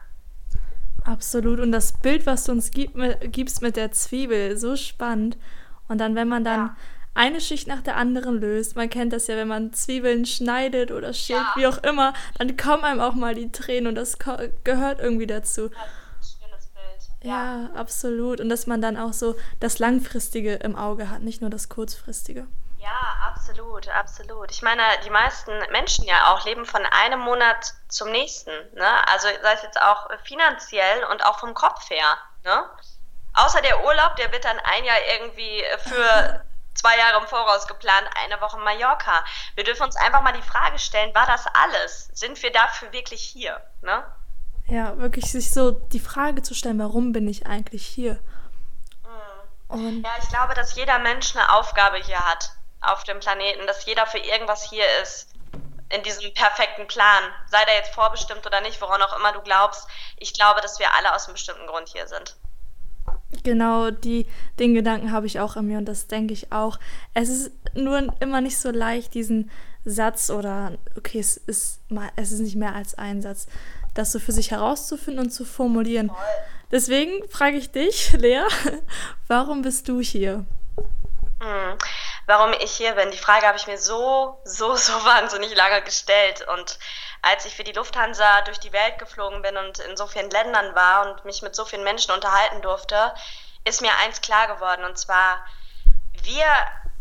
Absolut. 1.04 1.58
Und 1.58 1.72
das 1.72 1.98
Bild, 1.98 2.26
was 2.26 2.44
du 2.44 2.52
uns 2.52 2.70
gib, 2.70 2.92
gibst 3.32 3.62
mit 3.62 3.76
der 3.76 3.92
Zwiebel, 3.92 4.56
so 4.56 4.76
spannend. 4.76 5.36
Und 5.88 5.98
dann, 5.98 6.14
wenn 6.14 6.28
man 6.28 6.44
dann 6.44 6.60
ja. 6.60 6.76
eine 7.14 7.40
Schicht 7.40 7.66
nach 7.66 7.82
der 7.82 7.96
anderen 7.96 8.40
löst, 8.40 8.76
man 8.76 8.88
kennt 8.88 9.12
das 9.12 9.26
ja, 9.26 9.36
wenn 9.36 9.48
man 9.48 9.72
Zwiebeln 9.72 10.24
schneidet 10.26 10.92
oder 10.92 11.12
schält, 11.12 11.40
ja. 11.40 11.54
wie 11.56 11.66
auch 11.66 11.78
immer, 11.78 12.14
dann 12.38 12.56
kommen 12.56 12.84
einem 12.84 13.00
auch 13.00 13.14
mal 13.14 13.34
die 13.34 13.50
Tränen 13.50 13.88
und 13.88 13.94
das 13.96 14.18
gehört 14.18 15.00
irgendwie 15.00 15.26
dazu. 15.26 15.70
Ja 15.72 15.78
ja, 17.22 17.70
absolut. 17.74 18.40
Und 18.40 18.48
dass 18.48 18.66
man 18.66 18.82
dann 18.82 18.96
auch 18.96 19.12
so 19.12 19.36
das 19.60 19.78
Langfristige 19.78 20.54
im 20.54 20.76
Auge 20.76 21.10
hat, 21.10 21.22
nicht 21.22 21.40
nur 21.40 21.50
das 21.50 21.68
Kurzfristige. 21.68 22.46
Ja, 22.78 23.16
absolut, 23.28 23.88
absolut. 23.88 24.50
Ich 24.50 24.60
meine, 24.62 24.82
die 25.04 25.10
meisten 25.10 25.52
Menschen 25.70 26.04
ja 26.04 26.32
auch 26.32 26.44
leben 26.44 26.66
von 26.66 26.84
einem 26.84 27.20
Monat 27.20 27.74
zum 27.88 28.10
nächsten. 28.10 28.50
Ne? 28.74 29.08
Also 29.08 29.28
sei 29.40 29.52
es 29.52 29.62
jetzt 29.62 29.80
auch 29.80 30.08
finanziell 30.24 31.04
und 31.04 31.24
auch 31.24 31.38
vom 31.38 31.54
Kopf 31.54 31.88
her. 31.90 32.18
Ne? 32.42 32.64
Außer 33.34 33.62
der 33.62 33.84
Urlaub, 33.84 34.16
der 34.16 34.32
wird 34.32 34.44
dann 34.44 34.58
ein 34.58 34.84
Jahr 34.84 34.98
irgendwie 35.14 35.62
für 35.84 36.44
zwei 36.74 36.98
Jahre 36.98 37.20
im 37.20 37.28
Voraus 37.28 37.68
geplant, 37.68 38.08
eine 38.16 38.40
Woche 38.40 38.58
Mallorca. 38.58 39.24
Wir 39.54 39.62
dürfen 39.62 39.84
uns 39.84 39.94
einfach 39.94 40.22
mal 40.22 40.32
die 40.32 40.42
Frage 40.42 40.80
stellen, 40.80 41.14
war 41.14 41.26
das 41.26 41.46
alles? 41.54 42.10
Sind 42.14 42.42
wir 42.42 42.50
dafür 42.50 42.92
wirklich 42.92 43.22
hier? 43.22 43.64
Ne? 43.82 44.04
Ja, 44.72 44.96
wirklich 44.96 45.30
sich 45.30 45.50
so 45.50 45.70
die 45.70 46.00
Frage 46.00 46.40
zu 46.40 46.54
stellen, 46.54 46.78
warum 46.78 47.12
bin 47.12 47.28
ich 47.28 47.46
eigentlich 47.46 47.86
hier? 47.86 48.14
Mhm. 49.68 49.84
Und 49.84 50.02
ja, 50.02 50.10
ich 50.18 50.28
glaube, 50.30 50.54
dass 50.54 50.74
jeder 50.74 50.98
Mensch 50.98 51.36
eine 51.36 51.54
Aufgabe 51.54 51.98
hier 51.98 52.18
hat 52.18 52.52
auf 52.80 53.04
dem 53.04 53.20
Planeten, 53.20 53.66
dass 53.66 53.84
jeder 53.84 54.06
für 54.06 54.16
irgendwas 54.16 54.62
hier 54.70 54.84
ist 55.02 55.28
in 55.90 56.02
diesem 56.02 56.32
perfekten 56.32 56.86
Plan, 56.86 57.22
sei 57.50 57.62
der 57.66 57.74
jetzt 57.74 57.94
vorbestimmt 57.94 58.46
oder 58.46 58.62
nicht, 58.62 58.80
woran 58.80 59.02
auch 59.02 59.14
immer 59.14 59.32
du 59.32 59.42
glaubst. 59.42 59.86
Ich 60.16 60.32
glaube, 60.32 60.62
dass 60.62 60.78
wir 60.78 60.94
alle 60.94 61.14
aus 61.14 61.26
einem 61.26 61.34
bestimmten 61.34 61.66
Grund 61.66 61.90
hier 61.90 62.06
sind. 62.06 62.34
Genau, 63.44 63.90
die, 63.90 64.26
den 64.58 64.72
Gedanken 64.72 65.12
habe 65.12 65.26
ich 65.26 65.38
auch 65.38 65.56
in 65.56 65.66
mir 65.66 65.76
und 65.76 65.84
das 65.84 66.06
denke 66.06 66.32
ich 66.32 66.50
auch. 66.50 66.78
Es 67.12 67.28
ist 67.28 67.50
nur 67.74 68.08
immer 68.20 68.40
nicht 68.40 68.58
so 68.58 68.70
leicht, 68.70 69.12
diesen 69.12 69.50
Satz 69.84 70.30
oder, 70.30 70.78
okay, 70.96 71.18
es 71.18 71.36
ist, 71.36 71.90
mal, 71.90 72.10
es 72.16 72.32
ist 72.32 72.40
nicht 72.40 72.56
mehr 72.56 72.74
als 72.74 72.94
ein 72.94 73.20
Satz, 73.20 73.48
das 73.94 74.12
so 74.12 74.18
für 74.18 74.32
sich 74.32 74.50
herauszufinden 74.50 75.26
und 75.26 75.30
zu 75.30 75.44
formulieren. 75.44 76.10
Deswegen 76.70 77.28
frage 77.28 77.56
ich 77.56 77.70
dich, 77.70 78.12
Lea, 78.12 78.44
warum 79.28 79.62
bist 79.62 79.88
du 79.88 80.00
hier? 80.00 80.46
Hm, 81.40 81.76
warum 82.26 82.52
ich 82.54 82.70
hier 82.70 82.92
bin, 82.92 83.10
die 83.10 83.18
Frage 83.18 83.46
habe 83.46 83.58
ich 83.58 83.66
mir 83.66 83.78
so, 83.78 84.40
so, 84.44 84.74
so 84.76 84.92
wahnsinnig 85.04 85.54
lange 85.54 85.82
gestellt. 85.82 86.46
Und 86.48 86.78
als 87.20 87.44
ich 87.44 87.54
für 87.54 87.64
die 87.64 87.72
Lufthansa 87.72 88.42
durch 88.42 88.58
die 88.58 88.72
Welt 88.72 88.98
geflogen 88.98 89.42
bin 89.42 89.56
und 89.56 89.80
in 89.80 89.96
so 89.96 90.06
vielen 90.06 90.30
Ländern 90.30 90.74
war 90.74 91.10
und 91.10 91.24
mich 91.24 91.42
mit 91.42 91.54
so 91.54 91.64
vielen 91.64 91.84
Menschen 91.84 92.12
unterhalten 92.12 92.62
durfte, 92.62 93.12
ist 93.64 93.82
mir 93.82 93.92
eins 94.04 94.20
klar 94.20 94.46
geworden. 94.46 94.84
Und 94.84 94.96
zwar, 94.96 95.44
wir 96.22 96.46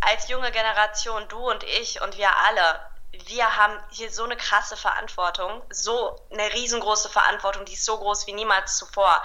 als 0.01 0.27
junge 0.27 0.51
Generation, 0.51 1.27
du 1.29 1.49
und 1.49 1.63
ich 1.63 2.01
und 2.01 2.17
wir 2.17 2.29
alle, 2.35 2.79
wir 3.11 3.57
haben 3.57 3.77
hier 3.91 4.11
so 4.11 4.23
eine 4.23 4.37
krasse 4.37 4.77
Verantwortung, 4.77 5.61
so 5.69 6.19
eine 6.31 6.53
riesengroße 6.53 7.09
Verantwortung, 7.09 7.65
die 7.65 7.73
ist 7.73 7.85
so 7.85 7.97
groß 7.97 8.25
wie 8.27 8.33
niemals 8.33 8.77
zuvor. 8.77 9.21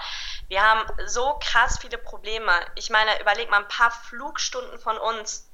Wir 0.49 0.61
haben 0.61 0.85
so 1.05 1.37
krass 1.39 1.77
viele 1.79 1.97
Probleme. 1.97 2.51
Ich 2.75 2.89
meine, 2.89 3.19
überleg 3.21 3.49
mal 3.49 3.61
ein 3.61 3.67
paar 3.67 3.91
Flugstunden 3.91 4.79
von 4.79 4.97
uns, 4.97 5.47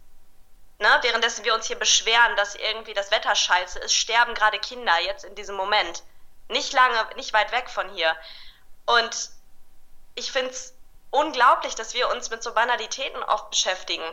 ne, 0.79 0.89
währenddessen 1.01 1.45
wir 1.45 1.53
uns 1.53 1.67
hier 1.67 1.77
beschweren, 1.77 2.35
dass 2.35 2.55
irgendwie 2.55 2.93
das 2.93 3.11
Wetter 3.11 3.35
scheiße 3.35 3.79
ist, 3.79 3.93
sterben 3.93 4.33
gerade 4.33 4.59
Kinder 4.59 4.99
jetzt 4.99 5.25
in 5.25 5.35
diesem 5.35 5.55
Moment. 5.55 6.03
Nicht 6.47 6.73
lange, 6.73 7.07
nicht 7.15 7.33
weit 7.33 7.51
weg 7.51 7.69
von 7.69 7.89
hier. 7.89 8.15
Und 8.85 9.29
ich 10.15 10.31
finde 10.31 10.51
es 10.51 10.73
unglaublich, 11.11 11.75
dass 11.75 11.93
wir 11.93 12.09
uns 12.09 12.31
mit 12.31 12.41
so 12.41 12.53
Banalitäten 12.53 13.21
oft 13.23 13.51
beschäftigen. 13.51 14.03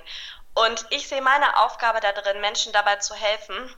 Und 0.55 0.87
ich 0.91 1.09
sehe 1.09 1.23
meine 1.23 1.57
Aufgabe 1.59 2.01
da 2.01 2.13
drin, 2.13 2.41
Menschen 2.41 2.73
dabei 2.73 2.97
zu 2.97 3.15
helfen, 3.15 3.75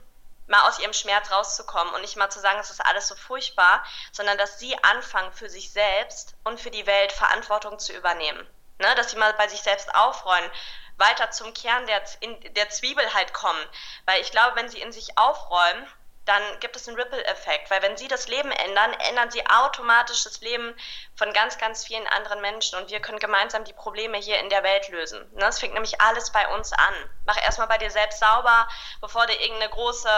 mal 0.47 0.67
aus 0.67 0.79
ihrem 0.79 0.93
Schmerz 0.93 1.31
rauszukommen 1.31 1.93
und 1.93 2.01
nicht 2.01 2.17
mal 2.17 2.29
zu 2.29 2.39
sagen, 2.39 2.59
es 2.59 2.69
ist 2.69 2.85
alles 2.85 3.07
so 3.07 3.15
furchtbar, 3.15 3.83
sondern 4.11 4.37
dass 4.37 4.59
sie 4.59 4.75
anfangen, 4.83 5.31
für 5.33 5.49
sich 5.49 5.71
selbst 5.71 6.35
und 6.43 6.59
für 6.59 6.71
die 6.71 6.85
Welt 6.85 7.11
Verantwortung 7.11 7.79
zu 7.79 7.93
übernehmen. 7.93 8.45
Ne? 8.79 8.95
Dass 8.95 9.11
sie 9.11 9.17
mal 9.17 9.33
bei 9.33 9.47
sich 9.47 9.61
selbst 9.61 9.93
aufräumen, 9.95 10.49
weiter 10.97 11.31
zum 11.31 11.53
Kern 11.53 11.87
der, 11.87 12.01
in, 12.19 12.53
der 12.53 12.69
Zwiebel 12.69 13.13
halt 13.13 13.33
kommen. 13.33 13.65
Weil 14.05 14.21
ich 14.21 14.31
glaube, 14.31 14.55
wenn 14.55 14.69
sie 14.69 14.81
in 14.81 14.91
sich 14.91 15.17
aufräumen, 15.17 15.87
dann 16.25 16.41
gibt 16.61 16.75
es 16.77 16.87
einen 16.87 16.97
Ripple-Effekt, 16.97 17.69
weil 17.69 17.81
wenn 17.81 17.97
sie 17.97 18.07
das 18.07 18.27
Leben 18.27 18.51
ändern, 18.51 18.93
ändern 19.09 19.29
sie 19.29 19.45
automatisch 19.45 20.23
das 20.23 20.39
Leben 20.39 20.73
von 21.15 21.33
ganz, 21.33 21.57
ganz 21.57 21.85
vielen 21.85 22.07
anderen 22.07 22.39
Menschen 22.39 22.79
und 22.79 22.89
wir 22.89 23.01
können 23.01 23.19
gemeinsam 23.19 23.65
die 23.65 23.73
Probleme 23.73 24.17
hier 24.17 24.39
in 24.39 24.49
der 24.49 24.63
Welt 24.63 24.87
lösen. 24.87 25.19
Ne, 25.33 25.41
das 25.41 25.59
fängt 25.59 25.73
nämlich 25.73 25.99
alles 25.99 26.31
bei 26.31 26.47
uns 26.55 26.71
an. 26.71 26.93
Mach 27.25 27.41
erstmal 27.43 27.67
bei 27.67 27.77
dir 27.77 27.91
selbst 27.91 28.19
sauber, 28.19 28.67
bevor 29.01 29.25
du 29.25 29.33
irgendeine 29.33 29.69
große 29.69 30.09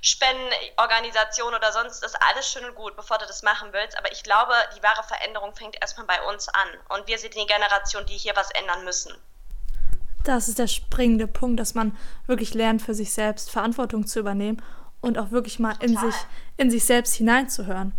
Spendenorganisation 0.00 1.54
oder 1.54 1.72
sonst 1.72 2.00
das 2.00 2.14
alles 2.14 2.50
schön 2.50 2.64
und 2.64 2.74
gut, 2.74 2.96
bevor 2.96 3.18
du 3.18 3.26
das 3.26 3.42
machen 3.42 3.72
willst. 3.72 3.98
Aber 3.98 4.10
ich 4.12 4.22
glaube, 4.22 4.54
die 4.76 4.82
wahre 4.82 5.02
Veränderung 5.02 5.54
fängt 5.54 5.76
erstmal 5.80 6.06
bei 6.06 6.22
uns 6.22 6.48
an 6.48 6.68
und 6.88 7.06
wir 7.06 7.18
sind 7.18 7.34
die 7.34 7.46
Generation, 7.46 8.06
die 8.06 8.16
hier 8.16 8.34
was 8.34 8.50
ändern 8.52 8.84
müssen. 8.84 9.14
Das 10.24 10.48
ist 10.48 10.58
der 10.58 10.68
springende 10.68 11.26
Punkt, 11.26 11.60
dass 11.60 11.74
man 11.74 11.94
wirklich 12.26 12.54
lernt, 12.54 12.80
für 12.80 12.94
sich 12.94 13.12
selbst 13.12 13.50
Verantwortung 13.50 14.06
zu 14.06 14.20
übernehmen 14.20 14.62
und 15.04 15.18
auch 15.18 15.30
wirklich 15.30 15.58
mal 15.58 15.76
in 15.80 15.96
sich, 15.96 16.14
in 16.56 16.70
sich 16.70 16.84
selbst 16.84 17.14
hineinzuhören. 17.14 17.92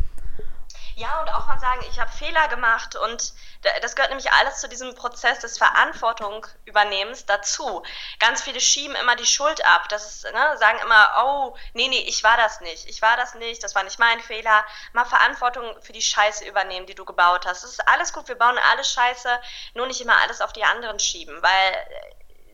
Ja, 0.97 1.19
und 1.19 1.29
auch 1.29 1.45
mal 1.45 1.59
sagen, 1.59 1.85
ich 1.89 1.99
habe 1.99 2.09
Fehler 2.09 2.47
gemacht 2.47 2.95
und 2.95 3.33
das 3.81 3.95
gehört 3.95 4.11
nämlich 4.11 4.31
alles 4.31 4.61
zu 4.61 4.69
diesem 4.69 4.95
Prozess 4.95 5.39
des 5.39 5.57
Verantwortung 5.57 6.47
übernehmens 6.63 7.25
dazu. 7.25 7.83
Ganz 8.19 8.41
viele 8.41 8.61
schieben 8.61 8.95
immer 8.95 9.17
die 9.17 9.25
Schuld 9.25 9.65
ab. 9.65 9.89
Das 9.89 10.05
ist, 10.05 10.23
ne, 10.23 10.57
sagen 10.57 10.79
immer, 10.81 11.13
oh, 11.25 11.57
nee, 11.73 11.89
nee, 11.89 12.05
ich 12.07 12.23
war 12.23 12.37
das 12.37 12.61
nicht. 12.61 12.89
Ich 12.89 13.01
war 13.01 13.17
das 13.17 13.35
nicht, 13.35 13.61
das 13.61 13.75
war 13.75 13.83
nicht 13.83 13.99
mein 13.99 14.21
Fehler. 14.21 14.63
Mal 14.93 15.03
Verantwortung 15.03 15.65
für 15.81 15.91
die 15.91 16.01
Scheiße 16.01 16.45
übernehmen, 16.45 16.85
die 16.85 16.95
du 16.95 17.03
gebaut 17.03 17.45
hast. 17.45 17.63
Das 17.63 17.71
ist 17.71 17.87
alles 17.89 18.13
gut, 18.13 18.29
wir 18.29 18.35
bauen 18.35 18.57
alles 18.71 18.89
Scheiße, 18.93 19.29
nur 19.73 19.87
nicht 19.87 19.99
immer 19.99 20.21
alles 20.21 20.39
auf 20.39 20.53
die 20.53 20.63
anderen 20.63 20.99
schieben, 20.99 21.41
weil 21.41 21.87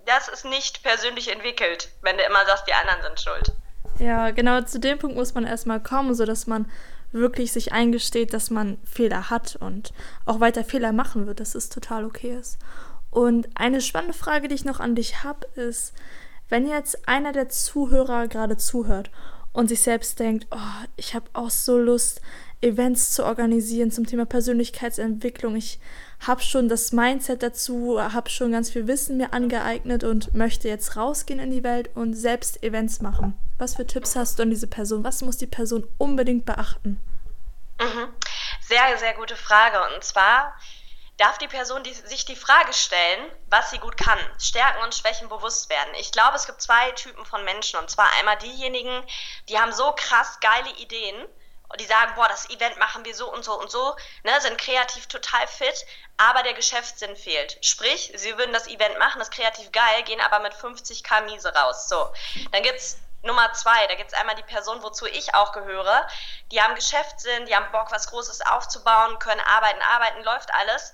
das 0.05 0.27
ist 0.27 0.45
nicht 0.45 0.81
persönlich 0.81 1.27
entwickelt, 1.27 1.89
wenn 2.01 2.17
du 2.17 2.23
immer 2.23 2.43
sagst, 2.47 2.65
die 2.65 2.73
anderen 2.73 3.03
sind 3.03 3.19
schuld. 3.19 3.51
Ja, 3.99 4.31
genau 4.31 4.61
zu 4.61 4.79
dem 4.79 4.97
Punkt 4.97 5.15
muss 5.15 5.33
man 5.33 5.45
erstmal 5.45 5.81
kommen, 5.81 6.13
sodass 6.15 6.47
man 6.47 6.65
wirklich 7.11 7.51
sich 7.51 7.73
eingesteht, 7.73 8.33
dass 8.33 8.49
man 8.49 8.77
Fehler 8.83 9.29
hat 9.29 9.57
und 9.57 9.93
auch 10.25 10.39
weiter 10.39 10.63
Fehler 10.63 10.93
machen 10.93 11.27
wird, 11.27 11.39
dass 11.39 11.55
es 11.55 11.69
total 11.69 12.05
okay 12.05 12.35
ist. 12.39 12.57
Und 13.09 13.49
eine 13.55 13.81
spannende 13.81 14.17
Frage, 14.17 14.47
die 14.47 14.55
ich 14.55 14.65
noch 14.65 14.79
an 14.79 14.95
dich 14.95 15.23
habe, 15.23 15.45
ist, 15.55 15.93
wenn 16.49 16.67
jetzt 16.67 17.07
einer 17.07 17.33
der 17.33 17.49
Zuhörer 17.49 18.27
gerade 18.27 18.57
zuhört 18.57 19.11
und 19.53 19.67
sich 19.67 19.81
selbst 19.81 20.19
denkt, 20.19 20.47
oh, 20.51 20.85
ich 20.95 21.13
habe 21.13 21.25
auch 21.33 21.49
so 21.49 21.77
Lust, 21.77 22.21
Events 22.61 23.11
zu 23.11 23.25
organisieren 23.25 23.91
zum 23.91 24.05
Thema 24.05 24.25
Persönlichkeitsentwicklung. 24.25 25.55
Ich 25.55 25.79
habe 26.19 26.41
schon 26.41 26.69
das 26.69 26.91
Mindset 26.91 27.41
dazu, 27.41 27.99
habe 27.99 28.29
schon 28.29 28.51
ganz 28.51 28.69
viel 28.69 28.87
Wissen 28.87 29.17
mir 29.17 29.33
angeeignet 29.33 30.03
und 30.03 30.33
möchte 30.35 30.67
jetzt 30.67 30.95
rausgehen 30.95 31.39
in 31.39 31.51
die 31.51 31.63
Welt 31.63 31.89
und 31.95 32.13
selbst 32.13 32.63
Events 32.63 33.01
machen. 33.01 33.33
Was 33.61 33.75
für 33.75 33.85
Tipps 33.85 34.15
hast 34.15 34.39
du 34.39 34.41
an 34.41 34.49
diese 34.49 34.65
Person? 34.65 35.03
Was 35.03 35.21
muss 35.21 35.37
die 35.37 35.45
Person 35.45 35.87
unbedingt 35.99 36.47
beachten? 36.47 36.99
Mhm. 37.79 38.11
Sehr, 38.59 38.97
sehr 38.97 39.13
gute 39.13 39.35
Frage. 39.35 39.93
Und 39.93 40.03
zwar 40.03 40.57
darf 41.17 41.37
die 41.37 41.47
Person 41.47 41.83
die, 41.83 41.93
sich 41.93 42.25
die 42.25 42.35
Frage 42.35 42.73
stellen, 42.73 43.31
was 43.51 43.69
sie 43.69 43.77
gut 43.77 43.97
kann, 43.97 44.17
Stärken 44.39 44.81
und 44.81 44.95
Schwächen 44.95 45.29
bewusst 45.29 45.69
werden. 45.69 45.93
Ich 45.99 46.11
glaube, 46.11 46.37
es 46.37 46.47
gibt 46.47 46.59
zwei 46.59 46.89
Typen 46.93 47.23
von 47.23 47.45
Menschen. 47.45 47.77
Und 47.77 47.91
zwar 47.91 48.11
einmal 48.17 48.39
diejenigen, 48.39 49.05
die 49.47 49.59
haben 49.59 49.73
so 49.73 49.93
krass 49.95 50.39
geile 50.39 50.71
Ideen 50.77 51.23
und 51.69 51.79
die 51.79 51.85
sagen, 51.85 52.13
boah, 52.15 52.27
das 52.29 52.49
Event 52.49 52.79
machen 52.79 53.05
wir 53.05 53.13
so 53.13 53.31
und 53.31 53.45
so 53.45 53.59
und 53.59 53.69
so, 53.69 53.95
ne, 54.23 54.41
sind 54.41 54.57
kreativ 54.57 55.05
total 55.05 55.47
fit, 55.47 55.85
aber 56.17 56.41
der 56.41 56.55
Geschäftssinn 56.55 57.15
fehlt. 57.15 57.59
Sprich, 57.63 58.11
sie 58.15 58.35
würden 58.39 58.53
das 58.53 58.65
Event 58.65 58.97
machen, 58.97 59.19
das 59.19 59.29
ist 59.29 59.35
kreativ 59.35 59.71
geil, 59.71 60.01
gehen 60.05 60.19
aber 60.19 60.39
mit 60.39 60.53
50k 60.53 61.21
Miese 61.25 61.53
raus. 61.53 61.87
So, 61.87 62.11
dann 62.51 62.63
gibt 62.63 62.79
es 62.79 62.97
Nummer 63.23 63.53
zwei, 63.53 63.87
da 63.87 63.95
gibt 63.95 64.11
es 64.11 64.17
einmal 64.17 64.35
die 64.35 64.43
Person, 64.43 64.81
wozu 64.81 65.05
ich 65.05 65.35
auch 65.35 65.51
gehöre. 65.51 66.07
Die 66.51 66.61
haben 66.61 66.75
Geschäftssinn, 66.75 67.45
die 67.45 67.55
haben 67.55 67.71
Bock, 67.71 67.91
was 67.91 68.09
Großes 68.09 68.41
aufzubauen, 68.41 69.19
können 69.19 69.41
arbeiten, 69.41 69.81
arbeiten, 69.81 70.23
läuft 70.23 70.53
alles. 70.53 70.93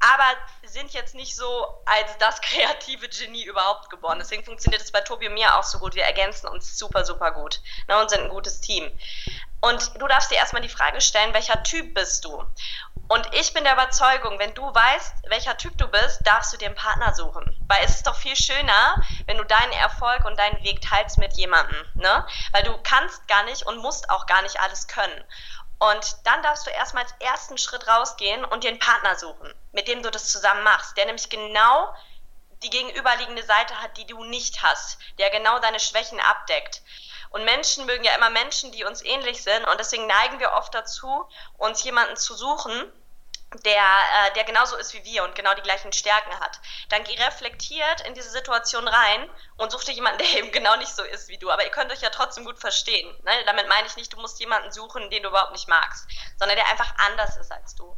Aber 0.00 0.24
sind 0.64 0.92
jetzt 0.92 1.14
nicht 1.14 1.34
so 1.34 1.66
als 1.86 2.16
das 2.18 2.40
kreative 2.42 3.08
Genie 3.08 3.44
überhaupt 3.44 3.90
geboren. 3.90 4.18
Deswegen 4.18 4.44
funktioniert 4.44 4.82
es 4.82 4.92
bei 4.92 5.00
Tobi 5.00 5.28
und 5.28 5.34
mir 5.34 5.56
auch 5.56 5.62
so 5.64 5.78
gut. 5.78 5.94
Wir 5.94 6.04
ergänzen 6.04 6.46
uns 6.46 6.78
super, 6.78 7.04
super 7.04 7.32
gut 7.32 7.60
ne, 7.88 7.98
und 7.98 8.10
sind 8.10 8.22
ein 8.22 8.28
gutes 8.28 8.60
Team. 8.60 8.90
Und 9.60 10.00
du 10.00 10.06
darfst 10.06 10.30
dir 10.30 10.36
erstmal 10.36 10.62
die 10.62 10.68
Frage 10.68 11.00
stellen, 11.00 11.32
welcher 11.32 11.62
Typ 11.62 11.94
bist 11.94 12.24
du? 12.24 12.44
Und 13.08 13.26
ich 13.34 13.52
bin 13.52 13.64
der 13.64 13.74
Überzeugung, 13.74 14.38
wenn 14.38 14.54
du 14.54 14.62
weißt, 14.62 15.28
welcher 15.28 15.56
Typ 15.56 15.76
du 15.76 15.86
bist, 15.88 16.26
darfst 16.26 16.52
du 16.52 16.56
dir 16.56 16.66
einen 16.66 16.74
Partner 16.74 17.14
suchen. 17.14 17.44
Weil 17.68 17.84
es 17.84 17.96
ist 17.96 18.06
doch 18.06 18.16
viel 18.16 18.36
schöner, 18.36 19.00
wenn 19.26 19.36
du 19.36 19.44
deinen 19.44 19.72
Erfolg 19.72 20.24
und 20.24 20.38
deinen 20.38 20.62
Weg 20.64 20.80
teilst 20.80 21.18
mit 21.18 21.34
jemandem. 21.34 21.76
Ne? 21.94 22.26
Weil 22.52 22.62
du 22.62 22.76
kannst 22.82 23.26
gar 23.28 23.44
nicht 23.44 23.64
und 23.64 23.78
musst 23.78 24.08
auch 24.08 24.26
gar 24.26 24.42
nicht 24.42 24.58
alles 24.60 24.86
können. 24.88 25.24
Und 25.78 26.16
dann 26.24 26.42
darfst 26.42 26.66
du 26.66 26.70
erstmal 26.70 27.02
als 27.02 27.14
ersten 27.20 27.58
Schritt 27.58 27.86
rausgehen 27.86 28.44
und 28.44 28.64
dir 28.64 28.70
einen 28.70 28.78
Partner 28.78 29.16
suchen, 29.16 29.52
mit 29.72 29.86
dem 29.86 30.02
du 30.02 30.10
das 30.10 30.30
zusammen 30.30 30.62
machst, 30.62 30.96
der 30.96 31.04
nämlich 31.04 31.28
genau 31.28 31.94
die 32.62 32.70
gegenüberliegende 32.70 33.42
Seite 33.42 33.80
hat, 33.82 33.96
die 33.98 34.06
du 34.06 34.24
nicht 34.24 34.62
hast, 34.62 34.98
der 35.18 35.28
genau 35.30 35.58
deine 35.58 35.80
Schwächen 35.80 36.20
abdeckt. 36.20 36.82
Und 37.34 37.44
Menschen 37.44 37.84
mögen 37.86 38.04
ja 38.04 38.14
immer 38.14 38.30
Menschen, 38.30 38.70
die 38.70 38.84
uns 38.84 39.02
ähnlich 39.04 39.42
sind. 39.42 39.66
Und 39.66 39.80
deswegen 39.80 40.06
neigen 40.06 40.38
wir 40.38 40.52
oft 40.52 40.72
dazu, 40.72 41.28
uns 41.58 41.82
jemanden 41.82 42.16
zu 42.16 42.32
suchen, 42.32 42.92
der, 43.64 43.82
äh, 43.82 44.32
der 44.34 44.44
genauso 44.44 44.76
ist 44.76 44.94
wie 44.94 45.02
wir 45.02 45.24
und 45.24 45.34
genau 45.34 45.52
die 45.54 45.62
gleichen 45.62 45.92
Stärken 45.92 46.32
hat. 46.38 46.60
Dann 46.90 47.02
geh 47.02 47.20
reflektiert 47.20 48.02
in 48.02 48.14
diese 48.14 48.30
Situation 48.30 48.86
rein 48.86 49.28
und 49.56 49.72
such 49.72 49.82
dir 49.82 49.94
jemanden, 49.94 50.18
der 50.22 50.28
eben 50.28 50.52
genau 50.52 50.76
nicht 50.76 50.94
so 50.94 51.02
ist 51.02 51.26
wie 51.26 51.36
du. 51.36 51.50
Aber 51.50 51.64
ihr 51.64 51.72
könnt 51.72 51.90
euch 51.90 52.02
ja 52.02 52.10
trotzdem 52.10 52.44
gut 52.44 52.60
verstehen. 52.60 53.12
Ne? 53.24 53.32
Damit 53.46 53.68
meine 53.68 53.88
ich 53.88 53.96
nicht, 53.96 54.12
du 54.12 54.20
musst 54.20 54.38
jemanden 54.38 54.70
suchen, 54.70 55.10
den 55.10 55.24
du 55.24 55.30
überhaupt 55.30 55.54
nicht 55.54 55.66
magst, 55.66 56.06
sondern 56.38 56.56
der 56.56 56.68
einfach 56.68 56.94
anders 56.98 57.36
ist 57.36 57.50
als 57.50 57.74
du. 57.74 57.96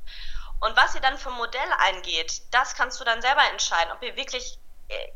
Und 0.60 0.74
was 0.78 0.94
ihr 0.94 1.02
dann 1.02 1.18
für 1.18 1.28
ein 1.28 1.36
Modell 1.36 1.72
eingeht, 1.76 2.40
das 2.52 2.74
kannst 2.74 2.98
du 2.98 3.04
dann 3.04 3.20
selber 3.20 3.42
entscheiden, 3.50 3.92
ob 3.92 4.02
ihr 4.02 4.16
wirklich 4.16 4.58
äh, 4.88 5.08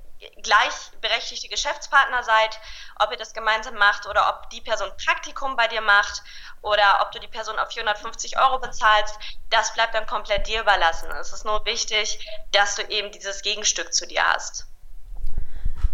gleichberechtigte 0.42 1.48
Geschäftspartner 1.48 2.22
seid, 2.22 2.60
ob 2.98 3.10
ihr 3.10 3.16
das 3.16 3.32
gemeinsam 3.32 3.74
macht 3.74 4.06
oder 4.06 4.28
ob 4.28 4.50
die 4.50 4.60
Person 4.60 4.90
Praktikum 5.04 5.56
bei 5.56 5.68
dir 5.68 5.80
macht 5.80 6.22
oder 6.62 7.00
ob 7.02 7.12
du 7.12 7.20
die 7.20 7.28
Person 7.28 7.58
auf 7.58 7.70
450 7.72 8.38
Euro 8.38 8.58
bezahlst, 8.58 9.18
das 9.50 9.72
bleibt 9.74 9.94
dann 9.94 10.06
komplett 10.06 10.46
dir 10.46 10.60
überlassen. 10.60 11.10
Es 11.20 11.32
ist 11.32 11.44
nur 11.44 11.64
wichtig, 11.64 12.26
dass 12.52 12.76
du 12.76 12.82
eben 12.82 13.10
dieses 13.12 13.42
Gegenstück 13.42 13.94
zu 13.94 14.06
dir 14.06 14.24
hast. 14.24 14.66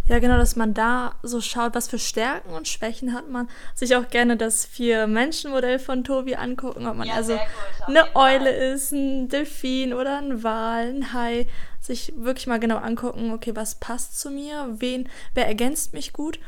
Ja, 0.09 0.21
genau, 0.21 0.37
dass 0.37 0.55
man 0.55 0.73
da 0.73 1.17
so 1.23 1.41
schaut, 1.41 1.75
was 1.75 1.89
für 1.89 1.99
Stärken 1.99 2.51
und 2.51 2.69
Schwächen 2.69 3.13
hat 3.13 3.29
man. 3.29 3.51
Sich 3.75 3.97
auch 3.97 4.09
gerne 4.09 4.37
das 4.37 4.65
Vier-Menschen-Modell 4.65 5.81
von 5.81 6.05
Tobi 6.05 6.37
angucken, 6.37 6.87
ob 6.87 6.95
man 6.95 7.09
ja, 7.09 7.15
also 7.15 7.33
gut, 7.33 7.89
eine 7.89 8.15
Eule 8.15 8.51
ist, 8.51 8.93
ein 8.93 9.29
Delfin 9.29 9.93
oder 9.93 10.19
ein 10.19 10.45
Wal, 10.45 10.95
ein 10.95 11.13
Hai. 11.13 11.49
Sich 11.87 12.13
wirklich 12.17 12.47
mal 12.47 12.59
genau 12.59 12.79
angucken, 12.79 13.33
okay, 13.33 13.55
was 13.55 13.77
passt 13.77 14.19
zu 14.19 14.31
mir, 14.31 14.75
wen, 14.79 15.09
wer 15.35 15.47
ergänzt 15.47 15.93
mich 15.93 16.13
gut. 16.13 16.39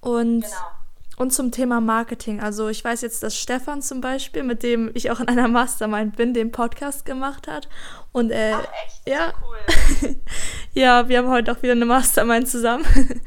Und 0.00 0.42
genau. 0.42 0.56
Und 1.18 1.32
zum 1.32 1.52
Thema 1.52 1.80
Marketing. 1.80 2.40
Also 2.40 2.68
ich 2.68 2.82
weiß 2.82 3.02
jetzt, 3.02 3.22
dass 3.22 3.36
Stefan 3.36 3.82
zum 3.82 4.00
Beispiel, 4.00 4.42
mit 4.42 4.62
dem 4.62 4.90
ich 4.94 5.10
auch 5.10 5.20
in 5.20 5.28
einer 5.28 5.46
Mastermind 5.46 6.16
bin, 6.16 6.32
den 6.32 6.50
Podcast 6.50 7.04
gemacht 7.04 7.48
hat. 7.48 7.68
Und 8.12 8.30
äh, 8.30 8.54
Ach, 8.56 8.66
echt? 8.84 9.02
ja, 9.06 9.32
cool. 9.42 10.16
ja, 10.72 11.08
wir 11.08 11.18
haben 11.18 11.28
heute 11.28 11.52
auch 11.52 11.62
wieder 11.62 11.72
eine 11.72 11.84
Mastermind 11.84 12.48
zusammen. 12.48 12.84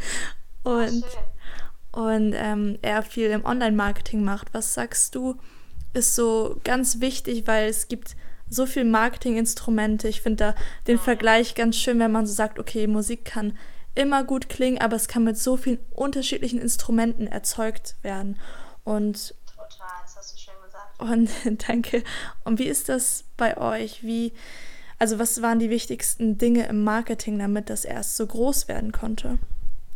und 0.64 1.06
Ach, 1.06 1.26
und 1.96 2.34
ähm, 2.36 2.78
er 2.82 3.04
viel 3.04 3.30
im 3.30 3.46
Online-Marketing 3.46 4.24
macht. 4.24 4.54
Was 4.54 4.74
sagst 4.74 5.16
du, 5.16 5.38
ist 5.94 6.16
so 6.16 6.60
ganz 6.66 7.00
wichtig, 7.00 7.48
weil 7.48 7.70
es 7.70 7.88
gibt 7.88 8.18
so 8.50 8.66
viele 8.66 8.86
Marketinginstrumente. 8.86 10.08
Ich 10.08 10.22
finde 10.22 10.54
da 10.54 10.56
den 10.88 11.00
Vergleich 11.00 11.56
ganz 11.56 11.78
schön, 11.78 12.00
wenn 12.00 12.12
man 12.12 12.26
so 12.26 12.34
sagt, 12.34 12.60
okay, 12.60 12.88
Musik 12.88 13.26
kann 13.26 13.58
immer 13.96 14.24
gut 14.24 14.50
klingen, 14.50 14.80
aber 14.80 14.96
es 14.96 15.08
kann 15.08 15.24
mit 15.24 15.38
so 15.38 15.58
vielen 15.58 15.80
unterschiedlichen 15.92 16.60
Instrumenten 16.60 17.28
erzeugt 17.28 17.96
werden. 18.02 18.40
Und 18.84 19.34
Total, 19.48 19.88
das 20.04 20.16
hast 20.18 20.34
du 20.34 20.38
schön 20.38 20.54
gesagt. 20.64 21.00
Und 21.00 21.30
danke. 21.68 22.04
Und 22.44 22.60
wie 22.60 22.68
ist 22.68 22.90
das 22.90 23.24
bei 23.38 23.58
euch? 23.58 24.04
Wie, 24.04 24.34
also 25.00 25.18
was 25.18 25.42
waren 25.42 25.60
die 25.60 25.70
wichtigsten 25.70 26.38
Dinge 26.38 26.68
im 26.68 26.84
Marketing, 26.84 27.40
damit 27.40 27.70
das 27.70 27.86
erst 27.86 28.18
so 28.18 28.28
groß 28.28 28.68
werden 28.68 28.92
konnte? 28.92 29.40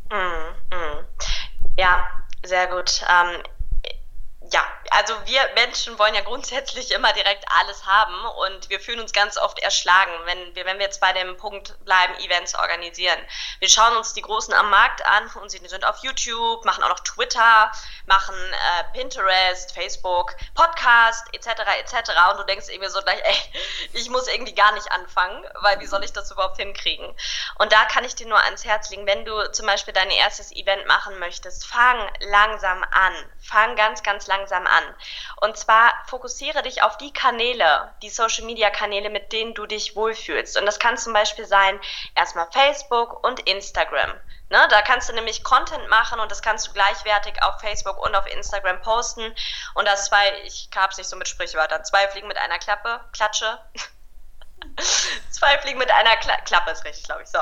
Mm, 0.10 0.76
mm. 0.76 1.06
Ja, 1.78 2.08
sehr 2.46 2.68
gut. 2.68 3.06
Ähm, 3.08 3.44
ja, 4.52 4.64
also 4.92 5.14
wir 5.26 5.42
Menschen 5.56 5.98
wollen 6.00 6.16
ja 6.16 6.22
grundsätzlich 6.22 6.92
immer 6.92 7.14
direkt 7.14 7.46
alles 7.60 7.86
haben 7.86 8.26
und 8.26 8.70
wir 8.70 8.80
fühlen 8.80 9.00
uns 9.00 9.14
ganz 9.14 9.38
oft 9.38 9.60
erschlagen, 9.60 10.12
wenn 10.26 10.56
wir, 10.56 10.66
wenn 10.66 10.78
wir 10.78 10.86
jetzt 10.86 11.02
bei 11.02 11.14
dem 11.14 11.38
Punkt 11.38 11.84
bleiben, 11.86 12.16
Events 12.20 12.56
organisieren. 12.56 13.20
Wir 13.60 13.70
schauen 13.70 13.96
uns 13.98 14.14
die 14.14 14.22
Großen 14.22 14.54
am 14.54 14.70
Markt 14.70 15.06
an 15.06 15.30
und 15.42 15.50
sie 15.50 15.60
sind 15.68 15.86
auf 15.86 15.98
YouTube, 16.04 16.66
machen 16.66 16.84
auch 16.84 16.90
noch 16.90 17.00
Twitter, 17.00 17.72
machen 18.06 18.36
äh, 18.36 18.84
Pinterest, 18.98 19.74
Facebook, 19.74 20.36
Podcast 20.56 21.26
etc. 21.34 21.48
etc. 21.80 22.12
Und 22.32 22.40
du 22.40 22.46
denkst 22.46 22.68
irgendwie 22.70 22.90
so 22.90 23.02
gleich, 23.02 23.22
ey, 23.24 23.36
ich 23.94 24.10
muss 24.10 24.28
irgendwie 24.28 24.56
gar 24.56 24.72
nicht 24.74 24.92
anfangen, 24.92 25.46
weil 25.62 25.80
wie 25.80 25.88
soll 25.88 26.04
ich 26.04 26.14
das 26.14 26.32
überhaupt 26.32 26.58
hinkriegen? 26.58 27.16
Und 27.58 27.72
da 27.72 27.86
kann 27.86 28.04
ich 28.04 28.16
dir 28.16 28.28
nur 28.28 28.42
ans 28.44 28.66
Herz 28.66 28.90
legen, 28.90 29.06
wenn 29.06 29.26
du 29.26 29.52
zum 29.52 29.66
Beispiel 29.66 29.94
dein 29.94 30.10
erstes 30.10 30.52
Event 30.52 30.86
machen 30.88 31.20
möchtest, 31.20 31.66
fang 31.66 32.10
langsam 32.20 32.84
an, 32.92 33.14
fang 33.42 33.76
ganz, 33.76 34.04
ganz 34.04 34.28
langsam 34.28 34.66
an. 34.68 34.79
Und 35.42 35.58
zwar 35.58 35.94
fokussiere 36.08 36.62
dich 36.62 36.84
auf 36.84 36.98
die 36.98 37.14
Kanäle, 37.14 37.94
die 38.02 38.10
Social 38.10 38.46
Media 38.46 38.70
Kanäle, 38.70 39.10
mit 39.10 39.32
denen 39.32 39.54
du 39.54 39.66
dich 39.66 39.96
wohlfühlst. 39.96 40.58
Und 40.58 40.66
das 40.66 40.80
kann 40.80 40.98
zum 40.98 41.14
Beispiel 41.14 41.46
sein, 41.46 41.80
erstmal 42.16 42.48
Facebook 42.52 43.24
und 43.24 43.40
Instagram. 43.42 44.14
Ne, 44.50 44.68
da 44.72 44.82
kannst 44.82 45.08
du 45.08 45.14
nämlich 45.14 45.44
Content 45.44 45.88
machen 45.90 46.20
und 46.20 46.32
das 46.32 46.42
kannst 46.42 46.68
du 46.68 46.74
gleichwertig 46.74 47.44
auf 47.44 47.60
Facebook 47.62 48.04
und 48.04 48.16
auf 48.16 48.26
Instagram 48.26 48.82
posten. 48.82 49.36
Und 49.76 49.88
das 49.88 50.06
zwei, 50.06 50.42
ich 50.44 50.70
hab's 50.76 50.98
nicht 50.98 51.10
so 51.10 51.16
mit 51.18 51.28
Sprichwörtern, 51.28 51.86
zwei 51.86 52.08
Fliegen 52.08 52.28
mit 52.28 52.38
einer 52.38 52.58
Klappe, 52.58 53.00
Klatsche. 53.14 53.60
zwei 55.30 55.58
Fliegen 55.60 55.78
mit 55.78 55.92
einer 55.92 56.18
Kla 56.18 56.36
Klappe 56.42 56.72
ist 56.72 56.84
richtig, 56.84 57.04
glaube 57.04 57.22
ich. 57.22 57.30
So, 57.30 57.40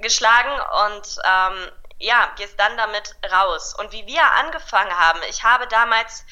geschlagen 0.00 0.52
und 0.86 1.18
ähm, 1.24 1.72
ja, 1.98 2.30
gehst 2.36 2.58
dann 2.58 2.76
damit 2.76 3.14
raus. 3.30 3.74
Und 3.78 3.92
wie 3.92 4.06
wir 4.06 4.22
angefangen 4.22 4.96
haben, 4.96 5.20
ich 5.28 5.44
habe 5.44 5.66
damals 5.68 6.24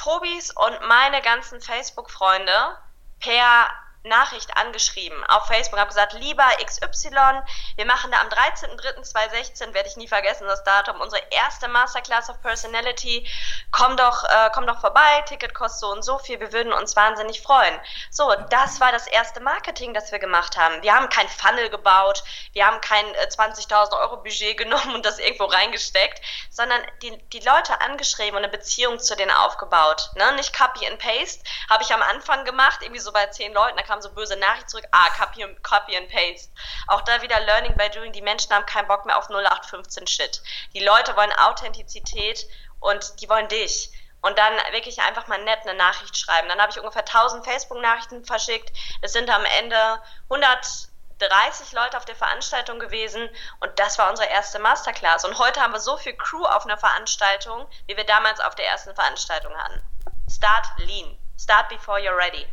Tobis 0.00 0.50
und 0.50 0.80
meine 0.88 1.20
ganzen 1.20 1.60
Facebook-Freunde 1.60 2.78
per 3.20 3.68
Nachricht 4.02 4.56
angeschrieben 4.56 5.22
auf 5.26 5.46
Facebook, 5.46 5.78
habe 5.78 5.88
gesagt, 5.88 6.14
lieber 6.14 6.46
XY, 6.64 7.42
wir 7.76 7.84
machen 7.84 8.10
da 8.10 8.20
am 8.20 8.28
13.03.2016, 8.28 9.74
werde 9.74 9.88
ich 9.88 9.96
nie 9.96 10.08
vergessen, 10.08 10.46
das 10.46 10.64
Datum, 10.64 11.00
unsere 11.00 11.22
erste 11.30 11.68
Masterclass 11.68 12.30
of 12.30 12.40
Personality. 12.40 13.28
Komm 13.72 13.96
doch, 13.98 14.24
äh, 14.24 14.50
komm 14.54 14.66
doch 14.66 14.80
vorbei, 14.80 15.22
Ticket 15.26 15.52
kostet 15.54 15.80
so 15.80 15.92
und 15.92 16.02
so 16.02 16.18
viel, 16.18 16.40
wir 16.40 16.52
würden 16.52 16.72
uns 16.72 16.96
wahnsinnig 16.96 17.42
freuen. 17.42 17.78
So, 18.10 18.34
das 18.48 18.80
war 18.80 18.90
das 18.90 19.06
erste 19.06 19.40
Marketing, 19.40 19.92
das 19.92 20.10
wir 20.12 20.18
gemacht 20.18 20.56
haben. 20.56 20.82
Wir 20.82 20.94
haben 20.94 21.10
kein 21.10 21.28
Funnel 21.28 21.68
gebaut, 21.68 22.22
wir 22.52 22.66
haben 22.66 22.80
kein 22.80 23.04
äh, 23.16 23.28
20.000 23.30 24.00
Euro 24.00 24.16
Budget 24.18 24.56
genommen 24.56 24.94
und 24.94 25.04
das 25.04 25.18
irgendwo 25.18 25.44
reingesteckt, 25.44 26.22
sondern 26.50 26.80
die, 27.02 27.18
die 27.28 27.40
Leute 27.40 27.78
angeschrieben 27.82 28.36
und 28.36 28.44
eine 28.44 28.52
Beziehung 28.52 28.98
zu 28.98 29.14
denen 29.14 29.30
aufgebaut. 29.30 30.10
Ne? 30.14 30.32
Nicht 30.32 30.56
Copy 30.56 30.86
and 30.86 30.98
Paste, 30.98 31.44
habe 31.68 31.82
ich 31.82 31.92
am 31.92 32.02
Anfang 32.02 32.46
gemacht, 32.46 32.80
irgendwie 32.80 33.00
so 33.00 33.12
bei 33.12 33.26
zehn 33.26 33.52
Leuten, 33.52 33.76
da 33.76 33.89
kam 33.90 34.00
so 34.00 34.10
böse 34.12 34.36
Nachricht 34.36 34.70
zurück, 34.70 34.86
ah, 34.92 35.08
copy, 35.18 35.44
copy 35.62 35.96
and 35.96 36.08
paste. 36.08 36.52
Auch 36.86 37.00
da 37.00 37.22
wieder 37.22 37.40
Learning 37.40 37.76
by 37.76 37.90
Doing, 37.90 38.12
die 38.12 38.22
Menschen 38.22 38.54
haben 38.54 38.64
keinen 38.64 38.86
Bock 38.86 39.04
mehr 39.04 39.18
auf 39.18 39.28
0815 39.28 40.06
Shit. 40.06 40.42
Die 40.74 40.84
Leute 40.84 41.16
wollen 41.16 41.32
Authentizität 41.32 42.46
und 42.78 43.20
die 43.20 43.28
wollen 43.28 43.48
dich 43.48 43.90
und 44.22 44.38
dann 44.38 44.52
wirklich 44.70 45.00
einfach 45.00 45.26
mal 45.26 45.42
nett 45.42 45.60
eine 45.62 45.74
Nachricht 45.74 46.16
schreiben. 46.16 46.48
Dann 46.48 46.60
habe 46.60 46.70
ich 46.70 46.78
ungefähr 46.78 47.04
1000 47.04 47.44
Facebook-Nachrichten 47.44 48.24
verschickt. 48.24 48.70
Es 49.00 49.12
sind 49.12 49.28
am 49.28 49.44
Ende 49.44 50.00
130 50.28 51.72
Leute 51.72 51.96
auf 51.96 52.04
der 52.04 52.14
Veranstaltung 52.14 52.78
gewesen 52.78 53.28
und 53.58 53.76
das 53.80 53.98
war 53.98 54.08
unsere 54.08 54.28
erste 54.28 54.60
Masterclass. 54.60 55.24
Und 55.24 55.38
heute 55.38 55.60
haben 55.60 55.72
wir 55.72 55.80
so 55.80 55.96
viel 55.96 56.14
Crew 56.14 56.44
auf 56.44 56.64
einer 56.64 56.78
Veranstaltung, 56.78 57.66
wie 57.86 57.96
wir 57.96 58.04
damals 58.04 58.38
auf 58.38 58.54
der 58.54 58.68
ersten 58.68 58.94
Veranstaltung 58.94 59.52
hatten. 59.56 59.82
Start 60.30 60.66
lean. 60.76 61.18
Start 61.36 61.68
before 61.70 61.98
you're 61.98 62.16
ready. 62.16 62.46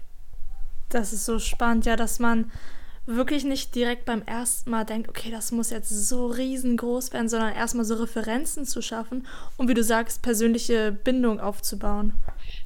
Das 0.90 1.14
ist 1.14 1.26
so 1.26 1.40
spannend, 1.40 1.86
ja, 1.86 1.96
dass 1.96 2.20
man 2.20 2.52
wirklich 3.08 3.46
nicht 3.46 3.74
direkt 3.74 4.06
beim 4.06 4.22
ersten 4.24 4.70
Mal 4.70 4.86
denkt, 4.86 5.10
okay, 5.10 5.32
das 5.32 5.52
muss 5.52 5.70
jetzt 5.70 5.90
so 5.90 6.28
riesengroß 6.28 7.14
werden, 7.14 7.30
sondern 7.30 7.54
erstmal 7.54 7.86
so 7.86 7.96
Referenzen 7.96 8.66
zu 8.66 8.82
schaffen 8.82 9.28
und 9.56 9.70
wie 9.70 9.74
du 9.74 9.84
sagst, 9.84 10.22
persönliche 10.22 10.92
Bindung 10.92 11.40
aufzubauen. 11.40 12.14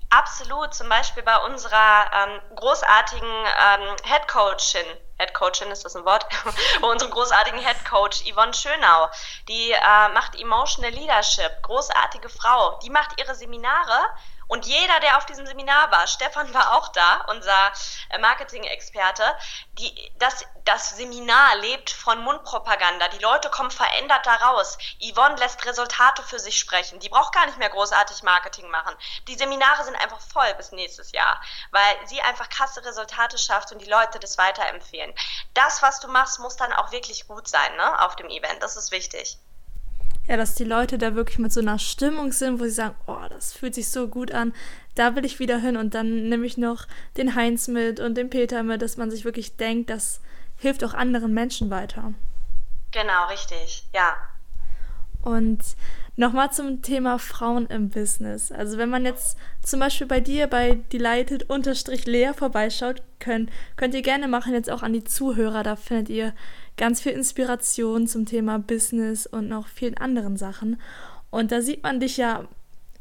Absolut, 0.09 0.73
zum 0.73 0.89
Beispiel 0.89 1.23
bei 1.23 1.37
unserer 1.45 2.11
ähm, 2.13 2.55
großartigen 2.55 3.29
ähm, 3.29 3.95
Head 4.03 4.27
Coachin, 4.27 4.85
Head 5.17 5.33
Coachin 5.33 5.71
ist 5.71 5.85
das 5.85 5.95
ein 5.95 6.03
Wort, 6.05 6.25
bei 6.81 6.87
unserem 6.87 7.11
großartigen 7.11 7.59
Head 7.59 7.85
Coach 7.85 8.23
Yvonne 8.23 8.53
Schönau, 8.53 9.09
die 9.47 9.71
äh, 9.71 10.09
macht 10.13 10.35
Emotional 10.35 10.91
Leadership, 10.91 11.61
großartige 11.61 12.27
Frau, 12.27 12.79
die 12.83 12.89
macht 12.89 13.21
ihre 13.21 13.35
Seminare 13.35 14.09
und 14.51 14.65
jeder, 14.65 14.99
der 14.99 15.17
auf 15.17 15.25
diesem 15.25 15.47
Seminar 15.47 15.91
war, 15.91 16.07
Stefan 16.07 16.53
war 16.53 16.73
auch 16.75 16.89
da, 16.89 17.23
unser 17.29 17.71
äh, 18.09 18.17
Marketing-Experte, 18.17 19.23
das, 20.17 20.45
das 20.65 20.89
Seminar 20.97 21.55
lebt 21.55 21.89
von 21.89 22.21
Mundpropaganda. 22.21 23.07
Die 23.07 23.19
Leute 23.19 23.49
kommen 23.49 23.71
verändert 23.71 24.25
da 24.25 24.35
raus. 24.35 24.77
Yvonne 25.01 25.37
lässt 25.37 25.65
Resultate 25.65 26.21
für 26.23 26.37
sich 26.37 26.59
sprechen. 26.59 26.99
Die 26.99 27.07
braucht 27.07 27.33
gar 27.33 27.45
nicht 27.45 27.59
mehr 27.59 27.69
großartig 27.69 28.23
Marketing 28.23 28.69
machen. 28.69 28.93
Die 29.29 29.37
Seminare 29.37 29.85
sind 29.85 29.95
einfach 29.95 30.19
voll 30.19 30.53
bis 30.55 30.73
nächstes 30.73 31.13
Jahr, 31.13 31.41
weil 31.71 32.07
sie 32.07 32.21
einfach 32.21 32.49
krasse 32.49 32.83
Resultate 32.83 33.37
schafft 33.37 33.71
und 33.71 33.81
die 33.81 33.89
Leute 33.89 34.19
das 34.19 34.37
weiterempfehlen. 34.37 35.15
Das, 35.53 35.81
was 35.81 36.01
du 36.01 36.09
machst, 36.09 36.39
muss 36.39 36.57
dann 36.57 36.73
auch 36.73 36.91
wirklich 36.91 37.25
gut 37.25 37.47
sein 37.47 37.73
ne, 37.77 38.01
auf 38.01 38.17
dem 38.17 38.29
Event. 38.29 38.61
Das 38.61 38.75
ist 38.75 38.91
wichtig 38.91 39.37
ja, 40.27 40.37
dass 40.37 40.55
die 40.55 40.63
Leute 40.63 40.97
da 40.97 41.15
wirklich 41.15 41.39
mit 41.39 41.51
so 41.51 41.59
einer 41.59 41.79
Stimmung 41.79 42.31
sind, 42.31 42.59
wo 42.59 42.63
sie 42.63 42.71
sagen, 42.71 42.95
oh, 43.07 43.25
das 43.29 43.53
fühlt 43.53 43.75
sich 43.75 43.89
so 43.89 44.07
gut 44.07 44.31
an, 44.31 44.53
da 44.95 45.15
will 45.15 45.25
ich 45.25 45.39
wieder 45.39 45.57
hin 45.57 45.77
und 45.77 45.93
dann 45.93 46.29
nehme 46.29 46.45
ich 46.45 46.57
noch 46.57 46.87
den 47.17 47.35
Heinz 47.35 47.67
mit 47.67 47.99
und 47.99 48.15
den 48.15 48.29
Peter 48.29 48.63
mit, 48.63 48.81
dass 48.81 48.97
man 48.97 49.09
sich 49.09 49.25
wirklich 49.25 49.57
denkt, 49.57 49.89
das 49.89 50.21
hilft 50.57 50.83
auch 50.83 50.93
anderen 50.93 51.33
Menschen 51.33 51.69
weiter. 51.69 52.13
Genau, 52.91 53.27
richtig, 53.29 53.85
ja. 53.93 54.15
Und 55.23 55.59
nochmal 56.15 56.51
zum 56.51 56.81
Thema 56.81 57.19
Frauen 57.19 57.67
im 57.67 57.89
Business. 57.89 58.51
Also 58.51 58.77
wenn 58.77 58.89
man 58.89 59.05
jetzt 59.05 59.37
zum 59.63 59.79
Beispiel 59.79 60.07
bei 60.07 60.19
dir 60.19 60.47
bei 60.47 60.75
delighted-lea 60.91 62.33
vorbeischaut, 62.33 63.01
könnt, 63.19 63.49
könnt 63.75 63.93
ihr 63.93 64.01
gerne 64.01 64.27
machen, 64.27 64.53
jetzt 64.53 64.69
auch 64.69 64.83
an 64.83 64.93
die 64.93 65.03
Zuhörer, 65.03 65.63
da 65.63 65.75
findet 65.75 66.09
ihr 66.09 66.33
ganz 66.77 67.01
viel 67.01 67.11
Inspiration 67.13 68.07
zum 68.07 68.25
Thema 68.25 68.59
Business 68.59 69.27
und 69.27 69.47
noch 69.47 69.67
vielen 69.67 69.97
anderen 69.97 70.37
Sachen. 70.37 70.81
Und 71.29 71.51
da 71.51 71.61
sieht 71.61 71.83
man 71.83 71.99
dich 71.99 72.17
ja 72.17 72.47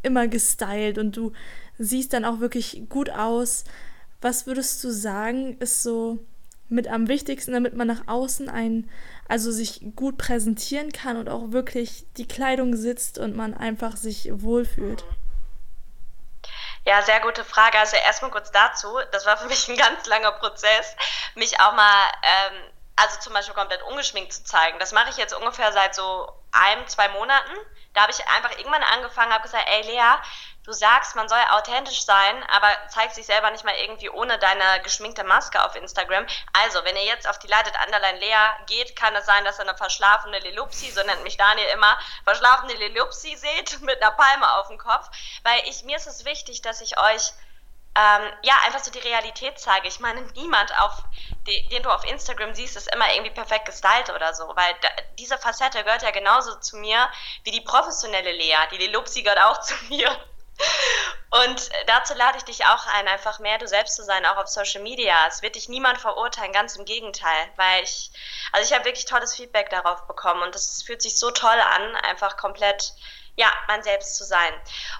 immer 0.02 0.28
gestylt 0.28 0.98
und 0.98 1.16
du 1.16 1.32
siehst 1.78 2.12
dann 2.12 2.24
auch 2.24 2.40
wirklich 2.40 2.82
gut 2.88 3.10
aus. 3.10 3.64
Was 4.20 4.46
würdest 4.46 4.82
du 4.84 4.90
sagen, 4.90 5.56
ist 5.58 5.82
so 5.82 6.18
mit 6.68 6.88
am 6.88 7.08
wichtigsten, 7.08 7.52
damit 7.52 7.74
man 7.74 7.88
nach 7.88 8.06
außen 8.06 8.48
ein, 8.48 8.88
also 9.28 9.50
sich 9.50 9.80
gut 9.96 10.18
präsentieren 10.18 10.92
kann 10.92 11.16
und 11.16 11.28
auch 11.28 11.52
wirklich 11.52 12.06
die 12.16 12.28
Kleidung 12.28 12.76
sitzt 12.76 13.18
und 13.18 13.34
man 13.34 13.54
einfach 13.54 13.96
sich 13.96 14.28
wohlfühlt? 14.32 15.04
Ja, 16.86 17.02
sehr 17.02 17.20
gute 17.20 17.44
Frage. 17.44 17.78
Also 17.78 17.96
erstmal 17.96 18.30
kurz 18.30 18.50
dazu. 18.52 18.88
Das 19.12 19.26
war 19.26 19.36
für 19.36 19.48
mich 19.48 19.68
ein 19.68 19.76
ganz 19.76 20.06
langer 20.06 20.32
Prozess, 20.32 20.96
mich 21.34 21.60
auch 21.60 21.74
mal 21.74 22.10
ähm, 22.22 22.62
also 22.96 23.18
zum 23.20 23.32
Beispiel 23.32 23.54
komplett 23.54 23.82
ungeschminkt 23.82 24.32
zu 24.32 24.44
zeigen. 24.44 24.78
Das 24.78 24.92
mache 24.92 25.10
ich 25.10 25.16
jetzt 25.16 25.32
ungefähr 25.34 25.72
seit 25.72 25.94
so 25.94 26.32
einem, 26.52 26.86
zwei 26.86 27.08
Monaten. 27.08 27.56
Da 27.94 28.02
habe 28.02 28.12
ich 28.12 28.28
einfach 28.28 28.56
irgendwann 28.58 28.82
angefangen, 28.82 29.32
habe 29.32 29.42
gesagt, 29.42 29.68
ey 29.68 29.82
Lea, 29.82 30.18
du 30.64 30.72
sagst, 30.72 31.16
man 31.16 31.28
soll 31.28 31.40
authentisch 31.50 32.04
sein, 32.04 32.44
aber 32.50 32.68
zeigst 32.88 33.16
dich 33.16 33.26
selber 33.26 33.50
nicht 33.50 33.64
mal 33.64 33.74
irgendwie 33.74 34.10
ohne 34.10 34.38
deine 34.38 34.80
geschminkte 34.82 35.24
Maske 35.24 35.62
auf 35.64 35.74
Instagram. 35.74 36.26
Also, 36.52 36.84
wenn 36.84 36.96
ihr 36.96 37.04
jetzt 37.04 37.28
auf 37.28 37.38
die 37.38 37.48
Leitet 37.48 37.74
Underline 37.84 38.18
Lea 38.18 38.64
geht, 38.66 38.94
kann 38.94 39.14
es 39.16 39.26
sein, 39.26 39.44
dass 39.44 39.58
ihr 39.58 39.62
eine 39.68 39.76
verschlafene 39.76 40.38
Lilupsi, 40.38 40.90
so 40.90 41.02
nennt 41.02 41.24
mich 41.24 41.36
Daniel 41.36 41.68
immer, 41.68 41.98
verschlafene 42.24 42.74
Lilupsi 42.74 43.36
seht 43.36 43.80
mit 43.82 44.00
einer 44.02 44.12
Palme 44.12 44.52
auf 44.58 44.68
dem 44.68 44.78
Kopf. 44.78 45.08
Weil 45.42 45.60
ich, 45.64 45.82
mir 45.84 45.96
ist 45.96 46.06
es 46.06 46.24
wichtig, 46.24 46.62
dass 46.62 46.80
ich 46.80 46.98
euch 46.98 47.32
ähm, 47.96 48.32
ja, 48.42 48.54
einfach 48.64 48.78
so 48.78 48.90
die 48.90 49.00
Realität 49.00 49.58
zeige. 49.58 49.88
Ich 49.88 49.98
meine, 49.98 50.22
niemand, 50.34 50.72
auf, 50.80 51.02
den, 51.46 51.82
du 51.82 51.90
auf 51.90 52.04
Instagram 52.04 52.54
siehst, 52.54 52.76
ist 52.76 52.92
immer 52.94 53.12
irgendwie 53.12 53.32
perfekt 53.32 53.66
gestylt 53.66 54.10
oder 54.14 54.32
so, 54.32 54.44
weil 54.54 54.74
da, 54.80 54.88
diese 55.18 55.38
Facette 55.38 55.82
gehört 55.82 56.02
ja 56.02 56.12
genauso 56.12 56.54
zu 56.60 56.76
mir 56.76 57.08
wie 57.42 57.50
die 57.50 57.62
professionelle 57.62 58.32
Lea. 58.32 58.56
Die 58.70 58.78
Lelupsi 58.78 59.22
gehört 59.22 59.42
auch 59.42 59.60
zu 59.62 59.74
mir. 59.88 60.08
Und 61.30 61.70
dazu 61.86 62.14
lade 62.14 62.38
ich 62.38 62.44
dich 62.44 62.66
auch 62.66 62.86
ein, 62.86 63.08
einfach 63.08 63.38
mehr 63.38 63.58
du 63.58 63.66
selbst 63.66 63.96
zu 63.96 64.04
sein, 64.04 64.26
auch 64.26 64.36
auf 64.36 64.48
Social 64.48 64.82
Media. 64.82 65.26
Es 65.26 65.42
wird 65.42 65.54
dich 65.54 65.68
niemand 65.68 65.98
verurteilen, 65.98 66.52
ganz 66.52 66.76
im 66.76 66.84
Gegenteil, 66.84 67.50
weil 67.56 67.82
ich, 67.82 68.10
also 68.52 68.66
ich 68.66 68.74
habe 68.74 68.84
wirklich 68.84 69.04
tolles 69.06 69.34
Feedback 69.34 69.70
darauf 69.70 70.06
bekommen 70.06 70.42
und 70.42 70.54
das 70.54 70.82
fühlt 70.82 71.02
sich 71.02 71.18
so 71.18 71.30
toll 71.30 71.60
an, 71.60 71.96
einfach 71.96 72.36
komplett 72.36 72.94
ja, 73.40 73.50
man 73.68 73.82
selbst 73.82 74.16
zu 74.16 74.24
sein. 74.24 74.52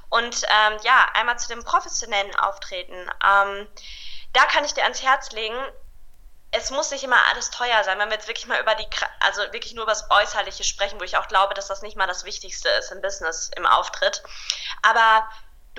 Und 0.09 0.43
ähm, 0.45 0.79
ja, 0.83 1.09
einmal 1.13 1.39
zu 1.39 1.49
dem 1.49 1.63
professionellen 1.63 2.35
Auftreten. 2.37 2.95
Ähm, 2.95 3.69
da 4.33 4.45
kann 4.47 4.65
ich 4.65 4.73
dir 4.73 4.85
ans 4.85 5.03
Herz 5.03 5.31
legen, 5.33 5.57
es 6.53 6.71
muss 6.71 6.91
nicht 6.91 7.05
immer 7.05 7.23
alles 7.29 7.51
teuer 7.51 7.85
sein, 7.85 7.99
wenn 7.99 8.09
wir 8.09 8.17
jetzt 8.17 8.27
wirklich 8.27 8.47
mal 8.47 8.61
über 8.61 8.75
die, 8.75 8.87
also 9.21 9.43
wirklich 9.53 9.75
nur 9.75 9.85
über 9.85 9.93
das 9.93 10.11
Äußerliche 10.11 10.65
sprechen, 10.65 10.99
wo 10.99 11.05
ich 11.05 11.17
auch 11.17 11.29
glaube, 11.29 11.55
dass 11.55 11.69
das 11.69 11.83
nicht 11.83 11.97
mal 11.97 12.07
das 12.07 12.25
Wichtigste 12.25 12.69
ist 12.71 12.91
im 12.91 13.03
Business, 13.03 13.51
im 13.57 13.67
Auftritt. 13.67 14.23
Aber 14.83 15.29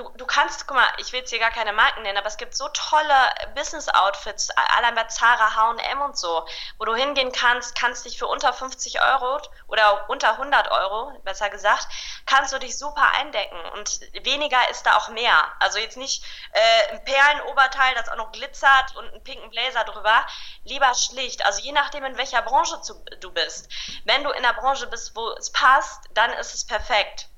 du, 0.01 0.11
du 0.17 0.25
kannst, 0.25 0.67
guck 0.67 0.77
mal, 0.77 0.87
ich 0.97 1.11
will 1.11 1.19
jetzt 1.19 1.29
hier 1.29 1.39
gar 1.39 1.51
keine 1.51 1.73
Marken 1.73 2.01
nennen, 2.01 2.17
aber 2.17 2.27
es 2.27 2.37
gibt 2.37 2.55
so 2.55 2.67
tolle 2.69 3.13
Business-Outfits, 3.55 4.49
allein 4.51 4.95
bei 4.95 5.03
Zara, 5.05 5.55
H&M 5.55 6.01
und 6.01 6.17
so, 6.17 6.45
wo 6.77 6.85
du 6.85 6.95
hingehen 6.95 7.31
kannst, 7.31 7.75
kannst 7.75 8.05
dich 8.05 8.17
für 8.17 8.27
unter 8.27 8.53
50 8.53 9.01
Euro 9.01 9.39
oder 9.67 10.09
unter 10.09 10.31
100 10.31 10.71
Euro, 10.71 11.11
besser 11.23 11.49
gesagt, 11.49 11.87
kannst 12.25 12.53
du 12.53 12.59
dich 12.59 12.77
super 12.77 13.11
eindecken 13.13 13.59
und 13.73 14.01
weniger 14.23 14.69
ist 14.69 14.85
da 14.85 14.97
auch 14.97 15.09
mehr. 15.09 15.51
Also 15.59 15.79
jetzt 15.79 15.97
nicht 15.97 16.23
äh, 16.53 16.93
ein 16.93 17.03
Perlenoberteil, 17.03 17.95
das 17.95 18.09
auch 18.09 18.17
noch 18.17 18.31
glitzert 18.31 18.95
und 18.95 19.07
einen 19.11 19.23
pinken 19.23 19.49
Blazer 19.49 19.83
drüber, 19.83 20.25
lieber 20.63 20.93
schlicht. 20.93 21.45
Also 21.45 21.61
je 21.61 21.71
nachdem, 21.71 22.03
in 22.05 22.17
welcher 22.17 22.41
Branche 22.41 22.79
du 23.19 23.31
bist. 23.31 23.69
Wenn 24.05 24.23
du 24.23 24.31
in 24.31 24.43
der 24.43 24.53
Branche 24.53 24.87
bist, 24.87 25.15
wo 25.15 25.29
es 25.31 25.51
passt, 25.51 26.05
dann 26.13 26.31
ist 26.33 26.53
es 26.53 26.65
perfekt. 26.65 27.30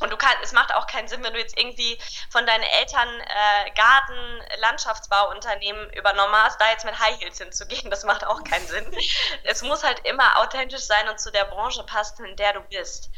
Und 0.00 0.10
du 0.10 0.16
kannst, 0.16 0.38
es 0.42 0.52
macht 0.52 0.74
auch 0.74 0.86
keinen 0.86 1.08
Sinn, 1.08 1.22
wenn 1.22 1.34
du 1.34 1.38
jetzt 1.38 1.58
irgendwie 1.58 1.98
von 2.30 2.46
deinen 2.46 2.62
Eltern 2.62 3.08
äh, 3.20 3.70
Garten, 3.72 4.42
Landschaftsbauunternehmen 4.58 5.92
übernommen 5.92 6.34
hast, 6.34 6.60
da 6.60 6.70
jetzt 6.70 6.86
mit 6.86 6.98
High 6.98 7.20
Heels 7.20 7.38
hinzugehen, 7.38 7.90
das 7.90 8.04
macht 8.04 8.26
auch 8.26 8.42
keinen 8.42 8.66
Sinn. 8.66 8.96
es 9.44 9.62
muss 9.62 9.84
halt 9.84 10.00
immer 10.06 10.38
authentisch 10.38 10.82
sein 10.82 11.08
und 11.08 11.20
zu 11.20 11.30
der 11.30 11.44
Branche 11.44 11.84
passen, 11.84 12.24
in 12.24 12.36
der 12.36 12.54
du 12.54 12.60
bist. 12.62 13.10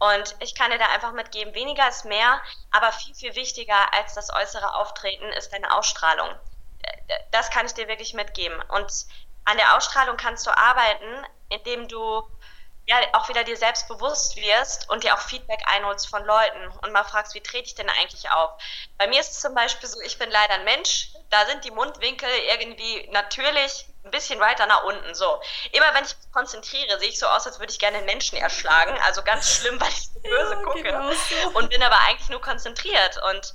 Und 0.00 0.34
ich 0.40 0.56
kann 0.56 0.72
dir 0.72 0.78
da 0.78 0.88
einfach 0.88 1.12
mitgeben, 1.12 1.54
weniger 1.54 1.88
ist 1.88 2.04
mehr, 2.04 2.40
aber 2.72 2.90
viel, 2.90 3.14
viel 3.14 3.34
wichtiger 3.36 3.94
als 3.94 4.14
das 4.14 4.32
äußere 4.32 4.74
Auftreten 4.74 5.26
ist 5.32 5.52
deine 5.52 5.72
Ausstrahlung. 5.72 6.28
Das 7.30 7.50
kann 7.50 7.66
ich 7.66 7.74
dir 7.74 7.86
wirklich 7.86 8.12
mitgeben. 8.12 8.60
Und 8.68 8.90
an 9.44 9.56
der 9.56 9.76
Ausstrahlung 9.76 10.16
kannst 10.16 10.46
du 10.46 10.50
arbeiten, 10.50 11.26
indem 11.50 11.86
du 11.86 12.22
ja 12.86 12.96
auch 13.12 13.28
wieder 13.28 13.44
dir 13.44 13.56
selbst 13.56 13.88
bewusst 13.88 14.36
wirst 14.36 14.88
und 14.90 15.04
dir 15.04 15.14
auch 15.14 15.20
Feedback 15.20 15.62
einholst 15.66 16.08
von 16.08 16.24
Leuten 16.24 16.68
und 16.82 16.92
mal 16.92 17.04
fragst, 17.04 17.34
wie 17.34 17.40
trete 17.40 17.66
ich 17.66 17.74
denn 17.74 17.88
eigentlich 17.88 18.30
auf? 18.30 18.50
Bei 18.98 19.06
mir 19.06 19.20
ist 19.20 19.32
es 19.32 19.40
zum 19.40 19.54
Beispiel 19.54 19.88
so, 19.88 20.00
ich 20.02 20.18
bin 20.18 20.30
leider 20.30 20.54
ein 20.54 20.64
Mensch, 20.64 21.10
da 21.30 21.46
sind 21.46 21.64
die 21.64 21.70
Mundwinkel 21.70 22.28
irgendwie 22.50 23.08
natürlich 23.10 23.86
ein 24.04 24.10
bisschen 24.10 24.38
weiter 24.38 24.66
nach 24.66 24.84
unten. 24.84 25.14
So. 25.14 25.40
Immer 25.72 25.94
wenn 25.94 26.04
ich 26.04 26.16
mich 26.16 26.32
konzentriere, 26.32 26.98
sehe 26.98 27.08
ich 27.08 27.18
so 27.18 27.26
aus, 27.26 27.46
als 27.46 27.58
würde 27.58 27.72
ich 27.72 27.78
gerne 27.78 27.98
einen 27.98 28.06
Menschen 28.06 28.36
erschlagen. 28.36 28.96
Also 29.04 29.22
ganz 29.22 29.50
schlimm, 29.50 29.80
weil 29.80 29.88
ich 29.88 30.08
so 30.08 30.20
böse 30.22 30.54
ja, 30.54 30.62
gucke. 30.62 30.82
Genau 30.82 31.10
so. 31.10 31.48
Und 31.54 31.70
bin 31.70 31.82
aber 31.82 31.98
eigentlich 32.00 32.28
nur 32.28 32.40
konzentriert. 32.40 33.18
Und 33.30 33.54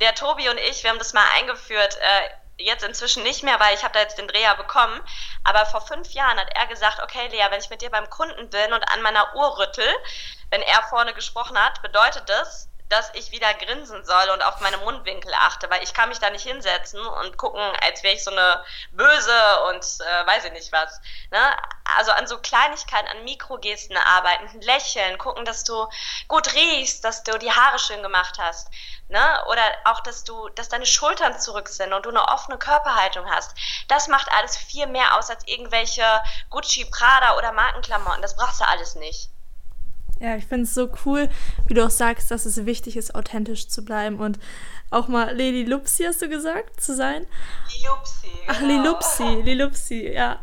der 0.00 0.14
Tobi 0.14 0.48
und 0.48 0.58
ich, 0.58 0.82
wir 0.82 0.90
haben 0.90 0.98
das 0.98 1.12
mal 1.12 1.26
eingeführt, 1.36 1.96
äh, 2.00 2.28
jetzt 2.58 2.84
inzwischen 2.84 3.22
nicht 3.22 3.42
mehr, 3.42 3.58
weil 3.60 3.74
ich 3.74 3.82
habe 3.82 3.94
da 3.94 4.00
jetzt 4.00 4.18
den 4.18 4.28
Dreher 4.28 4.54
bekommen. 4.56 5.00
Aber 5.42 5.66
vor 5.66 5.80
fünf 5.80 6.12
Jahren 6.12 6.38
hat 6.38 6.50
er 6.54 6.66
gesagt, 6.66 7.02
okay, 7.02 7.28
Lea, 7.28 7.46
wenn 7.50 7.60
ich 7.60 7.70
mit 7.70 7.82
dir 7.82 7.90
beim 7.90 8.08
Kunden 8.10 8.50
bin 8.50 8.72
und 8.72 8.88
an 8.88 9.02
meiner 9.02 9.34
Uhr 9.34 9.58
rüttel, 9.58 9.88
wenn 10.50 10.62
er 10.62 10.82
vorne 10.84 11.14
gesprochen 11.14 11.58
hat, 11.58 11.82
bedeutet 11.82 12.28
das, 12.28 12.68
dass 12.88 13.10
ich 13.14 13.32
wieder 13.32 13.52
grinsen 13.54 14.04
soll 14.04 14.30
und 14.30 14.42
auf 14.42 14.60
meine 14.60 14.76
Mundwinkel 14.78 15.32
achte, 15.34 15.70
weil 15.70 15.82
ich 15.82 15.94
kann 15.94 16.10
mich 16.10 16.18
da 16.18 16.30
nicht 16.30 16.46
hinsetzen 16.46 17.00
und 17.00 17.36
gucken, 17.38 17.62
als 17.82 18.02
wäre 18.02 18.14
ich 18.14 18.22
so 18.22 18.30
eine 18.30 18.64
Böse 18.92 19.60
und 19.68 19.82
äh, 19.82 20.26
weiß 20.26 20.44
ich 20.44 20.52
nicht 20.52 20.70
was. 20.70 21.00
Ne? 21.30 21.56
Also 21.96 22.12
an 22.12 22.26
so 22.26 22.38
Kleinigkeiten, 22.38 23.08
an 23.08 23.24
Mikrogesten 23.24 23.96
arbeiten, 23.96 24.60
lächeln, 24.60 25.18
gucken, 25.18 25.44
dass 25.44 25.64
du 25.64 25.88
gut 26.28 26.52
riechst, 26.52 27.04
dass 27.04 27.22
du 27.22 27.38
die 27.38 27.52
Haare 27.52 27.78
schön 27.78 28.02
gemacht 28.02 28.36
hast. 28.38 28.68
Ne? 29.08 29.44
Oder 29.48 29.62
auch, 29.84 30.00
dass 30.00 30.24
du, 30.24 30.48
dass 30.50 30.68
deine 30.68 30.86
Schultern 30.86 31.38
zurück 31.40 31.68
sind 31.68 31.92
und 31.92 32.04
du 32.04 32.10
eine 32.10 32.28
offene 32.28 32.58
Körperhaltung 32.58 33.28
hast. 33.30 33.56
Das 33.88 34.08
macht 34.08 34.30
alles 34.32 34.56
viel 34.56 34.86
mehr 34.86 35.16
aus 35.16 35.30
als 35.30 35.46
irgendwelche 35.46 36.04
Gucci, 36.50 36.84
Prada 36.84 37.36
oder 37.36 37.52
Markenklamotten. 37.52 38.22
Das 38.22 38.36
brauchst 38.36 38.60
du 38.60 38.66
alles 38.66 38.94
nicht. 38.94 39.30
Ja, 40.24 40.36
ich 40.36 40.46
finde 40.46 40.64
es 40.64 40.72
so 40.72 40.88
cool, 41.04 41.28
wie 41.66 41.74
du 41.74 41.84
auch 41.84 41.90
sagst, 41.90 42.30
dass 42.30 42.46
es 42.46 42.64
wichtig 42.64 42.96
ist, 42.96 43.14
authentisch 43.14 43.68
zu 43.68 43.84
bleiben 43.84 44.20
und 44.20 44.38
auch 44.88 45.06
mal 45.06 45.36
Lady 45.36 45.64
Lupsi, 45.64 46.04
hast 46.04 46.22
du 46.22 46.30
gesagt, 46.30 46.80
zu 46.80 46.96
sein? 46.96 47.26
Lilupsi. 47.76 48.28
Genau. 48.28 48.46
Ach, 48.48 48.60
Lilupsi, 48.62 49.42
Lilupsi, 49.42 50.12
ja. 50.14 50.40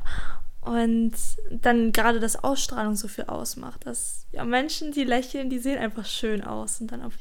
Und 0.61 1.13
dann 1.49 1.91
gerade 1.93 2.19
das 2.19 2.43
Ausstrahlung 2.43 2.95
so 2.95 3.07
viel 3.07 3.23
ausmacht. 3.23 3.87
Dass 3.87 4.27
ja, 4.31 4.45
Menschen, 4.45 4.91
die 4.91 5.03
lächeln, 5.03 5.49
die 5.49 5.57
sehen 5.57 5.79
einfach 5.79 6.05
schön 6.05 6.43
aus. 6.43 6.79
Und 6.79 6.91
dann 6.91 7.01
auf 7.01 7.13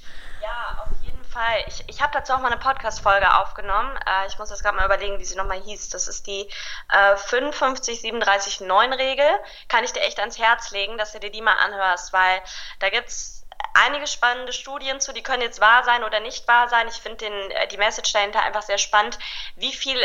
ja, 0.43 0.83
auf 0.83 0.91
jeden 1.03 1.10
Fall. 1.31 1.65
Ich, 1.67 1.85
ich 1.87 2.03
habe 2.03 2.13
dazu 2.13 2.33
auch 2.33 2.41
mal 2.41 2.51
eine 2.51 2.61
Podcast-Folge 2.61 3.33
aufgenommen. 3.35 3.97
Äh, 4.07 4.27
ich 4.27 4.39
muss 4.39 4.51
jetzt 4.51 4.63
gerade 4.63 4.77
mal 4.77 4.85
überlegen, 4.85 5.19
wie 5.19 5.25
sie 5.25 5.37
nochmal 5.37 5.61
hieß. 5.61 5.89
Das 5.91 6.09
ist 6.09 6.27
die 6.27 6.49
äh, 6.91 7.15
55-37-9-Regel. 7.15 9.29
Kann 9.69 9.85
ich 9.85 9.93
dir 9.93 10.03
echt 10.03 10.19
ans 10.21 10.39
Herz 10.39 10.71
legen, 10.73 10.99
dass 10.99 11.13
du 11.13 11.21
dir 11.21 11.31
die 11.31 11.43
mal 11.43 11.57
anhörst, 11.57 12.13
weil 12.13 12.43
da 12.81 12.91
gibt's 12.91 13.47
einige 13.75 14.07
spannende 14.07 14.53
Studien 14.53 15.01
zu, 15.01 15.13
die 15.13 15.23
können 15.23 15.43
jetzt 15.43 15.61
wahr 15.61 15.85
sein 15.85 16.05
oder 16.05 16.21
nicht 16.21 16.47
wahr 16.49 16.69
sein. 16.69 16.89
Ich 16.89 17.01
finde 17.01 17.27
äh, 17.27 17.69
die 17.69 17.79
Message 17.79 18.13
dahinter 18.13 18.43
einfach 18.43 18.63
sehr 18.63 18.79
spannend, 18.79 19.19
wie 19.57 19.73
viel 19.73 19.99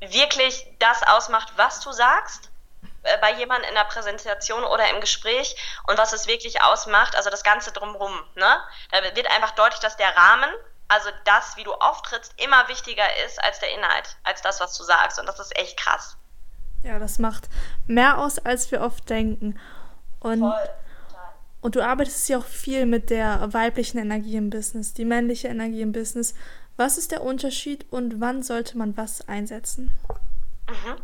wirklich 0.00 0.66
das 0.78 1.02
ausmacht, 1.02 1.52
was 1.56 1.80
du 1.80 1.92
sagst 1.92 2.50
bei 3.20 3.32
jemandem 3.34 3.68
in 3.68 3.74
der 3.74 3.84
Präsentation 3.84 4.64
oder 4.64 4.90
im 4.90 5.00
Gespräch 5.00 5.56
und 5.86 5.98
was 5.98 6.12
es 6.12 6.26
wirklich 6.26 6.62
ausmacht, 6.62 7.16
also 7.16 7.30
das 7.30 7.42
Ganze 7.42 7.72
drumherum. 7.72 8.14
Ne? 8.34 8.56
Da 8.90 9.02
wird 9.16 9.30
einfach 9.30 9.52
deutlich, 9.52 9.80
dass 9.80 9.96
der 9.96 10.16
Rahmen, 10.16 10.50
also 10.88 11.10
das, 11.24 11.56
wie 11.56 11.64
du 11.64 11.72
auftrittst, 11.72 12.34
immer 12.40 12.68
wichtiger 12.68 13.04
ist 13.26 13.42
als 13.42 13.58
der 13.60 13.72
Inhalt, 13.74 14.16
als 14.24 14.42
das, 14.42 14.60
was 14.60 14.76
du 14.76 14.84
sagst. 14.84 15.18
Und 15.18 15.26
das 15.26 15.38
ist 15.40 15.56
echt 15.58 15.78
krass. 15.78 16.16
Ja, 16.82 16.98
das 16.98 17.18
macht 17.18 17.48
mehr 17.86 18.18
aus, 18.18 18.38
als 18.38 18.70
wir 18.70 18.80
oft 18.80 19.08
denken. 19.10 19.58
Und, 20.20 20.40
Voll. 20.40 20.68
und 21.60 21.74
du 21.74 21.82
arbeitest 21.82 22.28
ja 22.28 22.38
auch 22.38 22.44
viel 22.44 22.86
mit 22.86 23.10
der 23.10 23.52
weiblichen 23.52 23.98
Energie 23.98 24.36
im 24.36 24.50
Business, 24.50 24.94
die 24.94 25.04
männliche 25.04 25.48
Energie 25.48 25.82
im 25.82 25.92
Business. 25.92 26.34
Was 26.76 26.98
ist 26.98 27.10
der 27.10 27.22
Unterschied 27.22 27.86
und 27.90 28.20
wann 28.20 28.42
sollte 28.42 28.76
man 28.76 28.96
was 28.96 29.26
einsetzen? 29.28 29.96
Mhm. 30.68 30.96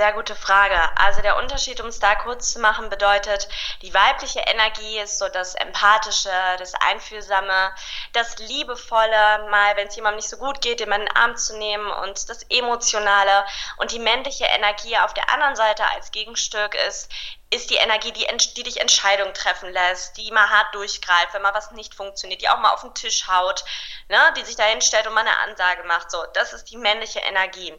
Sehr 0.00 0.14
gute 0.14 0.34
Frage. 0.34 0.80
Also 0.96 1.20
der 1.20 1.36
Unterschied, 1.36 1.78
um 1.82 1.88
es 1.88 1.98
da 1.98 2.14
kurz 2.14 2.54
zu 2.54 2.58
machen, 2.58 2.88
bedeutet, 2.88 3.46
die 3.82 3.92
weibliche 3.92 4.40
Energie 4.40 4.98
ist 4.98 5.18
so 5.18 5.28
das 5.28 5.54
Empathische, 5.54 6.32
das 6.58 6.72
Einfühlsame, 6.72 7.74
das 8.14 8.38
Liebevolle, 8.38 9.46
mal, 9.50 9.76
wenn 9.76 9.88
es 9.88 9.96
jemandem 9.96 10.16
nicht 10.16 10.30
so 10.30 10.38
gut 10.38 10.62
geht, 10.62 10.80
in 10.80 10.88
meinen 10.88 11.14
Arm 11.14 11.36
zu 11.36 11.54
nehmen 11.58 11.90
und 11.90 12.30
das 12.30 12.44
Emotionale. 12.44 13.44
Und 13.76 13.92
die 13.92 13.98
männliche 13.98 14.46
Energie 14.46 14.96
auf 14.96 15.12
der 15.12 15.28
anderen 15.28 15.54
Seite 15.54 15.84
als 15.90 16.10
Gegenstück 16.12 16.74
ist, 16.88 17.12
ist 17.52 17.68
die 17.68 17.76
Energie, 17.76 18.12
die, 18.12 18.26
die 18.56 18.62
dich 18.62 18.80
Entscheidungen 18.80 19.34
treffen 19.34 19.70
lässt, 19.70 20.16
die 20.16 20.30
mal 20.30 20.48
hart 20.48 20.72
durchgreift, 20.74 21.34
wenn 21.34 21.42
mal 21.42 21.52
was 21.52 21.72
nicht 21.72 21.94
funktioniert, 21.94 22.40
die 22.40 22.48
auch 22.48 22.60
mal 22.60 22.72
auf 22.72 22.82
den 22.82 22.94
Tisch 22.94 23.26
haut, 23.26 23.64
ne, 24.08 24.32
die 24.38 24.44
sich 24.44 24.54
da 24.54 24.62
hinstellt 24.64 25.08
und 25.08 25.14
mal 25.14 25.26
eine 25.26 25.36
Ansage 25.40 25.82
macht. 25.82 26.10
So, 26.10 26.24
das 26.32 26.52
ist 26.52 26.70
die 26.70 26.76
männliche 26.76 27.18
Energie. 27.18 27.74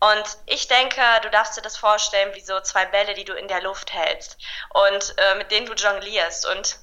Und 0.00 0.24
ich 0.46 0.68
denke, 0.68 1.00
du 1.22 1.30
darfst 1.30 1.56
dir 1.56 1.62
das 1.62 1.76
vorstellen 1.76 2.34
wie 2.34 2.40
so 2.40 2.60
zwei 2.60 2.84
Bälle, 2.86 3.14
die 3.14 3.24
du 3.24 3.32
in 3.34 3.48
der 3.48 3.62
Luft 3.62 3.92
hältst 3.92 4.36
und 4.70 5.14
äh, 5.16 5.34
mit 5.36 5.50
denen 5.50 5.66
du 5.66 5.72
jonglierst. 5.72 6.46
Und 6.46 6.78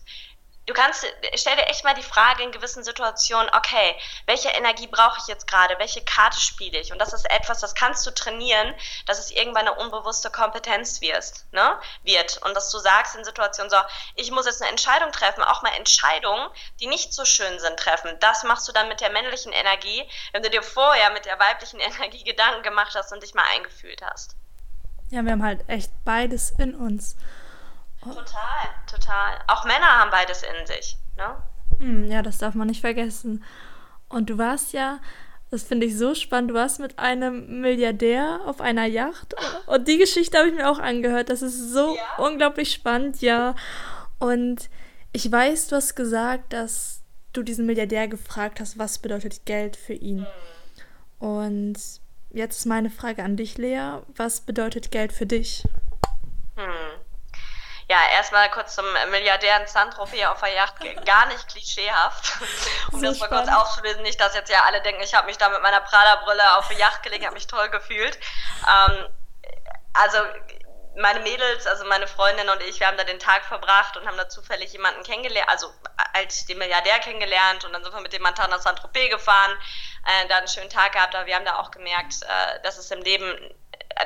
du 0.66 0.74
kannst, 0.74 1.06
stell 1.36 1.56
dir 1.56 1.68
echt 1.68 1.84
mal 1.84 1.94
die 1.94 2.04
Frage 2.04 2.44
in 2.44 2.52
gewissen 2.52 2.84
Situationen, 2.84 3.50
okay, 3.54 3.96
welche 4.26 4.50
Energie 4.50 4.88
brauche 4.88 5.18
ich 5.20 5.28
jetzt 5.28 5.48
gerade? 5.48 5.76
Welche 5.80 6.04
Karte 6.04 6.40
spiele 6.40 6.80
ich? 6.80 6.92
Und 6.92 7.00
das 7.00 7.14
ist 7.14 7.30
etwas, 7.30 7.60
das 7.60 7.76
kannst 7.76 8.06
du 8.06 8.12
trainieren, 8.12 8.74
dass 9.06 9.20
es 9.20 9.32
irgendwann 9.32 9.68
eine 9.68 9.76
unbewusste 9.76 10.30
Kompetenz 10.30 11.02
wirst, 11.02 11.52
ne? 11.52 11.80
wird. 12.04 12.40
Und 12.46 12.56
dass 12.56 12.70
du 12.70 12.78
sagst 12.78 13.16
in 13.16 13.26
Situationen 13.26 13.70
so, 13.70 13.78
ich 14.16 14.32
muss 14.32 14.46
jetzt 14.46 14.62
eine 14.62 14.72
Entscheidung 14.72 15.12
treffen, 15.12 15.44
auch 15.44 15.62
mal 15.62 15.74
Entscheidungen, 15.76 16.50
die 16.80 16.88
nicht 16.88 17.14
so 17.14 17.26
schön 17.26 17.60
sind, 17.60 17.78
treffen. 17.78 18.16
Das 18.20 18.44
machst 18.44 18.68
du 18.68 18.72
dann 18.72 18.88
mit 18.88 19.02
der 19.02 19.12
männlichen 19.12 19.52
Energie, 19.52 20.08
wenn 20.32 20.44
du 20.44 20.50
dir 20.50 20.64
vorher 20.64 21.12
mit 21.12 21.26
der 21.26 21.40
weiblichen 21.40 21.80
Energie 21.80 22.24
Gedanken 22.24 22.64
gemacht 22.64 22.94
hast 22.96 23.12
und 23.12 23.24
dich 23.24 23.34
mal 23.34 23.46
eingefühlt 23.54 24.02
hast. 24.02 24.36
Ja, 25.10 25.24
wir 25.24 25.34
haben 25.34 25.44
halt 25.44 25.68
echt 25.68 25.92
beides 26.06 26.52
in 26.58 26.74
uns. 26.74 27.18
Total, 28.04 28.70
total. 28.90 29.40
Auch 29.48 29.66
Männer 29.66 30.00
haben 30.00 30.12
beides 30.12 30.44
in 30.44 30.66
sich. 30.66 30.98
Ne? 31.18 31.36
Hm, 31.80 32.12
ja, 32.12 32.22
das 32.22 32.40
darf 32.40 32.56
man 32.56 32.68
nicht 32.68 32.82
vergessen. 32.82 33.44
Und 34.10 34.30
du 34.30 34.38
warst 34.38 34.74
ja, 34.74 35.00
das 35.52 35.64
finde 35.64 35.86
ich 35.86 35.98
so 35.98 36.16
spannend, 36.16 36.52
du 36.52 36.56
warst 36.56 36.80
mit 36.80 36.98
einem 36.98 37.62
Milliardär 37.62 38.40
auf 38.46 38.62
einer 38.62 38.86
Yacht. 38.86 39.36
Und 39.68 39.88
die 39.88 39.98
Geschichte 39.98 40.38
habe 40.38 40.50
ich 40.50 40.56
mir 40.56 40.70
auch 40.70 40.80
angehört. 40.80 41.30
Das 41.30 41.42
ist 41.42 41.72
so 41.72 41.96
ja. 41.96 42.26
unglaublich 42.26 42.72
spannend, 42.72 43.22
ja. 43.22 43.56
Und 44.18 44.70
ich 45.12 45.30
weiß, 45.30 45.68
du 45.68 45.76
hast 45.76 45.96
gesagt, 45.96 46.54
dass 46.54 47.02
du 47.34 47.44
diesen 47.44 47.66
Milliardär 47.66 48.08
gefragt 48.08 48.60
hast, 48.60 48.78
was 48.78 49.00
bedeutet 49.00 49.46
Geld 49.46 49.76
für 49.76 49.94
ihn. 49.94 50.26
Mhm. 51.20 51.28
Und 51.28 51.78
jetzt 52.32 52.60
ist 52.60 52.66
meine 52.66 52.90
Frage 52.90 53.24
an 53.24 53.38
dich, 53.38 53.58
Lea. 53.58 54.00
Was 54.16 54.42
bedeutet 54.42 54.92
Geld 54.92 55.12
für 55.12 55.26
dich? 55.26 55.64
Hm. 56.56 57.01
Ja, 57.92 58.10
erstmal 58.14 58.50
kurz 58.52 58.76
zum 58.76 58.86
Milliardären 59.10 59.68
Sandtrophy 59.68 60.26
auf 60.26 60.40
der 60.40 60.54
Yacht. 60.54 60.76
Gar 61.06 61.26
nicht 61.26 61.46
klischeehaft. 61.50 62.40
um 62.94 63.02
so 63.02 63.06
das 63.06 63.20
mal 63.20 63.28
kurz 63.28 63.50
aufzulösen. 63.50 64.02
Nicht, 64.04 64.18
dass 64.18 64.34
jetzt 64.34 64.50
ja 64.50 64.64
alle 64.64 64.82
denken, 64.82 65.04
ich 65.04 65.14
habe 65.14 65.28
mich 65.28 65.38
da 65.38 65.50
mit 65.50 65.62
meiner 65.62 65.82
Prada-Brille 65.82 66.58
auf 66.58 66.70
der 66.70 66.78
Yacht 66.78 67.04
gelegt, 67.04 67.26
habe 67.26 67.34
mich 67.34 67.48
toll 67.48 67.68
gefühlt. 67.68 68.18
Ähm, 68.66 69.10
also 69.92 70.20
meine 70.96 71.20
Mädels, 71.20 71.68
also 71.68 71.84
meine 71.84 72.08
Freundin 72.08 72.48
und 72.48 72.62
ich, 72.62 72.80
wir 72.80 72.88
haben 72.88 72.96
da 72.96 73.04
den 73.04 73.20
Tag 73.20 73.44
verbracht 73.44 73.98
und 73.98 74.08
haben 74.08 74.16
da 74.16 74.30
zufällig 74.30 74.72
jemanden 74.72 75.04
kennengelernt, 75.04 75.50
also 75.50 75.68
als 76.14 76.46
den 76.46 76.60
Milliardär 76.60 77.00
kennengelernt 77.00 77.66
und 77.66 77.74
dann 77.74 77.84
sind 77.84 77.94
wir 77.94 78.00
mit 78.00 78.14
dem 78.14 78.22
Mantan 78.22 78.52
nach 78.52 78.62
Saint-Tropez 78.62 79.10
gefahren, 79.10 79.52
äh, 80.06 80.30
da 80.30 80.38
einen 80.38 80.48
schönen 80.48 80.70
Tag 80.70 80.94
gehabt, 80.94 81.14
aber 81.14 81.26
wir 81.26 81.36
haben 81.36 81.46
da 81.46 81.60
auch 81.60 81.72
gemerkt, 81.72 82.22
äh, 82.24 82.62
dass 82.62 82.78
es 82.78 82.90
im 82.92 83.02
Leben 83.02 83.54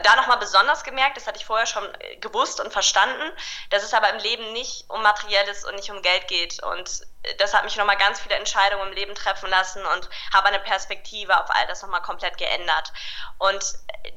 da 0.04 0.16
nochmal 0.16 0.38
besonders 0.38 0.84
gemerkt, 0.84 1.18
das 1.18 1.28
hatte 1.28 1.40
ich 1.40 1.46
vorher 1.46 1.66
schon 1.66 1.88
gewusst 2.22 2.60
und 2.60 2.72
verstanden, 2.72 3.32
dass 3.70 3.84
es 3.84 3.94
aber 3.94 4.10
im 4.10 4.20
Leben 4.20 4.54
nicht 4.54 4.90
um 4.90 5.02
Materielles 5.02 5.66
und 5.66 5.76
nicht 5.76 5.92
um 5.92 6.02
Geld 6.02 6.28
geht. 6.28 6.62
Und 6.64 7.06
das 7.38 7.54
hat 7.54 7.64
mich 7.64 7.76
nochmal 7.76 7.98
ganz 7.98 8.20
viele 8.20 8.36
Entscheidungen 8.36 8.88
im 8.88 8.94
Leben 8.94 9.16
treffen 9.16 9.50
lassen 9.50 9.84
und 9.86 10.10
habe 10.34 10.48
eine 10.48 10.60
Perspektive 10.60 11.42
auf 11.42 11.50
all 11.50 11.66
das 11.68 11.82
nochmal 11.82 12.02
komplett 12.02 12.38
geändert. 12.38 12.94
Und 13.38 13.64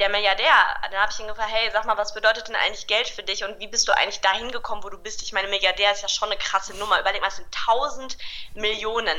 der 0.01 0.09
Milliardär, 0.09 0.53
dann 0.83 1.01
habe 1.01 1.13
ich 1.13 1.19
ihn 1.19 1.29
gefragt, 1.29 1.51
hey, 1.53 1.71
sag 1.73 1.85
mal, 1.85 1.97
was 1.97 2.15
bedeutet 2.15 2.49
denn 2.49 2.57
eigentlich 2.57 2.87
Geld 2.87 3.09
für 3.09 3.23
dich 3.23 3.45
und 3.45 3.59
wie 3.59 3.69
bist 3.69 3.89
du 3.89 3.93
eigentlich 3.97 4.21
dahin 4.21 4.53
gekommen, 4.53 4.85
wo 4.85 4.91
du 4.91 4.99
bist? 4.99 5.23
Ich 5.23 5.33
meine, 5.33 5.49
Milliardär 5.49 5.93
ist 5.93 6.03
ja 6.03 6.09
schon 6.09 6.31
eine 6.31 6.39
krasse 6.39 6.75
Nummer. 6.77 7.01
Überleg 7.01 7.21
mal, 7.21 7.29
es 7.29 7.37
sind 7.37 7.49
1000 7.69 8.19
Millionen. 8.55 9.19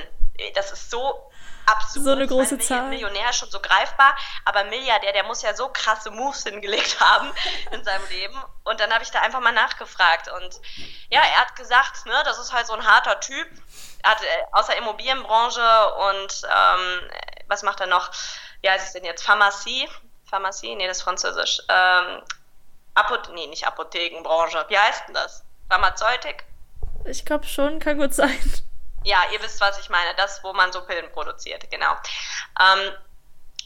Das 0.56 0.72
ist 0.72 0.92
so 0.92 1.30
absurd. 1.70 2.06
So 2.06 2.12
eine 2.12 2.28
große 2.28 2.56
meine, 2.56 2.68
Zahl. 2.68 2.90
Millionär 2.90 3.30
ist 3.30 3.38
schon 3.38 3.50
so 3.50 3.60
greifbar, 3.60 4.16
aber 4.46 4.64
Milliardär, 4.66 5.14
der 5.14 5.24
muss 5.24 5.42
ja 5.42 5.54
so 5.54 5.70
krasse 5.70 6.12
Moves 6.12 6.44
hingelegt 6.44 7.00
haben 7.00 7.32
in 7.72 7.84
seinem 7.84 8.08
Leben. 8.10 8.36
Und 8.64 8.80
dann 8.80 8.92
habe 8.92 9.04
ich 9.04 9.12
da 9.12 9.22
einfach 9.22 9.40
mal 9.40 9.52
nachgefragt. 9.52 10.30
Und 10.30 10.60
ja, 11.10 11.22
er 11.22 11.42
hat 11.42 11.56
gesagt, 11.56 12.06
ne, 12.06 12.22
das 12.26 12.40
ist 12.40 12.54
halt 12.54 12.68
so 12.68 12.74
ein 12.74 12.86
harter 12.86 13.20
Typ. 13.20 13.48
Er 14.04 14.12
hat 14.12 14.22
äh, 14.24 14.28
außer 14.52 14.76
Immobilienbranche 14.78 15.94
und 15.96 16.42
ähm, 16.44 17.12
was 17.48 17.64
macht 17.64 17.82
er 17.82 17.88
noch? 17.88 18.12
Wie 18.62 18.70
heißt 18.70 18.88
es 18.88 18.94
denn 18.94 19.06
jetzt? 19.06 19.24
Pharmazie? 19.24 19.88
Pharmazie? 20.26 20.76
Nee, 20.76 20.88
das 20.88 20.98
ist 20.98 21.04
Französisch. 21.04 21.62
Ähm, 21.68 22.22
Apothe 22.94 23.32
nee, 23.34 23.48
nicht 23.48 23.66
Apothekenbranche. 23.66 24.66
Wie 24.68 24.78
heißt 24.78 25.08
denn 25.08 25.16
das? 25.16 25.44
Pharmazeutik? 25.70 26.46
Ich 27.06 27.26
glaube 27.26 27.46
schon, 27.46 27.80
kann 27.80 27.98
gut 27.98 28.14
sein. 28.14 28.38
Ja, 29.04 29.24
ihr 29.32 29.42
wisst, 29.42 29.62
was 29.62 29.80
ich 29.80 29.90
meine. 29.90 30.14
Das, 30.16 30.44
wo 30.44 30.54
man 30.54 30.72
so 30.72 30.86
Pillen 30.86 31.12
produziert, 31.12 31.70
genau. 31.72 31.96
Ähm, 32.60 32.94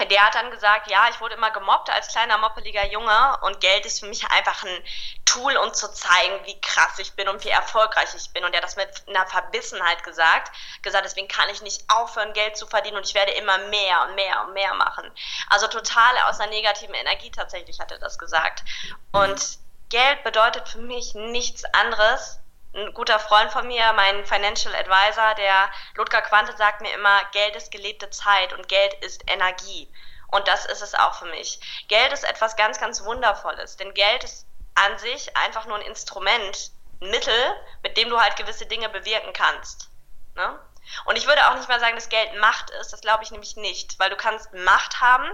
der 0.10 0.26
hat 0.26 0.36
dann 0.36 0.50
gesagt, 0.50 0.90
ja, 0.90 1.08
ich 1.10 1.22
wurde 1.22 1.36
immer 1.36 1.52
gemobbt 1.52 1.90
als 1.90 2.08
kleiner 2.08 2.40
moppeliger 2.40 2.86
Junge 2.86 3.38
und 3.42 3.60
Geld 3.60 3.86
ist 3.86 4.00
für 4.00 4.08
mich 4.08 4.26
einfach 4.32 4.64
ein 4.64 4.84
Tool, 5.24 5.56
um 5.58 5.72
zu 5.74 5.92
zeigen, 5.92 6.46
wie 6.46 6.60
krass 6.62 6.98
ich 6.98 7.14
bin 7.14 7.30
und 7.30 7.44
wie 7.46 7.50
erfolgreich 7.50 8.10
ich 8.16 8.32
bin. 8.32 8.44
Und 8.44 8.54
er 8.54 8.58
hat 8.58 8.64
das 8.64 8.76
mit 8.76 8.90
einer 9.08 9.28
Verbissenheit 9.28 10.04
gesagt, 10.04 10.52
gesagt, 10.82 11.06
deswegen 11.06 11.28
kann 11.28 11.48
ich 11.50 11.62
nicht 11.62 11.84
aufhören, 11.90 12.34
Geld 12.34 12.58
zu 12.58 12.66
verdienen 12.66 12.98
und 12.98 13.08
ich 13.08 13.14
werde 13.14 13.34
immer 13.34 13.58
mehr 13.70 14.08
und 14.08 14.16
mehr 14.16 14.44
und 14.46 14.54
mehr 14.54 14.74
machen. 14.74 15.10
Also 15.50 15.68
total 15.68 16.18
aus 16.28 16.40
einer 16.40 16.50
negativen 16.50 16.96
Energie 16.96 17.30
tatsächlich 17.30 17.80
hat 17.80 17.92
er 17.92 18.00
das 18.00 18.18
gesagt. 18.18 18.64
Und 19.12 19.60
Geld 19.90 20.24
bedeutet 20.24 20.68
für 20.68 20.80
mich 20.80 21.14
nichts 21.14 21.66
anderes 21.66 22.40
ein 22.76 22.94
guter 22.94 23.20
Freund 23.20 23.52
von 23.52 23.68
mir, 23.68 23.94
mein 23.94 24.26
Financial 24.26 24.74
Advisor, 24.76 25.36
der 25.36 25.70
Ludger 25.96 26.22
Quante, 26.22 26.56
sagt 26.58 26.82
mir 26.82 26.94
immer, 26.94 27.24
Geld 27.32 27.56
ist 27.56 27.72
gelebte 27.72 28.10
Zeit 28.10 28.54
und 28.54 28.68
Geld 28.68 28.94
ist 28.96 29.24
Energie. 29.30 29.92
Und 30.32 30.48
das 30.48 30.66
ist 30.66 30.82
es 30.82 30.96
auch 30.96 31.14
für 31.14 31.26
mich. 31.26 31.60
Geld 31.88 32.12
ist 32.12 32.24
etwas 32.24 32.56
ganz, 32.56 32.80
ganz 32.80 33.04
Wundervolles, 33.04 33.78
denn 33.78 33.94
Geld 33.94 34.24
ist 34.24 34.48
an 34.74 34.98
sich 34.98 35.38
einfach 35.38 35.66
nur 35.66 35.78
ein 35.78 35.86
Instrument, 35.86 36.72
ein 37.02 37.12
Mittel, 37.12 37.56
mit 37.84 37.98
dem 37.98 38.10
du 38.10 38.20
halt 38.20 38.36
gewisse 38.36 38.66
Dinge 38.66 38.90
bewirken 38.90 39.34
kannst. 39.34 39.90
Ne? 40.36 40.60
Und 41.06 41.18
ich 41.18 41.28
würde 41.28 41.48
auch 41.48 41.56
nicht 41.56 41.70
mal 41.70 41.80
sagen, 41.80 41.96
dass 41.96 42.10
Geld 42.10 42.36
Macht 42.40 42.72
ist, 42.72 42.92
das 42.92 43.02
glaube 43.02 43.24
ich 43.24 43.30
nämlich 43.30 43.56
nicht, 43.56 44.00
weil 44.00 44.10
du 44.10 44.16
kannst 44.16 44.52
Macht 44.54 45.00
haben, 45.00 45.30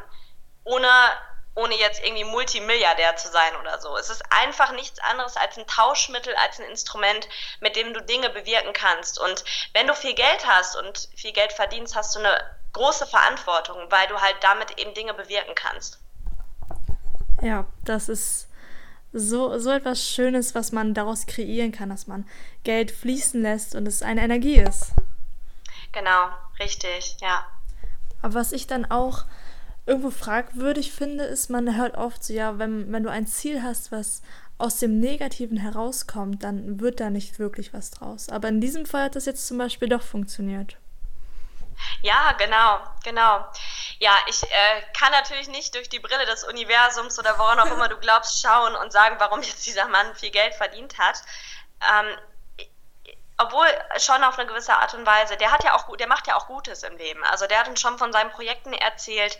ohne 0.65 0.89
ohne 1.59 1.75
jetzt 1.75 2.03
irgendwie 2.03 2.23
Multimilliardär 2.23 3.15
zu 3.15 3.29
sein 3.29 3.55
oder 3.59 3.79
so. 3.79 3.95
Es 3.97 4.09
ist 4.09 4.23
einfach 4.29 4.71
nichts 4.71 4.99
anderes 4.99 5.35
als 5.35 5.57
ein 5.57 5.67
Tauschmittel, 5.67 6.33
als 6.35 6.59
ein 6.59 6.69
Instrument, 6.69 7.27
mit 7.59 7.75
dem 7.75 7.93
du 7.93 8.01
Dinge 8.01 8.29
bewirken 8.29 8.73
kannst. 8.73 9.19
Und 9.19 9.43
wenn 9.73 9.87
du 9.87 9.93
viel 9.93 10.15
Geld 10.15 10.47
hast 10.47 10.75
und 10.75 11.09
viel 11.15 11.33
Geld 11.33 11.53
verdienst, 11.53 11.95
hast 11.95 12.15
du 12.15 12.19
eine 12.19 12.39
große 12.73 13.07
Verantwortung, 13.07 13.77
weil 13.89 14.07
du 14.07 14.19
halt 14.19 14.37
damit 14.41 14.79
eben 14.79 14.93
Dinge 14.93 15.13
bewirken 15.13 15.55
kannst. 15.55 15.99
Ja, 17.41 17.65
das 17.83 18.09
ist 18.09 18.47
so, 19.11 19.57
so 19.57 19.71
etwas 19.71 20.03
Schönes, 20.03 20.55
was 20.55 20.71
man 20.71 20.93
daraus 20.93 21.25
kreieren 21.25 21.71
kann, 21.71 21.89
dass 21.89 22.07
man 22.07 22.27
Geld 22.63 22.91
fließen 22.91 23.41
lässt 23.41 23.75
und 23.75 23.87
es 23.87 24.01
eine 24.01 24.21
Energie 24.21 24.57
ist. 24.59 24.93
Genau, 25.91 26.29
richtig, 26.59 27.17
ja. 27.21 27.45
Aber 28.21 28.35
was 28.35 28.51
ich 28.51 28.67
dann 28.67 28.89
auch 28.91 29.23
irgendwo 29.89 30.11
fragwürdig 30.11 30.91
finde, 30.91 31.23
ist, 31.25 31.49
man 31.49 31.75
hört 31.75 31.97
oft 31.97 32.23
so, 32.23 32.31
ja, 32.31 32.59
wenn, 32.59 32.93
wenn 32.93 33.03
du 33.03 33.09
ein 33.09 33.27
Ziel 33.27 33.63
hast, 33.63 33.91
was 33.91 34.21
aus 34.59 34.77
dem 34.77 34.99
Negativen 34.99 35.57
herauskommt, 35.57 36.43
dann 36.43 36.79
wird 36.79 36.99
da 36.99 37.09
nicht 37.09 37.39
wirklich 37.39 37.73
was 37.73 37.91
draus. 37.91 38.29
Aber 38.29 38.49
in 38.49 38.61
diesem 38.61 38.85
Fall 38.85 39.05
hat 39.05 39.15
das 39.15 39.25
jetzt 39.25 39.47
zum 39.47 39.57
Beispiel 39.57 39.89
doch 39.89 40.03
funktioniert. 40.03 40.77
Ja, 42.01 42.33
genau, 42.33 42.79
genau. 43.03 43.45
Ja, 43.99 44.11
ich 44.27 44.43
äh, 44.43 44.81
kann 44.97 45.11
natürlich 45.11 45.47
nicht 45.47 45.73
durch 45.73 45.89
die 45.89 45.99
Brille 45.99 46.25
des 46.25 46.43
Universums 46.43 47.17
oder 47.17 47.39
woran 47.39 47.59
auch 47.59 47.71
immer 47.71 47.87
du 47.87 47.97
glaubst 47.97 48.41
schauen 48.41 48.75
und 48.75 48.91
sagen, 48.91 49.15
warum 49.17 49.41
jetzt 49.41 49.65
dieser 49.65 49.87
Mann 49.87 50.13
viel 50.15 50.29
Geld 50.29 50.53
verdient 50.53 50.97
hat. 50.97 51.23
Ähm, 51.89 52.17
obwohl 53.37 53.67
schon 53.97 54.21
auf 54.25 54.37
eine 54.37 54.49
gewisse 54.49 54.73
Art 54.73 54.93
und 54.93 55.05
Weise. 55.05 55.37
Der 55.37 55.51
hat 55.51 55.63
ja 55.63 55.73
auch, 55.73 55.95
der 55.95 56.07
macht 56.07 56.27
ja 56.27 56.35
auch 56.35 56.47
Gutes 56.47 56.83
im 56.83 56.97
Leben. 56.97 57.23
Also 57.23 57.47
der 57.47 57.61
hat 57.61 57.69
uns 57.69 57.79
schon 57.79 57.97
von 57.97 58.11
seinen 58.11 58.31
Projekten 58.31 58.73
erzählt 58.73 59.39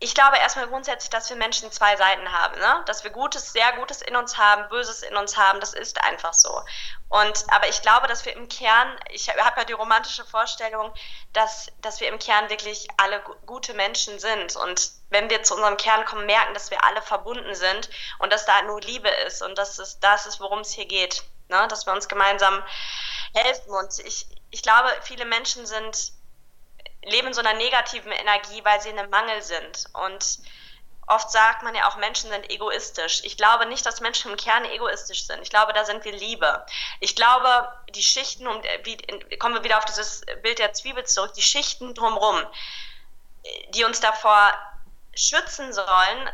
ich 0.00 0.14
glaube 0.14 0.36
erstmal 0.36 0.68
grundsätzlich, 0.68 1.10
dass 1.10 1.28
wir 1.28 1.36
Menschen 1.36 1.72
zwei 1.72 1.96
Seiten 1.96 2.30
haben, 2.32 2.56
ne? 2.58 2.82
Dass 2.86 3.02
wir 3.02 3.10
Gutes, 3.10 3.52
sehr 3.52 3.72
Gutes 3.72 4.00
in 4.00 4.14
uns 4.14 4.38
haben, 4.38 4.68
Böses 4.68 5.02
in 5.02 5.16
uns 5.16 5.36
haben, 5.36 5.58
das 5.58 5.74
ist 5.74 6.00
einfach 6.04 6.32
so. 6.32 6.62
Und 7.08 7.44
aber 7.48 7.68
ich 7.68 7.82
glaube, 7.82 8.06
dass 8.06 8.24
wir 8.24 8.36
im 8.36 8.48
Kern, 8.48 8.96
ich 9.10 9.28
habe 9.28 9.40
ja 9.56 9.64
die 9.64 9.72
romantische 9.72 10.24
Vorstellung, 10.24 10.92
dass, 11.32 11.66
dass 11.80 12.00
wir 12.00 12.08
im 12.08 12.20
Kern 12.20 12.48
wirklich 12.48 12.86
alle 12.96 13.20
gute 13.46 13.74
Menschen 13.74 14.20
sind. 14.20 14.54
Und 14.54 14.92
wenn 15.10 15.30
wir 15.30 15.42
zu 15.42 15.54
unserem 15.54 15.76
Kern 15.76 16.04
kommen, 16.04 16.26
merken, 16.26 16.54
dass 16.54 16.70
wir 16.70 16.84
alle 16.84 17.02
verbunden 17.02 17.54
sind 17.56 17.90
und 18.20 18.32
dass 18.32 18.46
da 18.46 18.62
nur 18.62 18.80
Liebe 18.80 19.08
ist 19.26 19.42
und 19.42 19.58
dass 19.58 19.78
es 19.80 19.98
das 19.98 20.26
ist, 20.26 20.38
worum 20.38 20.60
es 20.60 20.70
hier 20.70 20.86
geht. 20.86 21.24
Ne? 21.48 21.66
Dass 21.68 21.86
wir 21.86 21.92
uns 21.92 22.08
gemeinsam 22.08 22.62
helfen. 23.34 23.70
Und 23.70 23.98
ich, 24.00 24.28
ich 24.50 24.62
glaube, 24.62 24.90
viele 25.02 25.24
Menschen 25.24 25.66
sind 25.66 26.12
leben 27.04 27.28
in 27.28 27.34
so 27.34 27.40
einer 27.40 27.54
negativen 27.54 28.12
Energie, 28.12 28.64
weil 28.64 28.80
sie 28.80 28.90
in 28.90 28.98
einem 28.98 29.10
Mangel 29.10 29.42
sind. 29.42 29.86
Und 29.92 30.38
oft 31.06 31.30
sagt 31.30 31.62
man 31.62 31.74
ja 31.74 31.88
auch, 31.88 31.96
Menschen 31.96 32.30
sind 32.30 32.50
egoistisch. 32.50 33.22
Ich 33.24 33.36
glaube 33.36 33.66
nicht, 33.66 33.84
dass 33.86 34.00
Menschen 34.00 34.30
im 34.30 34.36
Kern 34.36 34.64
egoistisch 34.66 35.26
sind. 35.26 35.42
Ich 35.42 35.50
glaube, 35.50 35.72
da 35.72 35.84
sind 35.84 36.04
wir 36.04 36.12
Liebe. 36.12 36.64
Ich 37.00 37.16
glaube, 37.16 37.68
die 37.94 38.02
Schichten, 38.02 38.46
um, 38.46 38.62
wie, 38.84 38.96
kommen 39.38 39.54
wir 39.54 39.64
wieder 39.64 39.78
auf 39.78 39.84
dieses 39.86 40.22
Bild 40.42 40.58
der 40.58 40.72
Zwiebel 40.74 41.04
zurück, 41.04 41.32
die 41.34 41.42
Schichten 41.42 41.94
drumherum, 41.94 42.44
die 43.70 43.84
uns 43.84 44.00
davor 44.00 44.52
schützen 45.14 45.72
sollen, 45.72 46.30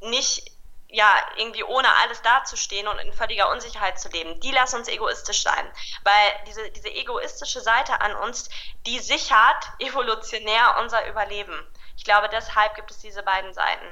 nicht 0.00 0.49
ja, 0.92 1.14
irgendwie 1.36 1.64
ohne 1.64 1.88
alles 2.02 2.22
dazustehen 2.22 2.88
und 2.88 2.98
in 2.98 3.12
völliger 3.12 3.50
Unsicherheit 3.50 3.98
zu 4.00 4.08
leben, 4.08 4.38
die 4.40 4.50
lassen 4.50 4.76
uns 4.76 4.88
egoistisch 4.88 5.42
sein. 5.42 5.66
Weil 6.04 6.44
diese, 6.46 6.70
diese 6.70 6.88
egoistische 6.88 7.60
Seite 7.60 8.00
an 8.00 8.14
uns, 8.16 8.48
die 8.86 8.98
sichert 8.98 9.72
evolutionär 9.78 10.76
unser 10.82 11.08
Überleben. 11.08 11.54
Ich 11.96 12.04
glaube, 12.04 12.28
deshalb 12.32 12.74
gibt 12.74 12.90
es 12.90 12.98
diese 12.98 13.22
beiden 13.22 13.52
Seiten. 13.54 13.86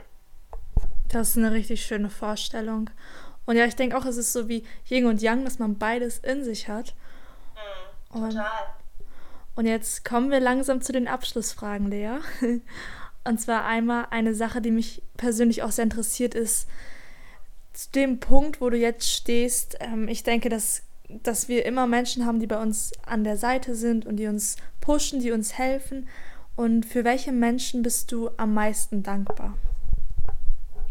Das 1.08 1.30
ist 1.30 1.36
eine 1.38 1.52
richtig 1.52 1.84
schöne 1.84 2.10
Vorstellung. 2.10 2.90
Und 3.46 3.56
ja, 3.56 3.64
ich 3.64 3.76
denke 3.76 3.96
auch, 3.96 4.04
es 4.04 4.16
ist 4.16 4.32
so 4.32 4.48
wie 4.48 4.66
Yin 4.88 5.06
und 5.06 5.22
Yang, 5.22 5.44
dass 5.44 5.58
man 5.58 5.78
beides 5.78 6.18
in 6.18 6.44
sich 6.44 6.68
hat. 6.68 6.94
Mhm, 8.12 8.30
total. 8.30 8.74
Und, 9.54 9.64
und 9.64 9.66
jetzt 9.66 10.04
kommen 10.04 10.30
wir 10.30 10.40
langsam 10.40 10.82
zu 10.82 10.92
den 10.92 11.08
Abschlussfragen, 11.08 11.88
Lea. 11.88 12.18
Und 13.28 13.36
zwar 13.36 13.66
einmal 13.66 14.06
eine 14.08 14.34
Sache, 14.34 14.62
die 14.62 14.70
mich 14.70 15.02
persönlich 15.18 15.62
auch 15.62 15.70
sehr 15.70 15.84
interessiert, 15.84 16.34
ist 16.34 16.66
zu 17.74 17.90
dem 17.90 18.20
Punkt, 18.20 18.62
wo 18.62 18.70
du 18.70 18.78
jetzt 18.78 19.06
stehst. 19.06 19.76
Ähm, 19.80 20.08
ich 20.08 20.22
denke, 20.22 20.48
dass, 20.48 20.82
dass 21.10 21.46
wir 21.46 21.66
immer 21.66 21.86
Menschen 21.86 22.24
haben, 22.24 22.40
die 22.40 22.46
bei 22.46 22.56
uns 22.56 22.92
an 23.04 23.24
der 23.24 23.36
Seite 23.36 23.74
sind 23.74 24.06
und 24.06 24.16
die 24.16 24.28
uns 24.28 24.56
pushen, 24.80 25.20
die 25.20 25.30
uns 25.30 25.58
helfen. 25.58 26.08
Und 26.56 26.86
für 26.86 27.04
welche 27.04 27.30
Menschen 27.30 27.82
bist 27.82 28.12
du 28.12 28.30
am 28.38 28.54
meisten 28.54 29.02
dankbar? 29.02 29.58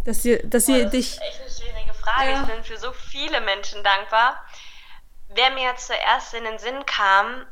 Dass 0.05 0.21
sie, 0.21 0.37
dass 0.47 0.67
sie 0.67 0.83
das 0.83 0.91
dich. 0.91 1.13
ist 1.13 1.21
echt 1.23 1.41
eine 1.41 1.49
schwierige 1.49 1.93
Frage. 1.95 2.29
Ja. 2.29 2.41
Ich 2.43 2.53
bin 2.53 2.63
für 2.63 2.77
so 2.77 2.91
viele 2.91 3.41
Menschen 3.41 3.83
dankbar. 3.83 4.45
Wer 5.29 5.49
mir 5.55 5.63
jetzt 5.63 5.87
zuerst 5.87 6.35
in 6.35 6.43
den 6.43 6.59
Sinn 6.59 6.85
kam, 6.85 7.47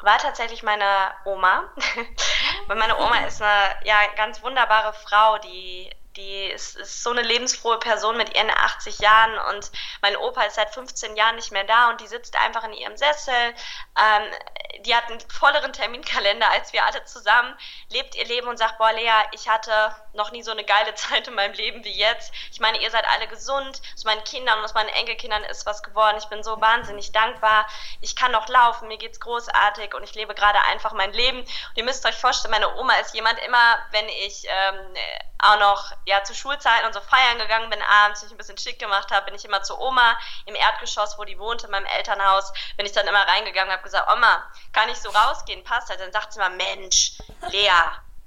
war 0.00 0.18
tatsächlich 0.18 0.62
meine 0.62 1.12
Oma. 1.24 1.64
Weil 2.66 2.76
meine 2.76 2.98
Oma 2.98 3.26
ist 3.26 3.42
eine 3.42 3.74
ja, 3.84 3.96
ganz 4.16 4.42
wunderbare 4.42 4.92
Frau, 4.92 5.38
die, 5.38 5.90
Die 6.18 6.46
ist, 6.46 6.76
ist, 6.76 7.04
so 7.04 7.10
eine 7.10 7.22
lebensfrohe 7.22 7.78
Person 7.78 8.16
mit 8.16 8.34
ihren 8.34 8.50
80 8.50 8.98
Jahren 8.98 9.38
und 9.54 9.70
mein 10.02 10.16
Opa 10.16 10.42
ist 10.42 10.56
seit 10.56 10.74
15 10.74 11.16
Jahren 11.16 11.36
nicht 11.36 11.52
mehr 11.52 11.62
da 11.62 11.90
und 11.90 12.00
die 12.00 12.08
sitzt 12.08 12.34
einfach 12.34 12.64
in 12.64 12.72
ihrem 12.72 12.96
Sessel. 12.96 13.54
Ähm, 13.96 14.24
die 14.80 14.94
hat 14.96 15.08
einen 15.08 15.20
volleren 15.30 15.72
Terminkalender 15.72 16.50
als 16.50 16.72
wir 16.72 16.84
alle 16.84 17.04
zusammen, 17.04 17.56
lebt 17.90 18.16
ihr 18.16 18.24
Leben 18.24 18.48
und 18.48 18.58
sagt, 18.58 18.78
boah 18.78 18.92
Lea, 18.92 19.28
ich 19.32 19.48
hatte 19.48 19.94
noch 20.12 20.32
nie 20.32 20.42
so 20.42 20.50
eine 20.50 20.64
geile 20.64 20.94
Zeit 20.96 21.28
in 21.28 21.34
meinem 21.34 21.54
Leben 21.54 21.84
wie 21.84 21.92
jetzt. 21.92 22.32
Ich 22.50 22.58
meine, 22.58 22.80
ihr 22.80 22.90
seid 22.90 23.06
alle 23.08 23.28
gesund, 23.28 23.80
aus 23.94 24.04
meinen 24.04 24.24
Kindern 24.24 24.58
und 24.58 24.64
aus 24.64 24.74
meinen 24.74 24.88
Enkelkindern 24.88 25.44
ist 25.44 25.66
was 25.66 25.84
geworden. 25.84 26.16
Ich 26.18 26.26
bin 26.26 26.42
so 26.42 26.60
wahnsinnig 26.60 27.12
dankbar. 27.12 27.66
Ich 28.00 28.16
kann 28.16 28.32
noch 28.32 28.48
laufen, 28.48 28.88
mir 28.88 28.98
geht's 28.98 29.20
großartig 29.20 29.94
und 29.94 30.02
ich 30.02 30.16
lebe 30.16 30.34
gerade 30.34 30.60
einfach 30.62 30.92
mein 30.92 31.12
Leben. 31.12 31.40
Und 31.40 31.76
ihr 31.76 31.84
müsst 31.84 32.04
euch 32.04 32.16
vorstellen, 32.16 32.52
meine 32.52 32.76
Oma 32.76 32.94
ist 32.94 33.14
jemand 33.14 33.38
immer, 33.40 33.78
wenn 33.92 34.08
ich 34.08 34.46
ähm, 34.48 34.94
auch 35.38 35.58
noch 35.58 35.92
ja 36.04 36.24
zu 36.24 36.34
Schulzeiten 36.34 36.86
und 36.86 36.92
so 36.92 37.00
feiern 37.00 37.38
gegangen 37.38 37.70
bin 37.70 37.80
abends, 37.82 38.22
ich 38.22 38.30
ein 38.30 38.36
bisschen 38.36 38.58
schick 38.58 38.78
gemacht 38.78 39.10
habe, 39.10 39.26
bin 39.26 39.34
ich 39.34 39.44
immer 39.44 39.62
zu 39.62 39.78
Oma 39.78 40.16
im 40.46 40.54
Erdgeschoss, 40.54 41.18
wo 41.18 41.24
die 41.24 41.38
wohnte, 41.38 41.66
in 41.66 41.72
meinem 41.72 41.86
Elternhaus, 41.86 42.52
bin 42.76 42.86
ich 42.86 42.92
dann 42.92 43.06
immer 43.06 43.26
reingegangen 43.26 43.68
und 43.68 43.74
habe 43.74 43.84
gesagt, 43.84 44.10
Oma, 44.12 44.50
kann 44.72 44.88
ich 44.88 45.00
so 45.00 45.10
rausgehen, 45.10 45.64
passt 45.64 45.90
das? 45.90 45.98
Dann 45.98 46.12
sagt 46.12 46.32
sie 46.32 46.40
mal, 46.40 46.50
Mensch, 46.50 47.18
Lea, 47.50 47.70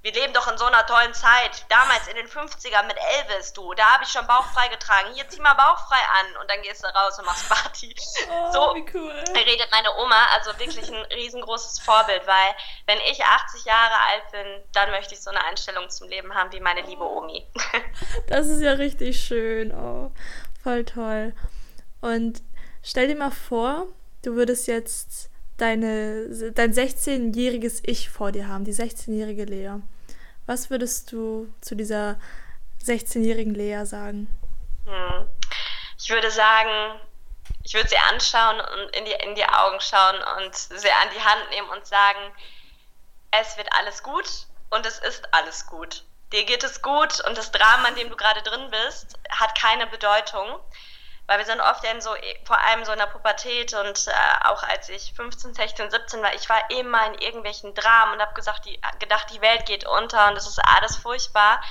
wir 0.01 0.13
leben 0.13 0.33
doch 0.33 0.51
in 0.51 0.57
so 0.57 0.65
einer 0.65 0.85
tollen 0.85 1.13
Zeit. 1.13 1.65
Damals 1.69 2.07
in 2.07 2.15
den 2.15 2.27
50ern 2.27 2.87
mit 2.87 2.97
Elvis, 2.97 3.53
du, 3.53 3.73
da 3.73 3.93
habe 3.93 4.03
ich 4.03 4.09
schon 4.09 4.25
bauchfrei 4.25 4.67
getragen. 4.69 5.09
Hier 5.13 5.27
zieh 5.29 5.41
mal 5.41 5.53
bauchfrei 5.53 5.99
an 6.19 6.41
und 6.41 6.49
dann 6.49 6.61
gehst 6.63 6.83
du 6.83 6.87
raus 6.87 7.19
und 7.19 7.25
machst 7.25 7.47
Party. 7.49 7.95
Oh, 8.29 8.51
so 8.51 8.59
wie 8.75 8.85
cool. 8.93 9.11
redet 9.35 9.69
meine 9.71 9.95
Oma, 9.97 10.25
also 10.33 10.57
wirklich 10.59 10.91
ein 10.91 11.05
riesengroßes 11.13 11.79
Vorbild, 11.79 12.25
weil 12.25 12.55
wenn 12.87 12.97
ich 13.11 13.23
80 13.23 13.65
Jahre 13.65 13.95
alt 14.09 14.31
bin, 14.31 14.63
dann 14.73 14.91
möchte 14.91 15.13
ich 15.13 15.21
so 15.21 15.29
eine 15.29 15.43
Einstellung 15.43 15.89
zum 15.89 16.09
Leben 16.09 16.33
haben 16.33 16.51
wie 16.51 16.59
meine 16.59 16.81
liebe 16.81 17.03
Omi. 17.03 17.47
Das 18.27 18.47
ist 18.47 18.61
ja 18.61 18.73
richtig 18.73 19.21
schön. 19.21 19.73
Oh, 19.73 20.11
voll 20.63 20.85
toll. 20.85 21.33
Und 22.01 22.41
stell 22.83 23.07
dir 23.07 23.15
mal 23.15 23.31
vor, 23.31 23.87
du 24.23 24.35
würdest 24.35 24.67
jetzt 24.67 25.30
deine, 25.57 26.51
dein 26.53 26.73
16-jähriges 26.73 27.81
Ich 27.83 28.09
vor 28.09 28.31
dir 28.31 28.47
haben, 28.47 28.65
die 28.65 28.73
16-jährige 28.73 29.45
Lea. 29.45 29.75
Was 30.45 30.69
würdest 30.69 31.11
du 31.11 31.53
zu 31.61 31.75
dieser 31.75 32.19
16-jährigen 32.83 33.53
Lea 33.53 33.85
sagen? 33.85 34.27
Hm. 34.85 35.27
Ich 35.97 36.09
würde 36.09 36.31
sagen, 36.31 36.99
ich 37.63 37.73
würde 37.73 37.89
sie 37.89 37.97
anschauen 37.97 38.59
und 38.59 38.95
in 38.95 39.05
die, 39.05 39.11
in 39.11 39.35
die 39.35 39.45
Augen 39.45 39.79
schauen 39.79 40.17
und 40.37 40.55
sie 40.55 40.91
an 40.91 41.09
die 41.15 41.21
Hand 41.21 41.49
nehmen 41.51 41.69
und 41.69 41.85
sagen, 41.85 42.19
es 43.31 43.57
wird 43.57 43.71
alles 43.71 44.01
gut 44.01 44.47
und 44.71 44.85
es 44.85 44.99
ist 44.99 45.33
alles 45.33 45.67
gut. 45.67 46.03
Dir 46.33 46.45
geht 46.45 46.63
es 46.63 46.81
gut 46.81 47.23
und 47.27 47.37
das 47.37 47.51
Drama, 47.51 47.89
in 47.89 47.95
dem 47.95 48.09
du 48.09 48.15
gerade 48.15 48.41
drin 48.41 48.71
bist, 48.71 49.19
hat 49.29 49.57
keine 49.57 49.85
Bedeutung 49.87 50.59
weil 51.27 51.37
wir 51.37 51.45
sind 51.45 51.61
oft 51.61 51.83
in 51.85 52.01
so, 52.01 52.13
vor 52.45 52.59
allem 52.59 52.83
so 52.83 52.91
in 52.91 52.99
der 52.99 53.05
Pubertät 53.05 53.73
und 53.73 54.07
äh, 54.07 54.45
auch 54.45 54.63
als 54.63 54.89
ich 54.89 55.13
15, 55.15 55.53
16, 55.53 55.89
17 55.89 56.21
war, 56.21 56.33
ich 56.33 56.49
war 56.49 56.69
immer 56.71 57.05
in 57.07 57.13
irgendwelchen 57.15 57.73
Dramen 57.73 58.13
und 58.13 58.21
habe 58.21 58.33
gesagt, 58.33 58.65
die, 58.65 58.79
gedacht, 58.99 59.27
die 59.31 59.41
Welt 59.41 59.65
geht 59.65 59.87
unter 59.87 60.27
und 60.27 60.35
das 60.35 60.47
ist 60.47 60.59
alles 60.59 60.97
furchtbar. 60.97 61.61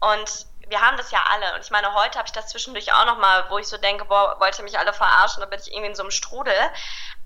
Und 0.00 0.46
wir 0.68 0.80
haben 0.80 0.96
das 0.96 1.10
ja 1.10 1.22
alle. 1.30 1.54
Und 1.54 1.64
ich 1.64 1.70
meine, 1.70 1.94
heute 1.94 2.18
habe 2.18 2.26
ich 2.26 2.32
das 2.32 2.48
zwischendurch 2.48 2.92
auch 2.92 3.04
nochmal, 3.04 3.50
wo 3.50 3.58
ich 3.58 3.68
so 3.68 3.76
denke, 3.76 4.04
boah, 4.04 4.38
wollte 4.40 4.62
mich 4.62 4.78
alle 4.78 4.92
verarschen, 4.92 5.40
da 5.40 5.46
bin 5.46 5.60
ich 5.60 5.70
irgendwie 5.70 5.88
in 5.88 5.94
so 5.94 6.02
einem 6.02 6.10
Strudel. 6.10 6.54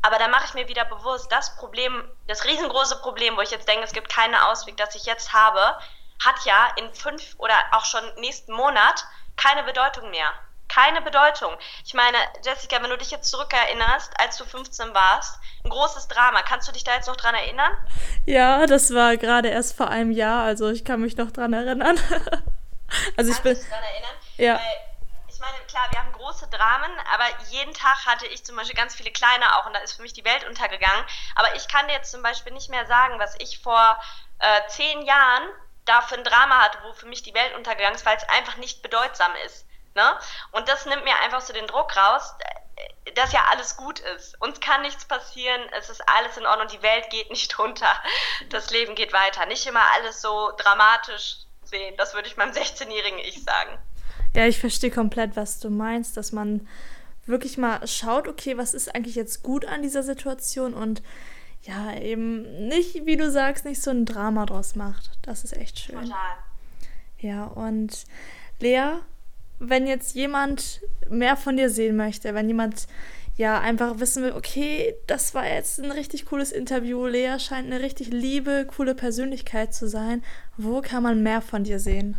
Aber 0.03 0.19
da 0.19 0.29
mache 0.29 0.47
ich 0.47 0.55
mir 0.55 0.69
wieder 0.69 0.85
bewusst, 0.85 1.31
das 1.31 1.57
Problem, 1.57 2.11
das 2.27 2.45
riesengroße 2.45 3.01
Problem, 3.01 3.37
wo 3.37 3.41
ich 3.41 3.51
jetzt 3.51 3.69
denke, 3.69 3.85
es 3.85 3.93
gibt 3.93 4.09
keinen 4.09 4.35
Ausweg, 4.35 4.77
das 4.77 4.95
ich 4.95 5.05
jetzt 5.05 5.33
habe, 5.33 5.79
hat 6.25 6.45
ja 6.45 6.69
in 6.77 6.95
fünf 6.95 7.35
oder 7.39 7.55
auch 7.73 7.85
schon 7.85 8.03
nächsten 8.17 8.53
Monat 8.53 9.05
keine 9.37 9.63
Bedeutung 9.65 10.11
mehr 10.11 10.33
keine 10.69 11.01
Bedeutung. 11.03 11.57
Ich 11.85 11.95
meine, 11.95 12.17
Jessica, 12.45 12.83
wenn 12.83 12.91
du 12.91 12.99
dich 12.99 13.11
jetzt 13.11 13.31
zurückerinnerst, 13.31 14.13
als 14.21 14.37
du 14.37 14.45
15 14.45 14.95
warst, 14.95 15.39
ein 15.65 15.71
großes 15.71 16.09
Drama. 16.09 16.43
Kannst 16.43 16.69
du 16.69 16.73
dich 16.73 16.85
da 16.85 16.95
jetzt 16.95 17.09
noch 17.09 17.17
dran 17.17 17.35
erinnern? 17.35 17.73
Ja, 18.25 18.67
das 18.67 18.95
war 18.95 19.17
gerade 19.17 19.49
erst 19.49 19.77
vor 19.77 19.89
einem 19.89 20.11
Jahr, 20.11 20.43
also 20.45 20.71
ich 20.71 20.85
kann 20.85 21.01
mich 21.01 21.17
noch 21.17 21.31
dran 21.31 21.53
erinnern. 21.53 21.99
also 23.17 23.31
ich 23.31 23.37
Kannst 23.37 23.43
bin. 23.43 23.55
Du 23.55 23.61
dich 23.61 23.69
dran 23.69 23.83
erinnern? 23.83 24.17
Ja. 24.39 24.55
Weil, 24.55 24.87
ich 25.29 25.39
meine, 25.41 25.59
klar, 25.69 25.87
wir 25.91 25.99
haben 25.99 26.13
große 26.13 26.49
Dramen, 26.49 26.91
aber 27.13 27.25
jeden 27.51 27.75
Tag 27.75 28.07
hatte 28.07 28.27
ich 28.27 28.45
zum 28.45 28.57
Beispiel 28.57 28.77
ganz 28.77 28.95
viele 28.95 29.11
kleine 29.11 29.57
auch 29.57 29.67
und 29.67 29.75
da 29.75 29.81
ist 29.81 29.95
für 29.95 30.03
mich 30.03 30.13
die 30.13 30.25
Welt 30.25 30.47
untergegangen. 30.49 31.05
Aber 31.35 31.55
ich 31.57 31.69
kann 31.69 31.87
dir 31.89 31.95
jetzt 31.95 32.11
zum 32.11 32.23
Beispiel 32.23 32.53
nicht 32.53 32.71
mehr 32.71 32.87
sagen, 32.87 33.19
was 33.19 33.35
ich 33.39 33.59
vor 33.59 33.99
äh, 34.39 34.61
zehn 34.69 35.03
Jahren 35.03 35.49
da 35.85 36.01
für 36.01 36.17
ein 36.17 36.25
Drama 36.25 36.63
hatte, 36.63 36.79
wo 36.85 36.93
für 36.93 37.07
mich 37.07 37.23
die 37.23 37.35
Welt 37.35 37.55
untergegangen 37.55 37.95
ist, 37.95 38.07
weil 38.07 38.17
es 38.17 38.29
einfach 38.29 38.57
nicht 38.57 38.83
bedeutsam 38.83 39.33
ist. 39.45 39.67
Ne? 39.97 40.19
Und 40.53 40.69
das 40.69 40.85
nimmt 40.85 41.05
mir 41.05 41.19
einfach 41.25 41.41
so 41.41 41.55
den 41.55 41.67
Druck 41.67 41.97
raus, 41.97 42.35
dass 43.15 43.33
ja 43.33 43.47
alles 43.51 43.79
gut 43.79 43.99
ist. 44.01 44.41
Uns 44.43 44.61
kann 44.61 44.83
nichts 44.83 45.07
passieren, 45.07 45.63
es 45.79 45.89
ist 45.89 46.03
alles 46.07 46.37
in 46.37 46.45
Ordnung, 46.45 46.69
die 46.69 46.83
Welt 46.83 47.09
geht 47.09 47.31
nicht 47.31 47.59
runter, 47.59 47.89
das 48.51 48.71
Leben 48.71 48.95
geht 48.95 49.15
weiter. 49.15 49.47
Nicht 49.47 49.67
immer 49.67 49.81
alles 49.95 50.21
so 50.21 50.53
dramatisch 50.59 51.39
sehen, 51.65 51.95
das 51.97 52.13
würde 52.13 52.29
ich 52.29 52.37
meinem 52.37 52.53
16-jährigen 52.53 53.19
Ich 53.21 53.43
sagen. 53.43 53.79
Ja, 54.35 54.47
ich 54.47 54.61
verstehe 54.61 54.91
komplett, 54.91 55.35
was 55.35 55.61
du 55.61 55.71
meinst, 55.71 56.19
dass 56.19 56.31
man 56.31 56.69
wirklich 57.25 57.57
mal 57.57 57.87
schaut, 57.89 58.29
okay, 58.29 58.59
was 58.59 58.75
ist 58.75 58.95
eigentlich 58.95 59.15
jetzt 59.15 59.43
gut 59.43 59.65
an 59.65 59.81
dieser 59.81 60.03
Situation 60.03 60.75
und 60.75 61.03
ja, 61.63 61.95
eben 61.95 62.69
nicht, 62.69 63.07
wie 63.07 63.17
du 63.17 63.31
sagst, 63.31 63.65
nicht 63.65 63.83
so 63.83 63.91
ein 63.91 64.05
Drama 64.05 64.45
draus 64.45 64.77
macht. 64.77 65.11
Das 65.23 65.43
ist 65.43 65.57
echt 65.57 65.79
schön. 65.79 66.03
Total. 66.03 66.37
Ja, 67.19 67.45
und 67.45 68.05
Lea, 68.61 68.99
wenn 69.59 69.87
jetzt 69.87 70.15
jemand 70.15 70.83
mehr 71.09 71.37
von 71.37 71.57
dir 71.57 71.71
sehen 71.71 71.97
möchte, 71.97 72.35
wenn 72.35 72.49
jemand 72.49 72.87
ja 73.37 73.61
einfach 73.61 73.99
wissen 74.01 74.23
will, 74.23 74.33
okay, 74.33 74.97
das 75.07 75.35
war 75.35 75.47
jetzt 75.47 75.79
ein 75.79 75.91
richtig 75.91 76.27
cooles 76.27 76.53
Interview, 76.53 77.07
Lea 77.07 77.39
scheint 77.39 77.67
eine 77.67 77.81
richtig 77.81 78.09
liebe, 78.09 78.67
coole 78.67 78.95
Persönlichkeit 78.95 79.75
zu 79.75 79.89
sein, 79.89 80.25
wo 80.57 80.81
kann 80.81 81.03
man 81.03 81.23
mehr 81.23 81.43
von 81.43 81.65
dir 81.65 81.79
sehen? 81.79 82.19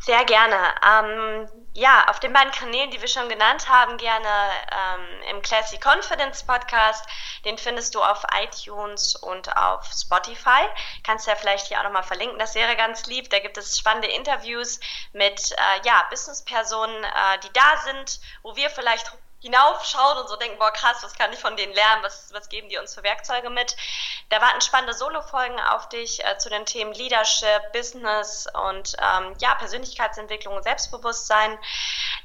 Sehr 0.00 0.24
gerne. 0.24 0.56
Ähm, 0.84 1.48
ja, 1.76 2.08
auf 2.08 2.20
den 2.20 2.32
beiden 2.32 2.52
Kanälen, 2.52 2.90
die 2.90 3.00
wir 3.02 3.08
schon 3.08 3.28
genannt 3.28 3.68
haben, 3.68 3.98
gerne 3.98 4.28
ähm, 4.72 5.22
im 5.30 5.42
Classy 5.42 5.78
Confidence 5.78 6.42
Podcast. 6.42 7.06
Den 7.44 7.58
findest 7.58 7.94
du 7.94 8.02
auf 8.02 8.24
iTunes 8.42 9.14
und 9.14 9.54
auf 9.56 9.84
Spotify. 9.92 10.66
Kannst 11.04 11.26
ja 11.26 11.36
vielleicht 11.36 11.66
hier 11.66 11.78
auch 11.78 11.84
nochmal 11.84 12.02
verlinken. 12.02 12.38
Das 12.38 12.54
wäre 12.54 12.76
ganz 12.76 13.04
lieb. 13.06 13.28
Da 13.28 13.40
gibt 13.40 13.58
es 13.58 13.78
spannende 13.78 14.08
Interviews 14.08 14.80
mit 15.12 15.52
äh, 15.52 15.86
ja, 15.86 16.06
Businesspersonen, 16.08 17.04
äh, 17.04 17.38
die 17.44 17.52
da 17.52 17.76
sind, 17.84 18.20
wo 18.42 18.56
wir 18.56 18.70
vielleicht 18.70 19.12
hinaufschauen 19.46 20.18
und 20.18 20.28
so 20.28 20.36
denken, 20.36 20.58
boah 20.58 20.72
krass, 20.72 20.98
was 21.02 21.14
kann 21.14 21.32
ich 21.32 21.38
von 21.38 21.56
denen 21.56 21.72
lernen, 21.72 22.02
was, 22.02 22.32
was 22.32 22.48
geben 22.48 22.68
die 22.68 22.78
uns 22.78 22.94
für 22.94 23.02
Werkzeuge 23.04 23.48
mit. 23.48 23.76
Da 24.28 24.40
warten 24.40 24.60
spannende 24.60 24.92
Solo-Folgen 24.92 25.60
auf 25.60 25.88
dich 25.88 26.24
äh, 26.24 26.36
zu 26.38 26.50
den 26.50 26.66
Themen 26.66 26.92
Leadership, 26.92 27.72
Business 27.72 28.48
und 28.66 28.96
ähm, 29.00 29.34
ja, 29.38 29.54
Persönlichkeitsentwicklung 29.54 30.56
und 30.56 30.64
Selbstbewusstsein. 30.64 31.58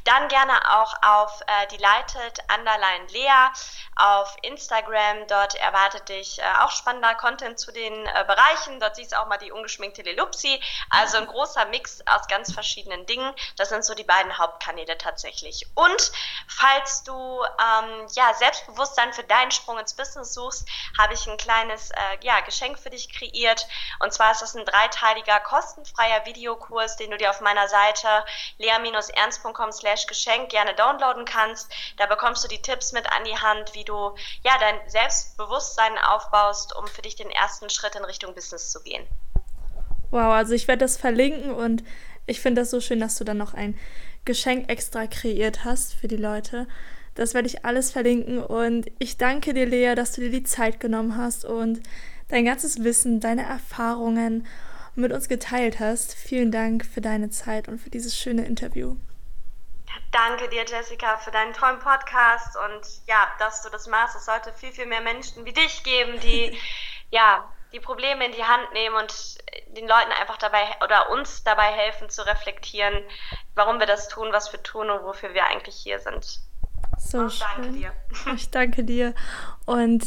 Dann 0.03 0.29
gerne 0.29 0.53
auch 0.79 0.95
auf 1.03 1.41
äh, 1.41 1.67
Delighted 1.67 2.39
Underline 2.51 3.05
Lea 3.09 3.51
auf 3.97 4.35
Instagram. 4.41 5.27
Dort 5.27 5.53
erwartet 5.55 6.09
dich 6.09 6.39
äh, 6.39 6.43
auch 6.61 6.71
spannender 6.71 7.13
Content 7.13 7.59
zu 7.59 7.71
den 7.71 8.07
äh, 8.07 8.25
Bereichen. 8.25 8.79
Dort 8.79 8.95
siehst 8.95 9.11
du 9.11 9.21
auch 9.21 9.27
mal 9.27 9.37
die 9.37 9.51
ungeschminkte 9.51 10.01
Lelupsi. 10.01 10.59
Also 10.89 11.17
ein 11.17 11.27
großer 11.27 11.65
Mix 11.65 12.01
aus 12.07 12.27
ganz 12.27 12.51
verschiedenen 12.51 13.05
Dingen. 13.05 13.31
Das 13.57 13.69
sind 13.69 13.85
so 13.85 13.93
die 13.93 14.03
beiden 14.03 14.39
Hauptkanäle 14.39 14.97
tatsächlich. 14.97 15.67
Und 15.75 16.11
falls 16.47 17.03
du 17.03 17.10
ähm, 17.13 18.07
ja, 18.13 18.33
Selbstbewusstsein 18.33 19.13
für 19.13 19.23
deinen 19.23 19.51
Sprung 19.51 19.77
ins 19.79 19.93
Business 19.93 20.33
suchst, 20.33 20.67
habe 20.97 21.13
ich 21.13 21.27
ein 21.27 21.37
kleines 21.37 21.91
äh, 21.91 21.95
ja, 22.21 22.39
Geschenk 22.41 22.79
für 22.79 22.89
dich 22.89 23.13
kreiert. 23.13 23.67
Und 23.99 24.13
zwar 24.13 24.31
ist 24.31 24.41
das 24.41 24.55
ein 24.55 24.65
dreiteiliger 24.65 25.39
kostenfreier 25.39 26.25
Videokurs, 26.25 26.97
den 26.97 27.11
du 27.11 27.17
dir 27.17 27.29
auf 27.29 27.41
meiner 27.41 27.67
Seite 27.67 28.07
lea-ernst.com 28.57 29.71
slash 29.71 30.07
Geschenk 30.07 30.49
gerne 30.49 30.73
downloaden 30.75 31.25
kannst. 31.25 31.71
Da 31.97 32.05
bekommst 32.05 32.43
du 32.43 32.47
die 32.47 32.61
Tipps 32.61 32.91
mit 32.91 33.11
an 33.11 33.23
die 33.25 33.37
Hand, 33.37 33.73
wie 33.73 33.83
du 33.83 34.15
ja 34.43 34.57
dein 34.59 34.89
Selbstbewusstsein 34.89 35.97
aufbaust, 35.97 36.75
um 36.75 36.87
für 36.87 37.01
dich 37.01 37.15
den 37.15 37.29
ersten 37.29 37.69
Schritt 37.69 37.95
in 37.95 38.05
Richtung 38.05 38.35
Business 38.35 38.71
zu 38.71 38.81
gehen. 38.83 39.07
Wow, 40.11 40.33
also 40.33 40.53
ich 40.53 40.67
werde 40.67 40.85
das 40.85 40.97
verlinken 40.97 41.51
und 41.53 41.83
ich 42.25 42.41
finde 42.41 42.61
das 42.61 42.71
so 42.71 42.81
schön, 42.81 42.99
dass 42.99 43.17
du 43.17 43.23
dann 43.23 43.37
noch 43.37 43.53
ein 43.53 43.77
Geschenk 44.25 44.69
extra 44.69 45.07
kreiert 45.07 45.63
hast 45.65 45.93
für 45.93 46.07
die 46.07 46.17
Leute. 46.17 46.67
Das 47.21 47.35
werde 47.35 47.47
ich 47.47 47.63
alles 47.65 47.91
verlinken 47.91 48.43
und 48.43 48.87
ich 48.97 49.15
danke 49.15 49.53
dir, 49.53 49.67
Lea, 49.67 49.93
dass 49.93 50.13
du 50.13 50.21
dir 50.21 50.31
die 50.31 50.41
Zeit 50.41 50.79
genommen 50.79 51.15
hast 51.17 51.45
und 51.45 51.79
dein 52.29 52.45
ganzes 52.45 52.83
Wissen, 52.83 53.19
deine 53.19 53.45
Erfahrungen 53.45 54.47
mit 54.95 55.11
uns 55.11 55.29
geteilt 55.29 55.79
hast. 55.79 56.15
Vielen 56.15 56.51
Dank 56.51 56.83
für 56.83 56.99
deine 56.99 57.29
Zeit 57.29 57.67
und 57.67 57.77
für 57.77 57.91
dieses 57.91 58.17
schöne 58.17 58.47
Interview. 58.47 58.95
Danke 60.11 60.49
dir, 60.49 60.65
Jessica, 60.65 61.17
für 61.17 61.29
deinen 61.29 61.53
tollen 61.53 61.77
Podcast 61.77 62.57
und 62.57 62.87
ja, 63.05 63.27
dass 63.37 63.61
du 63.61 63.69
das 63.69 63.85
machst. 63.85 64.15
Es 64.15 64.25
sollte 64.25 64.51
viel, 64.53 64.71
viel 64.71 64.87
mehr 64.87 65.01
Menschen 65.01 65.45
wie 65.45 65.53
dich 65.53 65.83
geben, 65.83 66.19
die 66.21 66.57
ja 67.11 67.47
die 67.71 67.79
Probleme 67.79 68.25
in 68.25 68.31
die 68.31 68.43
Hand 68.43 68.73
nehmen 68.73 68.95
und 68.95 69.37
den 69.77 69.87
Leuten 69.87 70.11
einfach 70.19 70.37
dabei 70.37 70.75
oder 70.83 71.11
uns 71.11 71.43
dabei 71.43 71.71
helfen 71.71 72.09
zu 72.09 72.25
reflektieren, 72.25 73.03
warum 73.53 73.79
wir 73.79 73.85
das 73.85 74.07
tun, 74.07 74.29
was 74.31 74.51
wir 74.51 74.63
tun 74.63 74.89
und 74.89 75.03
wofür 75.03 75.35
wir 75.35 75.45
eigentlich 75.45 75.75
hier 75.75 75.99
sind. 75.99 76.41
So 76.99 77.19
und 77.19 77.31
schön. 77.31 77.47
Danke 77.57 77.71
dir. 77.71 77.93
Ich 78.35 78.49
danke 78.49 78.83
dir. 78.83 79.13
Und 79.65 80.05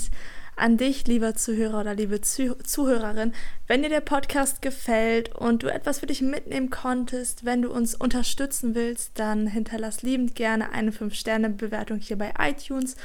an 0.56 0.76
dich, 0.76 1.06
lieber 1.06 1.34
Zuhörer 1.34 1.80
oder 1.80 1.94
liebe 1.94 2.20
Zuh 2.20 2.54
Zuhörerin, 2.62 3.34
wenn 3.66 3.82
dir 3.82 3.88
der 3.88 4.00
Podcast 4.00 4.62
gefällt 4.62 5.34
und 5.34 5.62
du 5.62 5.72
etwas 5.72 5.98
für 5.98 6.06
dich 6.06 6.20
mitnehmen 6.20 6.70
konntest, 6.70 7.44
wenn 7.44 7.62
du 7.62 7.72
uns 7.72 7.94
unterstützen 7.94 8.74
willst, 8.74 9.18
dann 9.18 9.46
hinterlass 9.46 10.02
liebend 10.02 10.34
gerne 10.34 10.70
eine 10.72 10.92
5-Sterne-Bewertung 10.92 11.98
hier 11.98 12.16
bei 12.16 12.32
iTunes. 12.38 12.96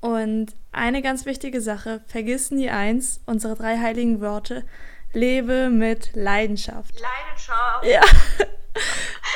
Und 0.00 0.54
eine 0.70 1.02
ganz 1.02 1.24
wichtige 1.24 1.60
Sache, 1.60 2.02
vergiss 2.06 2.50
nie 2.50 2.70
eins, 2.70 3.20
unsere 3.26 3.54
drei 3.56 3.78
heiligen 3.78 4.20
Worte, 4.20 4.64
lebe 5.12 5.70
mit 5.70 6.14
Leidenschaft. 6.14 6.94
Leidenschaft? 7.00 7.84
Ja. 7.84 8.02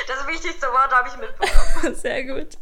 Das 0.07 0.27
wichtigste 0.27 0.65
Wort 0.67 0.91
habe 0.91 1.07
ich 1.07 1.17
mitbekommen. 1.17 1.95
Sehr 2.01 2.25
gut. 2.25 2.57